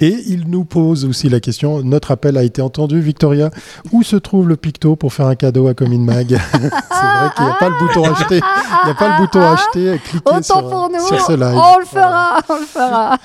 Et 0.00 0.16
il 0.26 0.48
nous 0.48 0.64
pose 0.64 1.04
aussi 1.04 1.28
la 1.28 1.40
question, 1.40 1.82
notre 1.82 2.10
appel 2.10 2.36
a 2.36 2.42
été 2.42 2.62
entendu, 2.62 3.00
Victoria, 3.00 3.50
où 3.92 4.02
se 4.02 4.16
trouve 4.16 4.48
le 4.48 4.56
picto 4.56 4.96
pour 4.96 5.12
faire 5.12 5.26
un 5.26 5.36
cadeau 5.36 5.68
à 5.68 5.74
Comin 5.74 5.98
Mag? 5.98 6.28
C'est 6.52 6.58
vrai 6.58 7.30
qu'il 7.36 7.44
n'y 7.44 7.50
a 7.50 7.54
pas 7.54 7.68
le 7.68 7.78
bouton 7.78 8.04
acheter. 8.04 8.40
Il 8.40 8.84
n'y 8.86 8.90
a 8.90 8.94
pas 8.94 9.08
le 9.08 9.24
bouton 9.24 9.40
acheter. 9.40 10.00
Cliquez 10.04 10.42
sur, 10.42 10.90
sur 11.06 11.20
ce 11.20 11.32
live. 11.32 11.56
On 11.56 11.78
le 11.78 11.84
fera, 11.84 12.40
on 12.48 12.58
le 12.58 12.66
fera. 12.66 13.18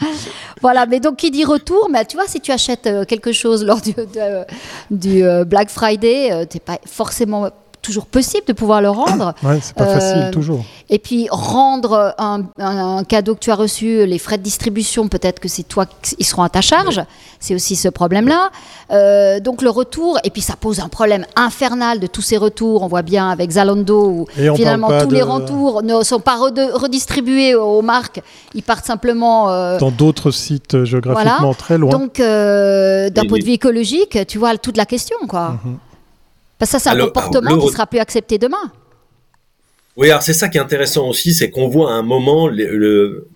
voilà, 0.60 0.86
mais 0.86 1.00
donc 1.00 1.16
qui 1.16 1.30
dit 1.30 1.44
retour, 1.44 1.88
mais 1.90 2.04
tu 2.04 2.16
vois, 2.16 2.26
si 2.26 2.40
tu 2.40 2.52
achètes 2.52 2.86
euh, 2.86 3.04
quelque 3.04 3.32
chose 3.32 3.64
lors 3.64 3.80
du, 3.80 3.94
du 4.90 5.24
euh, 5.24 5.44
Black 5.44 5.70
Friday, 5.70 6.32
euh, 6.32 6.44
tu 6.48 6.56
n'es 6.56 6.60
pas 6.60 6.78
forcément 6.86 7.50
toujours 7.82 8.06
possible 8.06 8.44
de 8.46 8.52
pouvoir 8.52 8.80
le 8.80 8.88
rendre. 8.88 9.34
Ouais, 9.42 9.58
c'est 9.60 9.74
pas 9.74 9.86
facile 9.86 10.22
euh, 10.22 10.30
toujours. 10.30 10.64
Et 10.88 11.00
puis 11.00 11.26
rendre 11.30 12.14
un, 12.16 13.02
cadeau 13.04 13.34
que 13.34 13.40
tu 13.40 13.50
as 13.50 13.56
reçu, 13.56 14.06
les 14.06 14.18
frais 14.18 14.38
de 14.38 14.42
distribution, 14.42 15.08
peut-être 15.08 15.40
que 15.40 15.48
c'est 15.48 15.64
toi 15.64 15.86
qui 16.00 16.22
seront 16.22 16.44
à 16.44 16.48
ta 16.48 16.60
charge. 16.60 17.02
C'est 17.40 17.54
aussi 17.54 17.74
ce 17.74 17.88
problème-là. 17.88 18.50
Euh, 18.92 19.40
donc 19.40 19.62
le 19.62 19.70
retour, 19.70 20.18
et 20.22 20.30
puis 20.30 20.42
ça 20.42 20.54
pose 20.54 20.78
un 20.78 20.88
problème 20.88 21.26
infernal 21.34 21.98
de 21.98 22.06
tous 22.06 22.22
ces 22.22 22.36
retours. 22.36 22.82
On 22.82 22.86
voit 22.86 23.02
bien 23.02 23.30
avec 23.30 23.50
Zalando 23.50 24.06
où 24.06 24.26
finalement 24.54 25.00
tous 25.02 25.10
les 25.10 25.22
retours 25.22 25.82
ne 25.82 26.04
sont 26.04 26.20
pas 26.20 26.36
redistribués 26.36 27.56
aux 27.56 27.82
marques. 27.82 28.22
Ils 28.54 28.62
partent 28.62 28.86
simplement 28.86 29.50
euh, 29.50 29.78
dans 29.78 29.90
d'autres 29.90 30.30
sites 30.30 30.84
géographiquement 30.84 31.54
très 31.54 31.78
loin. 31.78 31.90
Donc 31.90 32.18
d'un 32.18 33.24
point 33.28 33.38
de 33.38 33.44
vue 33.44 33.52
écologique, 33.52 34.18
tu 34.28 34.38
vois 34.38 34.56
toute 34.56 34.76
la 34.76 34.86
question, 34.86 35.16
quoi. 35.28 35.58
Ça, 36.64 36.78
c'est 36.78 36.90
un 36.90 36.96
comportement 36.96 37.58
qui 37.58 37.68
sera 37.68 37.86
plus 37.86 37.98
accepté 37.98 38.38
demain. 38.38 38.72
Oui, 39.96 40.10
alors 40.10 40.22
c'est 40.22 40.32
ça 40.32 40.48
qui 40.48 40.56
est 40.56 40.60
intéressant 40.60 41.08
aussi, 41.08 41.34
c'est 41.34 41.50
qu'on 41.50 41.68
voit 41.68 41.92
à 41.92 41.94
un 41.94 42.02
moment, 42.02 42.48
le, 42.48 43.26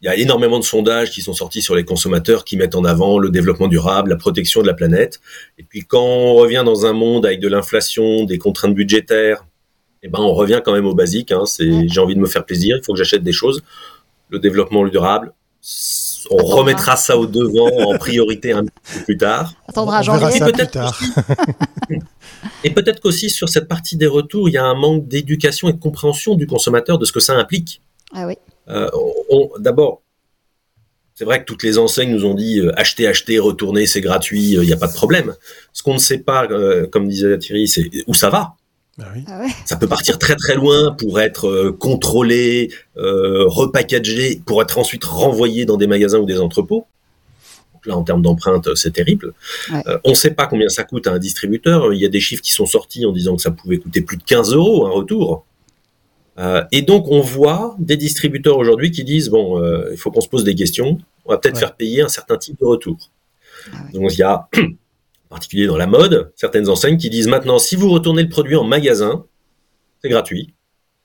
il 0.00 0.06
y 0.06 0.08
a 0.08 0.16
énormément 0.16 0.58
de 0.58 0.64
sondages 0.64 1.10
qui 1.10 1.20
sont 1.20 1.34
sortis 1.34 1.60
sur 1.60 1.74
les 1.74 1.84
consommateurs 1.84 2.44
qui 2.44 2.56
mettent 2.56 2.74
en 2.74 2.84
avant 2.84 3.18
le 3.18 3.28
développement 3.28 3.68
durable, 3.68 4.10
la 4.10 4.16
protection 4.16 4.62
de 4.62 4.66
la 4.66 4.72
planète. 4.72 5.20
Et 5.58 5.62
puis 5.62 5.82
quand 5.84 6.02
on 6.02 6.34
revient 6.34 6.62
dans 6.64 6.86
un 6.86 6.94
monde 6.94 7.26
avec 7.26 7.40
de 7.40 7.48
l'inflation, 7.48 8.24
des 8.24 8.38
contraintes 8.38 8.74
budgétaires, 8.74 9.44
eh 10.02 10.08
ben 10.08 10.20
on 10.20 10.32
revient 10.32 10.62
quand 10.64 10.72
même 10.72 10.86
au 10.86 10.94
basique. 10.94 11.32
Hein, 11.32 11.44
c'est 11.44 11.86
j'ai 11.86 12.00
envie 12.00 12.14
de 12.14 12.20
me 12.20 12.26
faire 12.26 12.46
plaisir, 12.46 12.78
il 12.78 12.84
faut 12.84 12.92
que 12.92 12.98
j'achète 12.98 13.22
des 13.22 13.32
choses. 13.32 13.62
Le 14.30 14.38
développement 14.38 14.86
durable, 14.86 15.34
on 16.30 16.44
remettra 16.44 16.96
ça 16.96 17.18
au 17.18 17.26
devant 17.26 17.92
en 17.92 17.98
priorité 17.98 18.52
un 18.52 18.64
peu 18.64 19.04
plus 19.04 19.16
tard. 19.16 19.54
Attendra 19.68 20.02
janvier. 20.02 20.40
Peut-être 20.40 20.78
Et 22.64 22.70
peut-être 22.70 23.00
qu'aussi 23.00 23.30
sur 23.30 23.48
cette 23.48 23.68
partie 23.68 23.96
des 23.96 24.06
retours, 24.06 24.48
il 24.48 24.52
y 24.52 24.58
a 24.58 24.64
un 24.64 24.74
manque 24.74 25.08
d'éducation 25.08 25.68
et 25.68 25.72
de 25.72 25.78
compréhension 25.78 26.34
du 26.34 26.46
consommateur 26.46 26.98
de 26.98 27.04
ce 27.04 27.12
que 27.12 27.20
ça 27.20 27.34
implique. 27.34 27.82
Ah 28.14 28.26
oui. 28.26 28.34
Euh, 28.68 28.88
D'abord, 29.58 30.02
c'est 31.20 31.26
vrai 31.26 31.40
que 31.40 31.44
toutes 31.44 31.62
les 31.62 31.76
enseignes 31.76 32.12
nous 32.12 32.24
ont 32.24 32.32
dit 32.32 32.60
euh, 32.60 32.72
acheter, 32.80 33.06
acheter, 33.06 33.38
retourner, 33.38 33.86
c'est 33.86 34.00
gratuit, 34.00 34.52
il 34.52 34.58
euh, 34.58 34.64
n'y 34.64 34.72
a 34.72 34.78
pas 34.78 34.86
de 34.86 34.94
problème. 34.94 35.34
Ce 35.74 35.82
qu'on 35.82 35.92
ne 35.92 35.98
sait 35.98 36.20
pas, 36.20 36.46
euh, 36.46 36.86
comme 36.86 37.06
disait 37.06 37.36
Thierry, 37.38 37.68
c'est 37.68 37.90
où 38.06 38.14
ça 38.14 38.30
va. 38.30 38.54
Bah 39.00 39.06
oui. 39.14 39.24
Ah 39.26 39.40
ouais. 39.40 39.48
Ça 39.64 39.76
peut 39.76 39.88
partir 39.88 40.18
très 40.18 40.36
très 40.36 40.54
loin 40.54 40.92
pour 40.92 41.20
être 41.20 41.48
euh, 41.48 41.72
contrôlé, 41.72 42.70
repackagé, 42.94 44.40
pour 44.46 44.62
être 44.62 44.78
ensuite 44.78 45.04
renvoyé 45.04 45.64
dans 45.64 45.76
des 45.76 45.86
magasins 45.86 46.18
ou 46.18 46.26
des 46.26 46.38
entrepôts 46.38 46.86
là, 47.86 47.96
en 47.96 48.02
termes 48.02 48.22
d'empreinte, 48.22 48.74
c'est 48.74 48.92
terrible. 48.92 49.32
Euh, 49.72 49.98
on 50.04 50.10
ne 50.10 50.14
sait 50.14 50.32
pas 50.32 50.46
combien 50.46 50.68
ça 50.68 50.84
coûte 50.84 51.06
à 51.06 51.12
un 51.12 51.18
distributeur. 51.18 51.92
Il 51.92 52.00
y 52.00 52.06
a 52.06 52.08
des 52.08 52.20
chiffres 52.20 52.42
qui 52.42 52.52
sont 52.52 52.66
sortis 52.66 53.06
en 53.06 53.12
disant 53.12 53.36
que 53.36 53.42
ça 53.42 53.50
pouvait 53.50 53.78
coûter 53.78 54.02
plus 54.02 54.16
de 54.16 54.22
15 54.22 54.54
euros 54.54 54.86
un 54.86 54.90
retour. 54.90 55.44
Euh, 56.38 56.64
et 56.72 56.82
donc, 56.82 57.06
on 57.08 57.20
voit 57.20 57.76
des 57.78 57.96
distributeurs 57.96 58.56
aujourd'hui 58.56 58.90
qui 58.90 59.04
disent 59.04 59.28
bon, 59.28 59.62
euh, 59.62 59.88
il 59.92 59.98
faut 59.98 60.10
qu'on 60.10 60.20
se 60.20 60.28
pose 60.28 60.44
des 60.44 60.54
questions. 60.54 60.98
On 61.26 61.32
va 61.32 61.38
peut-être 61.38 61.58
faire 61.58 61.74
payer 61.74 62.02
un 62.02 62.08
certain 62.08 62.36
type 62.36 62.58
de 62.60 62.64
retour. 62.64 62.96
Ah 63.72 63.76
donc, 63.92 64.12
il 64.14 64.18
y 64.18 64.22
a, 64.22 64.48
particulier 65.30 65.66
dans 65.66 65.76
la 65.76 65.86
mode, 65.86 66.32
certaines 66.36 66.68
enseignes 66.68 66.98
qui 66.98 67.08
disent 67.08 67.28
maintenant, 67.28 67.58
si 67.58 67.76
vous 67.76 67.88
retournez 67.88 68.22
le 68.22 68.28
produit 68.28 68.56
en 68.56 68.64
magasin, 68.64 69.24
c'est 70.02 70.10
gratuit. 70.10 70.52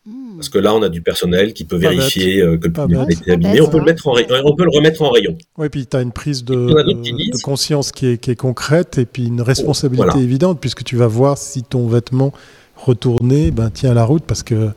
Hmm. 0.05 0.35
Parce 0.35 0.49
que 0.49 0.57
là, 0.57 0.73
on 0.75 0.81
a 0.81 0.89
du 0.89 1.01
personnel 1.01 1.53
qui 1.53 1.63
peut 1.63 1.77
vérifier 1.77 2.41
euh, 2.41 2.57
que 2.57 2.67
le 2.67 2.73
produit 2.73 2.97
a 2.97 3.09
été 3.09 3.31
abîmé. 3.31 3.61
On 3.61 3.69
peut, 3.69 3.77
le 3.77 3.85
mettre 3.85 4.07
en 4.07 4.13
on 4.13 4.55
peut 4.55 4.65
le 4.65 4.75
remettre 4.75 5.01
en 5.01 5.09
rayon. 5.11 5.37
Oui, 5.57 5.69
puis 5.69 5.87
tu 5.87 5.95
as 5.95 6.01
une 6.01 6.11
prise 6.11 6.43
de, 6.43 6.53
de 6.55 7.41
conscience 7.41 7.91
qui 7.91 8.07
est, 8.07 8.17
qui 8.17 8.31
est, 8.31 8.35
concrète 8.35 8.97
et 8.97 9.05
puis 9.05 9.27
une 9.27 9.41
responsabilité 9.41 10.19
évidente 10.19 10.59
puisque 10.59 10.83
tu 10.83 10.95
vas 10.95 11.07
voir 11.07 11.37
si 11.37 11.63
ton 11.63 11.87
vêtement 11.87 12.33
retourné 12.75 13.51
ben, 13.51 13.69
tient 13.69 13.93
la 13.93 14.03
route 14.03 14.23
parce 14.25 14.43
que 14.43 14.69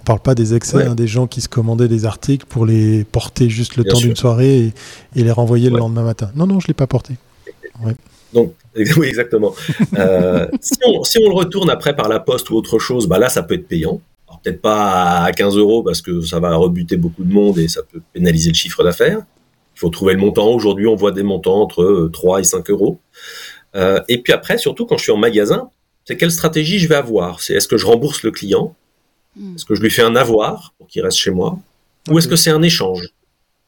on 0.00 0.04
parle 0.04 0.20
pas 0.20 0.34
des 0.34 0.54
excès, 0.54 0.84
hein, 0.84 0.94
des 0.94 1.08
gens 1.08 1.26
qui 1.26 1.40
se 1.40 1.48
commandaient 1.48 1.88
des 1.88 2.04
articles 2.04 2.46
pour 2.46 2.66
les 2.66 3.02
porter 3.04 3.48
juste 3.48 3.76
le 3.76 3.84
temps 3.84 3.98
d'une 3.98 4.14
soirée 4.14 4.72
et, 5.16 5.22
les 5.22 5.32
renvoyer 5.32 5.70
le 5.70 5.78
lendemain 5.78 6.04
matin. 6.04 6.30
Non, 6.36 6.46
non, 6.46 6.60
je 6.60 6.66
ne 6.66 6.68
l'ai 6.68 6.74
pas 6.74 6.86
porté. 6.86 7.14
Donc, 8.32 8.52
oui, 8.96 9.06
exactement. 9.06 9.54
euh, 9.98 10.46
si, 10.60 10.74
on, 10.86 11.02
si, 11.04 11.18
on, 11.18 11.28
le 11.28 11.34
retourne 11.34 11.70
après 11.70 11.96
par 11.96 12.08
la 12.08 12.20
poste 12.20 12.50
ou 12.50 12.56
autre 12.56 12.78
chose, 12.78 13.06
bah 13.06 13.18
là, 13.18 13.28
ça 13.28 13.42
peut 13.42 13.54
être 13.54 13.68
payant 13.68 14.00
peut-être 14.46 14.60
pas 14.60 15.24
à 15.24 15.32
15 15.32 15.56
euros 15.56 15.82
parce 15.82 16.00
que 16.00 16.20
ça 16.20 16.40
va 16.40 16.54
rebuter 16.56 16.96
beaucoup 16.96 17.24
de 17.24 17.32
monde 17.32 17.58
et 17.58 17.68
ça 17.68 17.82
peut 17.82 18.00
pénaliser 18.12 18.50
le 18.50 18.54
chiffre 18.54 18.82
d'affaires. 18.84 19.18
Il 19.74 19.78
faut 19.78 19.90
trouver 19.90 20.14
le 20.14 20.20
montant. 20.20 20.48
Aujourd'hui, 20.48 20.86
on 20.86 20.94
voit 20.94 21.12
des 21.12 21.22
montants 21.22 21.60
entre 21.60 22.08
3 22.12 22.36
euh, 22.36 22.40
et 22.40 22.44
5 22.44 22.70
euros. 22.70 23.00
Euh, 23.74 24.00
et 24.08 24.18
puis 24.18 24.32
après, 24.32 24.56
surtout 24.58 24.86
quand 24.86 24.96
je 24.96 25.02
suis 25.02 25.12
en 25.12 25.16
magasin, 25.16 25.68
c'est 26.04 26.16
quelle 26.16 26.30
stratégie 26.30 26.78
je 26.78 26.88
vais 26.88 26.94
avoir? 26.94 27.40
C'est 27.40 27.54
est-ce 27.54 27.68
que 27.68 27.76
je 27.76 27.86
rembourse 27.86 28.22
le 28.22 28.30
client? 28.30 28.74
Hmm. 29.36 29.54
Est-ce 29.54 29.64
que 29.64 29.74
je 29.74 29.82
lui 29.82 29.90
fais 29.90 30.02
un 30.02 30.16
avoir 30.16 30.72
pour 30.78 30.86
qu'il 30.86 31.02
reste 31.02 31.18
chez 31.18 31.30
moi? 31.30 31.58
Ou 32.10 32.18
est-ce 32.18 32.28
que 32.28 32.36
c'est 32.36 32.50
un 32.50 32.62
échange? 32.62 33.08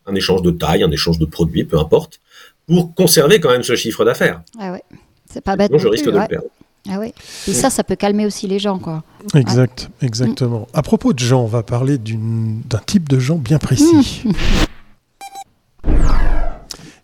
Un 0.07 0.14
échange 0.14 0.42
de 0.42 0.51
taille, 0.51 0.83
un 0.83 0.90
échange 0.90 1.18
de 1.18 1.27
produits, 1.27 1.64
peu 1.64 1.79
importe, 1.79 2.21
pour 2.68 2.94
conserver 2.94 3.40
quand 3.40 3.50
même 3.50 3.62
ce 3.62 3.74
chiffre 3.74 4.04
d'affaires. 4.04 4.42
Ah 4.61 4.72
ouais. 4.72 4.83
C'est 5.31 5.40
pas 5.40 5.57
bête. 5.57 5.72
je 5.76 5.88
risque 5.88 6.07
de 6.07 6.18
le 6.18 6.26
perdre. 6.26 6.46
Ah 6.88 6.98
oui. 6.98 7.12
Et 7.48 7.52
ça, 7.52 7.70
ça 7.70 7.85
peut 7.85 7.96
calmer 7.96 8.24
aussi 8.24 8.46
les 8.46 8.59
gens, 8.59 8.78
quoi. 8.78 9.02
Exact, 9.35 9.90
exactement. 10.00 10.68
À 10.72 10.83
propos 10.83 11.12
de 11.12 11.18
gens, 11.18 11.42
on 11.42 11.46
va 11.46 11.62
parler 11.62 11.98
d'un 11.98 12.78
type 12.87 13.09
de 13.09 13.18
gens 13.18 13.37
bien 13.37 13.59
précis. 13.59 14.24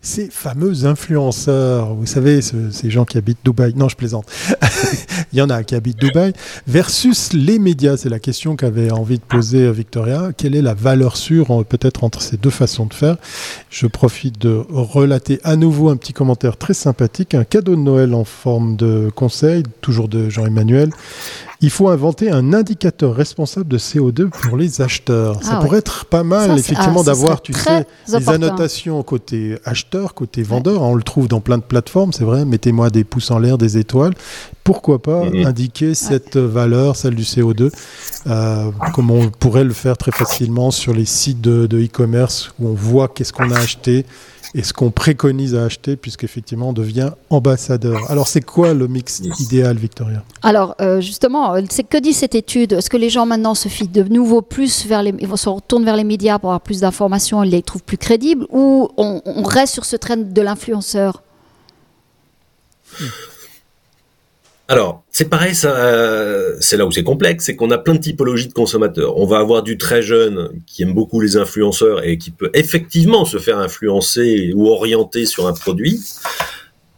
ces 0.04 0.28
fameux 0.28 0.84
influenceurs, 0.84 1.94
vous 1.94 2.06
savez, 2.06 2.40
ces 2.42 2.90
gens 2.90 3.06
qui 3.06 3.16
habitent 3.16 3.38
Dubaï, 3.42 3.72
non 3.74 3.88
je 3.88 3.96
plaisante, 3.96 4.26
il 5.32 5.38
y 5.38 5.42
en 5.42 5.48
a 5.48 5.64
qui 5.64 5.74
habitent 5.74 5.98
Dubaï, 5.98 6.34
versus 6.66 7.32
les 7.32 7.58
médias, 7.58 7.96
c'est 7.96 8.10
la 8.10 8.18
question 8.18 8.54
qu'avait 8.54 8.90
envie 8.90 9.16
de 9.16 9.24
poser 9.24 9.72
Victoria, 9.72 10.30
quelle 10.36 10.54
est 10.54 10.62
la 10.62 10.74
valeur 10.74 11.16
sûre 11.16 11.64
peut-être 11.64 12.04
entre 12.04 12.20
ces 12.20 12.36
deux 12.36 12.50
façons 12.50 12.84
de 12.84 12.92
faire? 12.92 13.16
Je 13.70 13.86
profite 13.86 14.38
de 14.38 14.62
relater 14.68 15.40
à 15.42 15.56
nouveau 15.56 15.88
un 15.88 15.96
petit 15.96 16.12
commentaire 16.12 16.58
très 16.58 16.74
sympathique, 16.74 17.34
un 17.34 17.44
cadeau 17.44 17.74
de 17.74 17.80
Noël 17.80 18.14
en 18.14 18.24
forme 18.24 18.76
de 18.76 19.10
conseil, 19.14 19.62
toujours 19.80 20.08
de 20.08 20.28
Jean-Emmanuel. 20.28 20.90
Il 21.64 21.70
faut 21.70 21.88
inventer 21.88 22.30
un 22.30 22.52
indicateur 22.52 23.14
responsable 23.14 23.68
de 23.68 23.78
CO2 23.78 24.28
pour 24.28 24.56
les 24.56 24.80
acheteurs. 24.82 25.42
ça 25.42 25.56
Ah 25.58 25.60
pourrait 25.62 25.78
être 25.78 26.04
pas 26.04 26.22
mal, 26.22 26.50
Ça, 26.50 26.56
effectivement, 26.58 27.00
ah, 27.00 27.04
d'avoir, 27.04 27.40
tu 27.42 27.52
sais, 27.52 27.86
les 28.08 28.28
annotations 28.28 29.02
côté 29.02 29.58
acheteur, 29.64 30.14
côté 30.14 30.42
vendeur. 30.42 30.82
On 30.82 30.94
le 30.94 31.02
trouve 31.02 31.26
dans 31.26 31.40
plein 31.40 31.58
de 31.58 31.62
plateformes, 31.62 32.12
c'est 32.12 32.24
vrai. 32.24 32.44
Mettez-moi 32.44 32.90
des 32.90 33.04
pouces 33.04 33.30
en 33.30 33.38
l'air, 33.38 33.56
des 33.58 33.78
étoiles. 33.78 34.14
Pourquoi 34.62 35.00
pas 35.00 35.24
Mhm. 35.24 35.46
indiquer 35.46 35.94
cette 35.94 36.36
valeur, 36.36 36.96
celle 36.96 37.14
du 37.14 37.24
CO2, 37.24 37.70
euh, 38.26 38.70
comme 38.94 39.10
on 39.10 39.28
pourrait 39.30 39.64
le 39.64 39.72
faire 39.72 39.96
très 39.96 40.12
facilement 40.12 40.70
sur 40.70 40.92
les 40.92 41.04
sites 41.06 41.40
de 41.40 41.66
de 41.66 41.78
e-commerce 41.82 42.52
où 42.60 42.68
on 42.68 42.74
voit 42.74 43.08
qu'est-ce 43.08 43.32
qu'on 43.32 43.50
a 43.50 43.58
acheté 43.58 44.04
et 44.54 44.62
ce 44.62 44.72
qu'on 44.72 44.92
préconise 44.92 45.56
à 45.56 45.64
acheter, 45.64 45.96
puisqu'effectivement, 45.96 46.68
on 46.68 46.72
devient 46.72 47.10
ambassadeur. 47.28 48.08
Alors, 48.08 48.28
c'est 48.28 48.40
quoi 48.40 48.72
le 48.72 48.86
mix 48.86 49.20
idéal, 49.40 49.76
Victoria? 49.76 50.22
Alors, 50.42 50.76
euh, 50.80 51.00
justement, 51.00 51.54
c'est 51.68 51.82
que 51.82 51.98
dit 51.98 52.12
cette 52.12 52.36
étude? 52.36 52.74
Est-ce 52.74 52.88
que 52.88 52.96
les 52.96 53.10
gens 53.10 53.26
maintenant 53.26 53.54
se 53.54 53.68
fient 53.68 53.88
de 53.88 54.04
nouveau 54.04 54.42
plus 54.42 54.86
vers 54.86 55.02
les, 55.02 55.12
ils 55.18 55.26
vont 55.26 55.36
se 55.36 55.48
retournent 55.48 55.84
vers 55.84 55.96
les 55.96 56.04
médias 56.04 56.38
pour 56.38 56.50
avoir 56.50 56.60
plus 56.60 56.80
d'informations, 56.80 57.42
ils 57.42 57.50
les 57.50 57.62
trouvent 57.62 57.82
plus 57.82 57.98
crédibles, 57.98 58.46
ou 58.50 58.88
on, 58.96 59.20
on 59.24 59.42
reste 59.42 59.74
sur 59.74 59.84
ce 59.84 59.96
train 59.96 60.16
de 60.16 60.40
l'influenceur? 60.40 61.22
Alors, 64.66 65.04
c'est 65.10 65.28
pareil, 65.28 65.54
ça, 65.54 65.76
euh, 65.76 66.56
c'est 66.58 66.78
là 66.78 66.86
où 66.86 66.90
c'est 66.90 67.02
complexe, 67.02 67.44
c'est 67.44 67.54
qu'on 67.54 67.70
a 67.70 67.76
plein 67.76 67.94
de 67.94 68.00
typologies 68.00 68.48
de 68.48 68.54
consommateurs. 68.54 69.18
On 69.18 69.26
va 69.26 69.38
avoir 69.38 69.62
du 69.62 69.76
très 69.76 70.00
jeune 70.00 70.62
qui 70.66 70.82
aime 70.82 70.94
beaucoup 70.94 71.20
les 71.20 71.36
influenceurs 71.36 72.02
et 72.02 72.16
qui 72.16 72.30
peut 72.30 72.50
effectivement 72.54 73.26
se 73.26 73.36
faire 73.36 73.58
influencer 73.58 74.52
ou 74.54 74.68
orienter 74.68 75.26
sur 75.26 75.46
un 75.46 75.52
produit. 75.52 76.00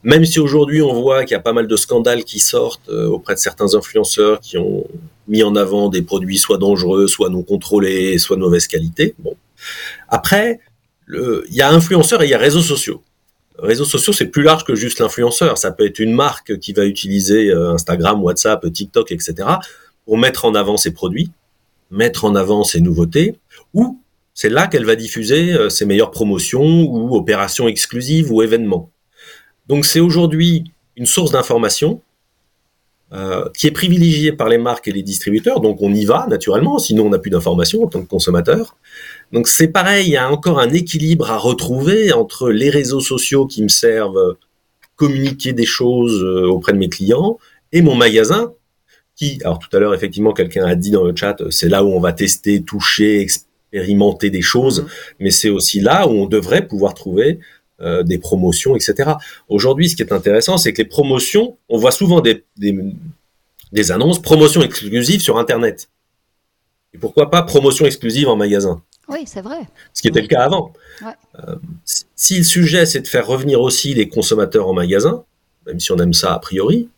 Même 0.04 0.24
si 0.24 0.38
aujourd'hui 0.38 0.80
on 0.80 0.94
voit 0.94 1.24
qu'il 1.24 1.32
y 1.32 1.36
a 1.36 1.40
pas 1.40 1.52
mal 1.52 1.66
de 1.66 1.76
scandales 1.76 2.22
qui 2.22 2.38
sortent 2.38 2.88
euh, 2.88 3.08
auprès 3.08 3.34
de 3.34 3.40
certains 3.40 3.74
influenceurs 3.74 4.38
qui 4.38 4.58
ont 4.58 4.86
mis 5.26 5.42
en 5.42 5.56
avant 5.56 5.88
des 5.88 6.02
produits 6.02 6.38
soit 6.38 6.58
dangereux, 6.58 7.08
soit 7.08 7.30
non 7.30 7.42
contrôlés, 7.42 8.16
soit 8.18 8.36
de 8.36 8.42
mauvaise 8.42 8.68
qualité. 8.68 9.16
Bon. 9.18 9.34
Après, 10.08 10.60
il 11.08 11.42
y 11.50 11.62
a 11.62 11.70
influenceurs 11.70 12.22
et 12.22 12.26
il 12.26 12.30
y 12.30 12.34
a 12.34 12.38
réseaux 12.38 12.62
sociaux 12.62 13.02
réseaux 13.58 13.84
sociaux, 13.84 14.12
c'est 14.12 14.26
plus 14.26 14.42
large 14.42 14.64
que 14.64 14.74
juste 14.74 15.00
l'influenceur. 15.00 15.58
Ça 15.58 15.72
peut 15.72 15.86
être 15.86 15.98
une 15.98 16.12
marque 16.12 16.58
qui 16.58 16.72
va 16.72 16.84
utiliser 16.84 17.50
euh, 17.50 17.72
Instagram, 17.72 18.22
WhatsApp, 18.22 18.70
TikTok, 18.72 19.12
etc. 19.12 19.34
pour 20.04 20.18
mettre 20.18 20.44
en 20.44 20.54
avant 20.54 20.76
ses 20.76 20.92
produits, 20.92 21.30
mettre 21.90 22.24
en 22.24 22.34
avant 22.34 22.64
ses 22.64 22.80
nouveautés, 22.80 23.38
ou 23.74 24.00
c'est 24.34 24.50
là 24.50 24.66
qu'elle 24.66 24.84
va 24.84 24.96
diffuser 24.96 25.54
euh, 25.54 25.68
ses 25.68 25.86
meilleures 25.86 26.10
promotions 26.10 26.82
ou 26.82 27.16
opérations 27.16 27.68
exclusives 27.68 28.30
ou 28.30 28.42
événements. 28.42 28.90
Donc 29.66 29.86
c'est 29.86 30.00
aujourd'hui 30.00 30.64
une 30.96 31.06
source 31.06 31.32
d'information 31.32 32.00
euh, 33.12 33.48
qui 33.56 33.68
est 33.68 33.72
privilégiée 33.72 34.32
par 34.32 34.48
les 34.48 34.58
marques 34.58 34.88
et 34.88 34.92
les 34.92 35.02
distributeurs. 35.02 35.60
Donc 35.60 35.78
on 35.80 35.92
y 35.92 36.04
va 36.04 36.26
naturellement, 36.28 36.78
sinon 36.78 37.06
on 37.06 37.10
n'a 37.10 37.18
plus 37.18 37.30
d'informations 37.30 37.84
en 37.84 37.86
tant 37.86 38.02
que 38.02 38.08
consommateur. 38.08 38.76
Donc 39.32 39.48
c'est 39.48 39.68
pareil, 39.68 40.06
il 40.06 40.12
y 40.12 40.16
a 40.16 40.30
encore 40.30 40.60
un 40.60 40.70
équilibre 40.70 41.30
à 41.30 41.36
retrouver 41.36 42.12
entre 42.12 42.50
les 42.50 42.70
réseaux 42.70 43.00
sociaux 43.00 43.46
qui 43.46 43.62
me 43.62 43.68
servent 43.68 44.18
à 44.18 44.32
communiquer 44.94 45.52
des 45.52 45.66
choses 45.66 46.22
euh, 46.22 46.46
auprès 46.46 46.72
de 46.72 46.78
mes 46.78 46.88
clients 46.88 47.38
et 47.72 47.82
mon 47.82 47.94
magasin 47.94 48.52
qui, 49.16 49.38
alors 49.44 49.58
tout 49.58 49.74
à 49.74 49.80
l'heure 49.80 49.94
effectivement 49.94 50.32
quelqu'un 50.32 50.64
a 50.64 50.74
dit 50.74 50.90
dans 50.90 51.02
le 51.04 51.14
chat, 51.16 51.40
euh, 51.40 51.50
c'est 51.50 51.68
là 51.68 51.82
où 51.84 51.88
on 51.88 52.00
va 52.00 52.12
tester, 52.12 52.62
toucher, 52.62 53.20
expérimenter 53.20 54.30
des 54.30 54.42
choses, 54.42 54.82
Mhm. 54.82 54.88
mais 55.20 55.30
c'est 55.30 55.50
aussi 55.50 55.80
là 55.80 56.06
où 56.06 56.12
on 56.12 56.26
devrait 56.26 56.66
pouvoir 56.66 56.94
trouver 56.94 57.40
euh, 57.82 58.02
des 58.02 58.18
promotions, 58.18 58.74
etc. 58.74 59.12
Aujourd'hui, 59.48 59.90
ce 59.90 59.96
qui 59.96 60.02
est 60.02 60.12
intéressant, 60.12 60.56
c'est 60.56 60.72
que 60.72 60.80
les 60.80 60.88
promotions, 60.88 61.58
on 61.68 61.76
voit 61.76 61.90
souvent 61.90 62.20
des, 62.22 62.44
des, 62.56 62.74
des 63.72 63.92
annonces 63.92 64.22
promotions 64.22 64.62
exclusives 64.62 65.20
sur 65.20 65.36
Internet. 65.36 65.90
Et 66.94 66.98
pourquoi 66.98 67.30
pas 67.30 67.42
promotion 67.42 67.84
exclusive 67.84 68.28
en 68.28 68.36
magasin? 68.36 68.82
Oui, 69.08 69.20
c'est 69.26 69.40
vrai. 69.42 69.60
ce 69.94 70.02
qui 70.02 70.08
était 70.08 70.20
le 70.20 70.26
cas 70.26 70.42
avant. 70.42 70.72
Ouais. 71.02 71.12
Euh, 71.46 71.56
si- 72.16 72.38
le 72.38 72.44
sujet 72.44 72.86
c'est 72.86 73.00
de 73.00 73.06
faire 73.08 73.26
revenir 73.26 73.60
aussi 73.60 73.94
les 73.94 74.08
consommateurs 74.08 74.66
en 74.68 74.74
magasin, 74.74 75.22
même 75.66 75.78
si 75.80 75.92
on 75.92 75.96
aime 75.98 76.12
ça 76.12 76.32
a 76.34 76.38
priori, 76.40 76.88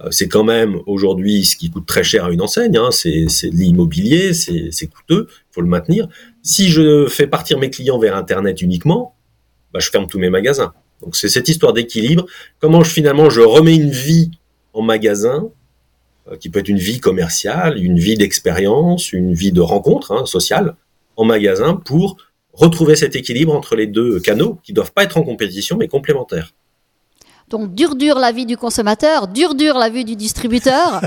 euh, 0.00 0.08
c'est 0.10 0.26
quand 0.28 0.42
même 0.44 0.80
aujourd'hui 0.86 1.44
ce 1.44 1.56
qui 1.56 1.70
coûte 1.70 1.86
très 1.86 2.02
cher 2.02 2.24
à 2.24 2.30
une 2.32 2.40
enseigne, 2.42 2.76
hein, 2.76 2.90
c'est 2.90 3.10
de 3.50 3.56
l'immobilier, 3.56 4.34
c'est 4.34 4.68
c'est 4.72 4.86
coûteux, 4.88 5.28
il 5.30 5.52
faut 5.54 5.60
le 5.60 5.68
maintenir. 5.68 6.08
Si 6.42 6.68
je 6.68 7.06
fais 7.06 7.26
partir 7.28 7.58
mes 7.58 7.70
clients 7.70 7.98
vers 7.98 8.16
Internet 8.16 8.60
uniquement, 8.62 9.14
bah, 9.72 9.78
je 9.80 9.88
ferme 9.90 10.06
tous 10.08 10.18
mes 10.18 10.30
magasins. 10.30 10.72
Donc 11.02 11.14
c'est 11.16 11.28
cette 11.28 11.48
histoire 11.48 11.72
d'équilibre. 11.72 12.26
Comment 12.60 12.82
je, 12.82 12.90
finalement 12.90 13.30
je 13.30 13.40
remets 13.40 13.76
une 13.76 13.90
vie 13.90 14.30
en 14.72 14.82
magasin, 14.82 15.48
euh, 16.30 16.36
qui 16.36 16.48
peut 16.48 16.58
être 16.60 16.68
une 16.68 16.78
vie 16.78 16.98
commerciale, 17.00 17.78
une 17.82 17.98
vie 17.98 18.16
d'expérience, 18.16 19.12
une 19.12 19.32
vie 19.34 19.52
de 19.52 19.60
rencontre 19.60 20.12
hein, 20.12 20.26
sociale, 20.26 20.74
en 21.16 21.24
magasin 21.24 21.74
pour 21.74 22.16
retrouver 22.52 22.96
cet 22.96 23.16
équilibre 23.16 23.54
entre 23.54 23.76
les 23.76 23.86
deux 23.86 24.20
canaux 24.20 24.58
qui 24.62 24.72
doivent 24.72 24.92
pas 24.92 25.04
être 25.04 25.16
en 25.16 25.22
compétition 25.22 25.76
mais 25.76 25.88
complémentaires. 25.88 26.52
Donc, 27.48 27.74
dur, 27.74 27.96
dur 27.96 28.18
la 28.18 28.32
vie 28.32 28.46
du 28.46 28.56
consommateur, 28.56 29.28
dur, 29.28 29.54
dur 29.54 29.76
la 29.76 29.90
vie 29.90 30.06
du 30.06 30.16
distributeur. 30.16 31.02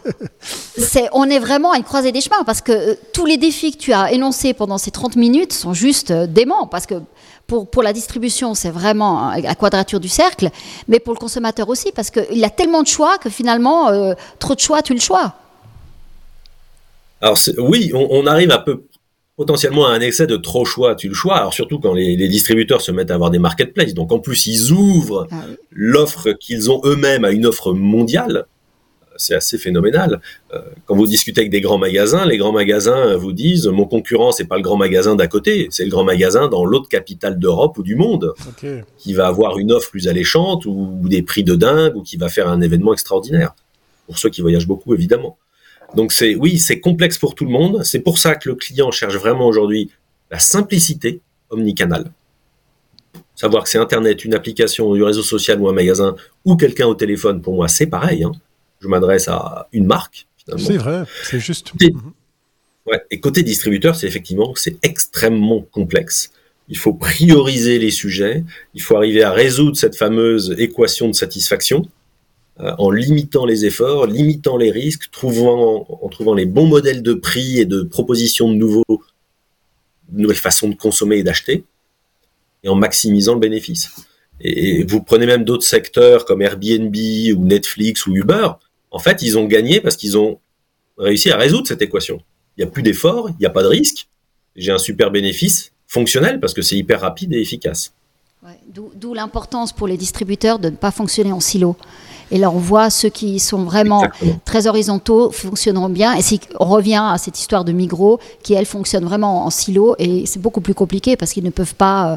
c'est, 0.40 1.08
on 1.12 1.24
est 1.30 1.38
vraiment 1.38 1.72
à 1.72 1.78
une 1.78 1.82
croisée 1.82 2.12
des 2.12 2.20
chemins 2.20 2.44
parce 2.44 2.60
que 2.60 2.72
euh, 2.72 2.94
tous 3.14 3.24
les 3.24 3.38
défis 3.38 3.72
que 3.72 3.78
tu 3.78 3.92
as 3.94 4.12
énoncés 4.12 4.52
pendant 4.52 4.76
ces 4.76 4.90
30 4.90 5.16
minutes 5.16 5.54
sont 5.54 5.72
juste 5.72 6.10
euh, 6.10 6.26
déments. 6.26 6.66
Parce 6.66 6.84
que 6.84 6.96
pour, 7.48 7.70
pour 7.70 7.82
la 7.82 7.94
distribution, 7.94 8.54
c'est 8.54 8.70
vraiment 8.70 9.32
euh, 9.32 9.40
la 9.40 9.54
quadrature 9.54 9.98
du 9.98 10.08
cercle, 10.08 10.50
mais 10.86 11.00
pour 11.00 11.14
le 11.14 11.18
consommateur 11.18 11.68
aussi, 11.70 11.90
parce 11.92 12.10
qu'il 12.10 12.44
a 12.44 12.50
tellement 12.50 12.82
de 12.82 12.86
choix 12.86 13.16
que 13.16 13.30
finalement, 13.30 13.88
euh, 13.88 14.12
trop 14.38 14.54
de 14.54 14.60
choix, 14.60 14.82
tu 14.82 14.92
le 14.92 15.00
choix. 15.00 15.34
Alors 17.22 17.38
oui, 17.56 17.90
on, 17.94 18.06
on 18.10 18.26
arrive 18.26 18.52
un 18.52 18.58
peu 18.58 18.84
potentiellement 19.38 19.86
à 19.86 19.92
un 19.92 20.00
excès 20.00 20.26
de 20.26 20.36
trop 20.36 20.64
choix, 20.66 20.94
tu 20.96 21.08
le 21.08 21.14
choix. 21.14 21.36
Alors 21.36 21.54
surtout 21.54 21.78
quand 21.78 21.94
les, 21.94 22.16
les 22.16 22.28
distributeurs 22.28 22.82
se 22.82 22.92
mettent 22.92 23.10
à 23.10 23.14
avoir 23.14 23.30
des 23.30 23.38
marketplaces, 23.38 23.94
donc 23.94 24.12
en 24.12 24.18
plus 24.18 24.46
ils 24.48 24.72
ouvrent 24.72 25.26
Ah 25.30 25.36
oui. 25.48 25.54
l'offre 25.70 26.32
qu'ils 26.32 26.70
ont 26.70 26.82
eux-mêmes 26.84 27.24
à 27.24 27.30
une 27.30 27.46
offre 27.46 27.72
mondiale. 27.72 28.44
C'est 29.20 29.34
assez 29.34 29.58
phénoménal. 29.58 30.20
Euh, 30.54 30.60
Quand 30.86 30.94
vous 30.94 31.06
discutez 31.06 31.40
avec 31.40 31.50
des 31.50 31.60
grands 31.60 31.78
magasins, 31.78 32.24
les 32.24 32.36
grands 32.36 32.52
magasins 32.52 33.16
vous 33.16 33.32
disent 33.32 33.66
mon 33.66 33.84
concurrent 33.84 34.30
c'est 34.32 34.44
pas 34.44 34.56
le 34.56 34.62
grand 34.62 34.76
magasin 34.76 35.16
d'à 35.16 35.26
côté, 35.28 35.66
c'est 35.70 35.84
le 35.84 35.90
grand 35.90 36.04
magasin 36.04 36.48
dans 36.48 36.64
l'autre 36.64 36.88
capitale 36.88 37.38
d'Europe 37.38 37.78
ou 37.78 37.82
du 37.82 37.96
monde 37.96 38.34
Ok. 38.48 38.66
qui 38.96 39.14
va 39.14 39.26
avoir 39.28 39.58
une 39.58 39.72
offre 39.72 39.90
plus 39.90 40.06
alléchante 40.08 40.66
ou 40.66 41.00
des 41.04 41.22
prix 41.22 41.42
de 41.44 41.54
dingue 41.56 41.96
ou 41.96 42.02
qui 42.02 42.16
va 42.16 42.28
faire 42.28 42.48
un 42.48 42.60
événement 42.60 42.92
extraordinaire. 42.92 43.54
Pour 44.06 44.18
ceux 44.18 44.30
qui 44.30 44.40
voyagent 44.40 44.66
beaucoup, 44.68 44.94
évidemment. 44.94 45.36
Donc 45.94 46.12
c'est 46.12 46.34
oui, 46.34 46.58
c'est 46.58 46.80
complexe 46.80 47.18
pour 47.18 47.34
tout 47.34 47.44
le 47.44 47.50
monde. 47.50 47.82
C'est 47.84 48.00
pour 48.00 48.18
ça 48.18 48.34
que 48.34 48.48
le 48.50 48.54
client 48.54 48.90
cherche 48.90 49.14
vraiment 49.16 49.46
aujourd'hui 49.46 49.90
la 50.30 50.38
simplicité 50.38 51.20
omnicanal. 51.50 52.10
Savoir 53.34 53.62
que 53.64 53.70
c'est 53.70 53.78
Internet, 53.78 54.24
une 54.24 54.34
application, 54.34 54.92
du 54.94 55.02
réseau 55.02 55.22
social 55.22 55.60
ou 55.60 55.68
un 55.68 55.72
magasin 55.72 56.16
ou 56.44 56.56
quelqu'un 56.56 56.86
au 56.86 56.94
téléphone, 56.94 57.40
pour 57.40 57.54
moi, 57.54 57.68
c'est 57.68 57.86
pareil. 57.86 58.24
hein. 58.24 58.32
Je 58.80 58.88
m'adresse 58.88 59.28
à 59.28 59.68
une 59.72 59.86
marque. 59.86 60.26
C'est 60.58 60.76
vrai, 60.76 61.02
c'est 61.24 61.40
juste. 61.40 61.72
Des- 61.78 61.90
Mhm. 61.92 62.12
Ouais. 62.86 63.00
Et 63.10 63.20
côté 63.20 63.42
distributeur, 63.42 63.96
c'est 63.96 64.06
effectivement 64.06 64.52
c'est 64.56 64.76
extrêmement 64.82 65.60
complexe. 65.60 66.30
Il 66.68 66.76
faut 66.78 66.94
prioriser 66.94 67.78
les 67.78 67.90
sujets. 67.90 68.44
Il 68.74 68.80
faut 68.82 68.96
arriver 68.96 69.22
à 69.22 69.30
résoudre 69.32 69.76
cette 69.76 69.94
fameuse 69.96 70.54
équation 70.58 71.08
de 71.08 71.14
satisfaction 71.14 71.82
en 72.58 72.90
limitant 72.90 73.46
les 73.46 73.64
efforts, 73.64 74.06
limitant 74.06 74.56
les 74.56 74.70
risques, 74.70 75.10
trouvant, 75.10 75.86
en 76.02 76.08
trouvant 76.08 76.34
les 76.34 76.46
bons 76.46 76.66
modèles 76.66 77.02
de 77.02 77.14
prix 77.14 77.60
et 77.60 77.64
de 77.64 77.82
propositions 77.82 78.50
de 78.50 78.56
nouveaux, 78.56 78.84
nouvelles 80.12 80.36
façons 80.36 80.68
de 80.68 80.74
consommer 80.74 81.18
et 81.18 81.22
d'acheter, 81.22 81.64
et 82.64 82.68
en 82.68 82.74
maximisant 82.74 83.34
le 83.34 83.40
bénéfice. 83.40 83.90
Et, 84.40 84.84
vous 84.84 85.02
prenez 85.02 85.26
même 85.26 85.44
d'autres 85.44 85.66
secteurs 85.66 86.24
comme 86.24 86.42
Airbnb 86.42 86.94
ou 86.94 87.44
Netflix 87.44 88.06
ou 88.06 88.14
Uber. 88.14 88.48
En 88.90 88.98
fait, 88.98 89.22
ils 89.22 89.38
ont 89.38 89.44
gagné 89.44 89.80
parce 89.80 89.96
qu'ils 89.96 90.16
ont 90.16 90.40
réussi 90.96 91.30
à 91.30 91.36
résoudre 91.36 91.66
cette 91.66 91.82
équation. 91.82 92.20
Il 92.56 92.64
n'y 92.64 92.68
a 92.68 92.70
plus 92.70 92.82
d'efforts, 92.82 93.30
il 93.30 93.36
n'y 93.40 93.46
a 93.46 93.50
pas 93.50 93.62
de 93.62 93.68
risque. 93.68 94.08
J'ai 94.56 94.72
un 94.72 94.78
super 94.78 95.10
bénéfice 95.10 95.72
fonctionnel 95.86 96.40
parce 96.40 96.54
que 96.54 96.62
c'est 96.62 96.76
hyper 96.76 97.00
rapide 97.00 97.32
et 97.32 97.40
efficace. 97.40 97.94
D'où 98.72 99.14
l'importance 99.14 99.72
pour 99.72 99.88
les 99.88 99.96
distributeurs 99.96 100.58
de 100.58 100.70
ne 100.70 100.76
pas 100.76 100.90
fonctionner 100.90 101.32
en 101.32 101.40
silo. 101.40 101.76
Et 102.30 102.38
là, 102.38 102.50
on 102.50 102.58
voit 102.58 102.90
ceux 102.90 103.08
qui 103.08 103.38
sont 103.38 103.64
vraiment 103.64 104.04
Exactement. 104.04 104.40
très 104.44 104.66
horizontaux 104.66 105.30
fonctionneront 105.30 105.88
bien. 105.88 106.14
Et 106.14 106.22
si 106.22 106.40
on 106.58 106.66
revient 106.66 107.02
à 107.02 107.18
cette 107.18 107.38
histoire 107.38 107.64
de 107.64 107.72
Migros, 107.72 108.18
qui 108.42 108.54
elle 108.54 108.66
fonctionne 108.66 109.04
vraiment 109.04 109.46
en 109.46 109.50
silo, 109.50 109.94
et 109.98 110.26
c'est 110.26 110.40
beaucoup 110.40 110.60
plus 110.60 110.74
compliqué 110.74 111.16
parce 111.16 111.32
qu'ils 111.32 111.44
ne 111.44 111.50
peuvent 111.50 111.74
pas, 111.74 112.12
euh, 112.12 112.16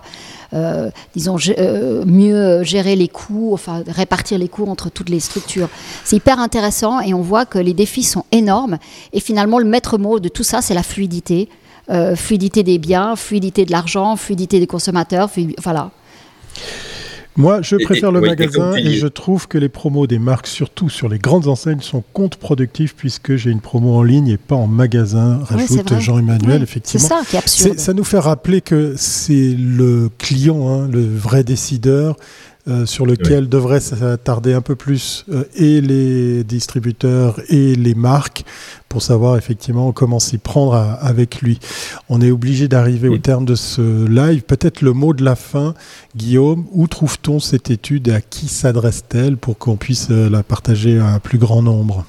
euh, 0.54 0.92
disons, 1.16 1.38
euh, 1.58 2.04
mieux 2.06 2.64
gérer 2.64 2.96
les 2.96 3.08
coûts, 3.08 3.52
enfin 3.54 3.84
répartir 3.88 4.38
les 4.38 4.48
coûts 4.48 4.68
entre 4.68 4.90
toutes 4.90 5.10
les 5.10 5.20
structures. 5.20 5.70
C'est 6.04 6.18
hyper 6.18 6.40
intéressant 6.40 7.00
et 7.00 7.14
on 7.14 7.22
voit 7.22 7.46
que 7.46 7.60
les 7.60 7.74
défis 7.74 8.04
sont 8.04 8.26
énormes. 8.32 8.78
Et 9.14 9.20
finalement, 9.20 9.60
le 9.60 9.66
maître 9.66 9.98
mot 9.98 10.20
de 10.20 10.30
tout 10.30 10.44
ça, 10.44 10.62
c'est 10.62 10.74
la 10.74 10.84
fluidité. 10.84 11.50
Euh, 11.90 12.16
fluidité 12.16 12.64
des 12.64 12.78
biens, 12.78 13.16
fluidité 13.16 13.66
de 13.66 13.72
l'argent, 13.72 14.16
fluidité 14.16 14.60
des 14.60 14.68
consommateurs, 14.68 15.30
voilà. 15.62 15.92
Moi, 17.38 17.62
je 17.62 17.78
préfère 17.78 18.10
et- 18.10 18.14
le 18.14 18.22
magasin 18.22 18.74
et 18.76 18.94
je 18.94 19.08
trouve 19.08 19.48
que 19.48 19.58
les 19.58 19.70
promos 19.70 20.06
des 20.06 20.20
marques, 20.20 20.48
surtout 20.48 20.90
sur 20.90 21.08
les 21.08 21.18
grandes 21.18 21.48
enseignes, 21.48 21.80
sont 21.80 22.04
contre-productifs 22.14 22.94
puisque 22.96 23.36
j'ai 23.38 23.52
une 23.52 23.62
promo 23.62 23.96
en 23.96 24.04
ligne 24.04 24.28
et 24.28 24.38
pas 24.38 24.56
en 24.56 24.68
magasin, 24.68 25.40
rajoute. 25.44 25.98
Jean-Emmanuel, 26.00 26.58
Ouais, 26.58 26.64
effectivement. 26.64 27.08
C'est 27.08 27.14
ça 27.14 27.22
qui 27.30 27.36
est 27.38 27.40
absurde. 27.40 27.74
C'est- 27.78 27.80
Ça 27.86 27.94
nous 27.94 28.04
fait 28.04 28.20
rappeler 28.20 28.60
que 28.62 28.96
c'est 28.98 29.56
le 29.58 30.10
client, 30.18 30.68
hein, 30.70 30.88
le 30.92 31.02
vrai 31.06 31.44
décideur, 31.46 32.18
euh, 32.68 32.86
sur 32.86 33.06
lequel 33.08 33.50
devraient 33.50 33.80
s'attarder 33.80 34.54
un 34.54 34.62
peu 34.62 34.76
plus 34.76 35.26
euh, 35.32 35.46
et 35.56 35.82
les 35.82 36.44
distributeurs 36.44 37.40
et 37.50 37.74
les 37.76 37.96
marques 37.96 38.44
pour 38.92 39.02
savoir 39.02 39.38
effectivement 39.38 39.94
comment 39.94 40.20
s'y 40.20 40.38
prendre 40.38 40.74
à- 40.74 40.94
avec 40.96 41.42
lui. 41.42 41.60
On 42.10 42.20
est 42.20 42.30
obligé 42.30 42.68
d'arriver 42.68 43.08
au 43.08 43.18
terme 43.18 43.46
de 43.46 43.56
ce 43.56 44.06
live. 44.08 44.42
Peut-être 44.44 44.82
le 44.82 44.92
mot 44.92 45.14
de 45.14 45.24
la 45.24 45.36
fin, 45.38 45.74
Guillaume, 46.18 46.66
où 46.74 46.88
trouve-t-on 46.88 47.40
cette 47.40 47.72
étude 47.72 48.10
et 48.10 48.14
à 48.14 48.20
qui 48.22 48.50
s'adresse-t-elle 48.50 49.38
pour 49.38 49.58
qu'on 49.58 49.78
puisse 49.78 50.10
euh, 50.12 50.30
la 50.30 50.44
partager 50.44 51.00
à 51.00 51.08
un 51.08 51.20
plus 51.20 51.38
grand 51.38 51.62
nombre? 51.62 52.06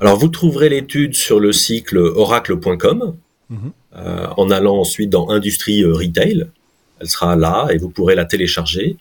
Alors, 0.00 0.18
vous 0.18 0.28
trouverez 0.28 0.68
l'étude 0.70 1.14
sur 1.14 1.38
le 1.38 1.52
cycle 1.52 1.98
oracle.com, 1.98 3.14
Mhm. 3.50 3.58
euh, 3.96 4.26
en 4.36 4.50
allant 4.50 4.76
ensuite 4.78 5.10
dans 5.10 5.30
Industrie 5.30 5.84
euh, 5.84 5.94
Retail. 5.94 6.46
Elle 7.00 7.08
sera 7.08 7.36
là 7.36 7.68
et 7.70 7.78
vous 7.78 7.88
pourrez 7.90 8.14
la 8.16 8.24
télécharger. 8.24 8.96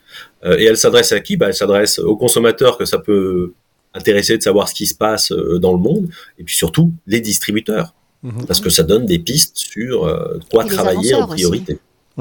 Euh, 0.45 0.57
et 0.59 0.65
elle 0.65 0.77
s'adresse 0.77 1.11
à 1.13 1.19
qui? 1.19 1.35
Bah, 1.35 1.47
Elle 1.47 1.53
s'adresse 1.55 1.99
aux 1.99 2.15
consommateurs 2.15 2.77
que 2.77 2.85
ça 2.85 2.99
peut 2.99 3.53
intéresser 3.93 4.37
de 4.37 4.43
savoir 4.43 4.69
ce 4.69 4.73
qui 4.75 4.85
se 4.85 4.95
passe 4.95 5.31
euh, 5.31 5.59
dans 5.59 5.71
le 5.73 5.79
monde, 5.79 6.09
et 6.37 6.43
puis 6.43 6.55
surtout 6.55 6.91
les 7.07 7.21
distributeurs, 7.21 7.93
Mhm. 8.21 8.45
parce 8.47 8.59
que 8.59 8.69
ça 8.69 8.83
donne 8.83 9.05
des 9.05 9.17
pistes 9.19 9.55
sur 9.57 10.05
euh, 10.05 10.39
quoi 10.51 10.65
Et 10.65 10.67
travailler 10.67 11.15
en 11.15 11.25
priorité. 11.27 11.79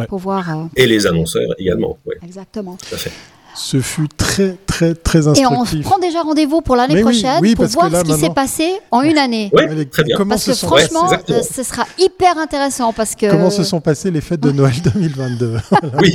Pour 0.08 0.18
voir. 0.20 0.48
euh, 0.56 0.64
Et 0.76 0.86
les 0.86 1.08
annonceurs 1.08 1.50
également, 1.58 1.98
exactement. 2.22 2.76
tout 2.76 2.94
à 2.94 2.98
fait. 2.98 3.10
Ce 3.58 3.80
fut 3.80 4.08
très, 4.08 4.56
très, 4.66 4.94
très 4.94 5.18
Et 5.38 5.46
on 5.46 5.60
instructif. 5.60 5.82
prend 5.84 5.98
déjà 5.98 6.22
rendez-vous 6.22 6.60
pour 6.60 6.76
l'année 6.76 6.94
oui, 6.94 7.02
prochaine 7.02 7.40
oui, 7.42 7.54
pour 7.56 7.66
voir 7.66 7.90
là, 7.90 8.00
ce 8.00 8.04
qui 8.04 8.18
s'est 8.18 8.30
passé 8.30 8.70
en 8.90 9.02
une 9.02 9.18
année. 9.18 9.50
Oui, 9.52 9.86
très 9.88 10.04
bien. 10.04 10.16
Comment 10.16 10.30
Parce 10.30 10.44
se 10.44 10.50
que 10.52 10.56
sont 10.56 10.66
franchement, 10.68 11.10
euh, 11.30 11.42
ce 11.42 11.62
sera 11.62 11.84
hyper 11.98 12.38
intéressant 12.38 12.92
parce 12.92 13.14
que. 13.14 13.30
Comment 13.30 13.50
se 13.50 13.64
sont 13.64 13.80
passées 13.80 14.10
les 14.10 14.20
fêtes 14.20 14.40
de 14.40 14.52
Noël 14.52 14.74
2022 14.94 15.56
Oui, 16.00 16.14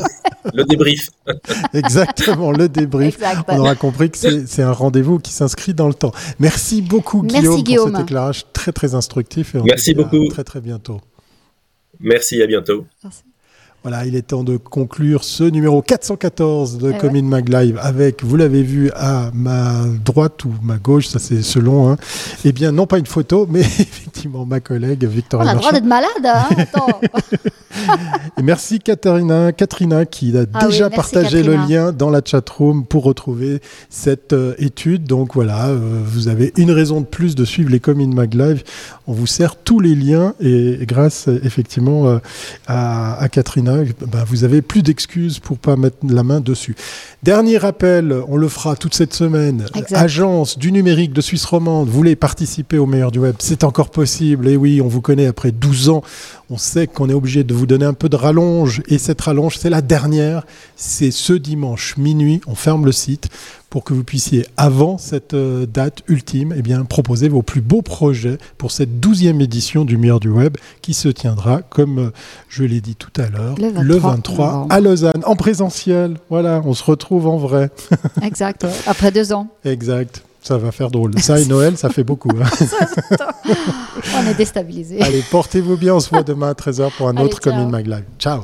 le 0.54 0.64
débrief. 0.64 1.10
Exactement, 1.74 2.52
le 2.52 2.70
débrief. 2.70 3.16
Exact. 3.16 3.44
On 3.50 3.60
aura 3.60 3.76
compris 3.76 4.10
que 4.10 4.18
c'est 4.46 4.64
un 4.64 4.72
rendez-vous 4.72 5.20
qui 5.20 5.32
s'inscrit 5.34 5.74
dans 5.74 5.88
le 5.88 5.94
temps. 5.94 6.12
Merci 6.40 6.82
beaucoup 6.82 7.22
Merci, 7.24 7.40
Guillaume, 7.40 7.64
Guillaume. 7.64 7.90
pour 7.92 7.98
cet 8.00 8.08
éclairage 8.08 8.46
très 8.54 8.72
très 8.72 8.96
instructif. 8.96 9.56
Et 9.56 9.60
on 9.60 9.64
Merci 9.64 9.94
beaucoup. 9.94 10.28
très 10.30 10.44
très 10.44 10.62
bientôt. 10.62 11.02
Merci, 12.00 12.42
à 12.42 12.48
bientôt. 12.48 12.86
Voilà, 13.84 14.06
il 14.06 14.16
est 14.16 14.22
temps 14.22 14.46
de 14.46 14.56
conclure 14.56 15.26
ce 15.26 15.44
numéro 15.44 15.82
414 15.82 16.78
de 16.78 16.94
Eh 16.96 16.98
Commune 17.00 17.28
Mag 17.28 17.50
Live 17.50 17.78
avec, 17.82 18.24
vous 18.24 18.38
l'avez 18.38 18.64
vu 18.64 18.90
à 18.96 19.30
ma 19.34 19.84
droite 20.06 20.46
ou 20.46 20.54
ma 20.64 20.78
gauche, 20.78 21.08
ça 21.08 21.20
c'est 21.20 21.42
selon, 21.42 21.92
hein, 21.92 21.98
eh 22.46 22.54
bien 22.54 22.72
non 22.72 22.88
pas 22.88 22.98
une 22.98 23.06
photo, 23.06 23.46
mais 23.52 23.60
effectivement 23.60 24.46
ma 24.46 24.62
collègue 24.62 25.04
On 25.06 25.10
Victoria 25.14 25.52
a 25.52 25.54
le 25.54 25.60
droit 25.60 25.74
d'être 25.74 25.84
malade. 25.84 26.08
Hein 26.24 26.48
Attends. 26.58 27.02
Et 28.38 28.42
merci 28.42 28.80
Katarina, 28.80 29.52
Katrina 29.52 30.06
qui 30.06 30.38
a 30.38 30.46
Ah 30.54 30.66
déjà 30.66 30.90
partagé 30.90 31.42
Katrina. 31.42 31.66
le 31.66 31.74
lien 31.74 31.92
dans 31.92 32.10
la 32.10 32.22
chatroom 32.24 32.86
pour 32.86 33.04
retrouver 33.04 33.62
cette 33.90 34.32
euh, 34.32 34.54
étude. 34.60 35.04
Donc 35.04 35.34
voilà, 35.34 35.68
euh, 35.68 36.02
vous 36.06 36.30
avez 36.30 36.54
une 36.56 36.72
raison 36.72 37.02
de 37.02 37.06
plus 37.06 37.36
de 37.36 37.44
suivre 37.44 37.70
les 37.70 37.80
Communes 37.82 38.14
Mag 38.14 38.34
Live. 38.34 38.64
On 39.08 39.14
vous 39.14 39.28
sert 39.28 39.58
tous 39.58 39.80
les 39.82 39.96
liens 39.96 40.36
et, 40.40 40.80
grâce 40.86 41.28
effectivement 41.28 42.08
euh, 42.08 42.20
à, 42.68 43.20
à 43.22 43.28
Katrina, 43.28 43.73
bah, 44.08 44.24
vous 44.28 44.44
avez 44.44 44.62
plus 44.62 44.84
d'excuses 44.84 45.40
pour 45.40 45.58
pas 45.58 45.76
mettre 45.76 45.98
la 46.08 46.24
main 46.24 46.40
dessus. 46.40 46.76
Dernier 47.24 47.58
rappel, 47.58 48.16
on 48.28 48.38
le 48.38 48.48
fera 48.48 48.76
toute 48.76 48.96
cette 48.96 49.14
semaine. 49.14 49.66
Exact. 49.76 49.94
Agence 49.94 50.58
du 50.58 50.72
numérique 50.72 51.14
de 51.14 51.22
Suisse 51.22 51.46
romande, 51.46 51.88
vous 51.88 51.94
voulez 51.94 52.16
participer 52.16 52.78
au 52.78 52.86
meilleur 52.86 53.12
du 53.12 53.20
web, 53.20 53.36
c'est 53.40 53.64
encore 53.64 53.90
possible. 53.90 54.48
Et 54.48 54.56
oui, 54.56 54.82
on 54.82 54.88
vous 54.88 55.02
connaît 55.02 55.28
après 55.28 55.52
12 55.52 55.90
ans. 55.90 56.04
On 56.50 56.58
sait 56.58 56.88
qu'on 56.88 57.10
est 57.10 57.14
obligé 57.14 57.44
de 57.44 57.54
vous 57.54 57.66
donner 57.66 57.86
un 57.86 57.94
peu 57.94 58.10
de 58.10 58.16
rallonge. 58.16 58.82
Et 58.88 58.98
cette 58.98 59.22
rallonge, 59.22 59.58
c'est 59.58 59.70
la 59.70 59.82
dernière. 59.82 60.46
C'est 60.76 61.12
ce 61.12 61.34
dimanche 61.34 61.98
minuit. 61.98 62.42
On 62.48 62.56
ferme 62.56 62.86
le 62.86 62.92
site 62.92 63.30
pour 63.74 63.84
que 63.84 63.96
vous 63.96 64.04
puissiez, 64.04 64.46
avant 64.56 65.00
cette 65.00 65.34
euh, 65.34 65.66
date 65.66 66.04
ultime, 66.08 66.54
eh 66.56 66.62
bien, 66.62 66.86
proposer 66.86 67.28
vos 67.28 67.42
plus 67.42 67.62
beaux 67.62 67.82
projets 67.82 68.38
pour 68.60 68.70
cette 68.70 69.00
douzième 69.00 69.42
édition 69.42 69.84
du 69.84 69.98
meilleur 69.98 70.20
du 70.20 70.30
web 70.30 70.58
qui 70.84 70.94
se 70.94 71.10
tiendra, 71.10 71.64
comme 71.64 71.98
euh, 71.98 72.10
je 72.50 72.66
l'ai 72.66 72.82
dit 72.82 72.96
tout 72.96 73.10
à 73.20 73.28
l'heure, 73.30 73.56
Le 73.58 73.98
23 73.98 74.46
novembre. 74.46 74.68
à 74.72 74.80
Lausanne, 74.80 75.24
en 75.26 75.36
présentiel. 75.36 76.18
Voilà, 76.30 76.62
on 76.64 76.76
se 76.76 76.84
retrouve 76.84 77.26
en 77.26 77.38
vrai. 77.38 77.72
exact. 78.22 78.64
Après 78.86 79.10
deux 79.10 79.34
ans, 79.34 79.48
Exact. 79.66 80.22
Ça 80.44 80.60
va 80.60 80.72
faire 80.72 80.92
drôle. 80.92 81.18
Ça 81.20 81.40
et 81.40 81.46
Noël, 81.46 81.76
ça 81.76 81.90
fait 81.90 82.04
beaucoup. 82.04 82.30
hein. 82.30 82.68
on 84.16 84.28
est 84.30 84.36
déstabilisé. 84.36 85.02
Allez, 85.02 85.24
portez-vous 85.32 85.78
bien. 85.78 85.96
On 85.96 86.00
se 86.00 86.12
voit 86.12 86.22
demain 86.22 86.50
à 86.50 86.54
13h 86.54 86.92
pour 86.96 87.08
un 87.08 87.16
Allez, 87.18 87.26
autre. 87.26 87.40
Commune 87.40 87.72
Mag 87.72 87.88
Live. 87.88 88.04
Ciao. 88.20 88.42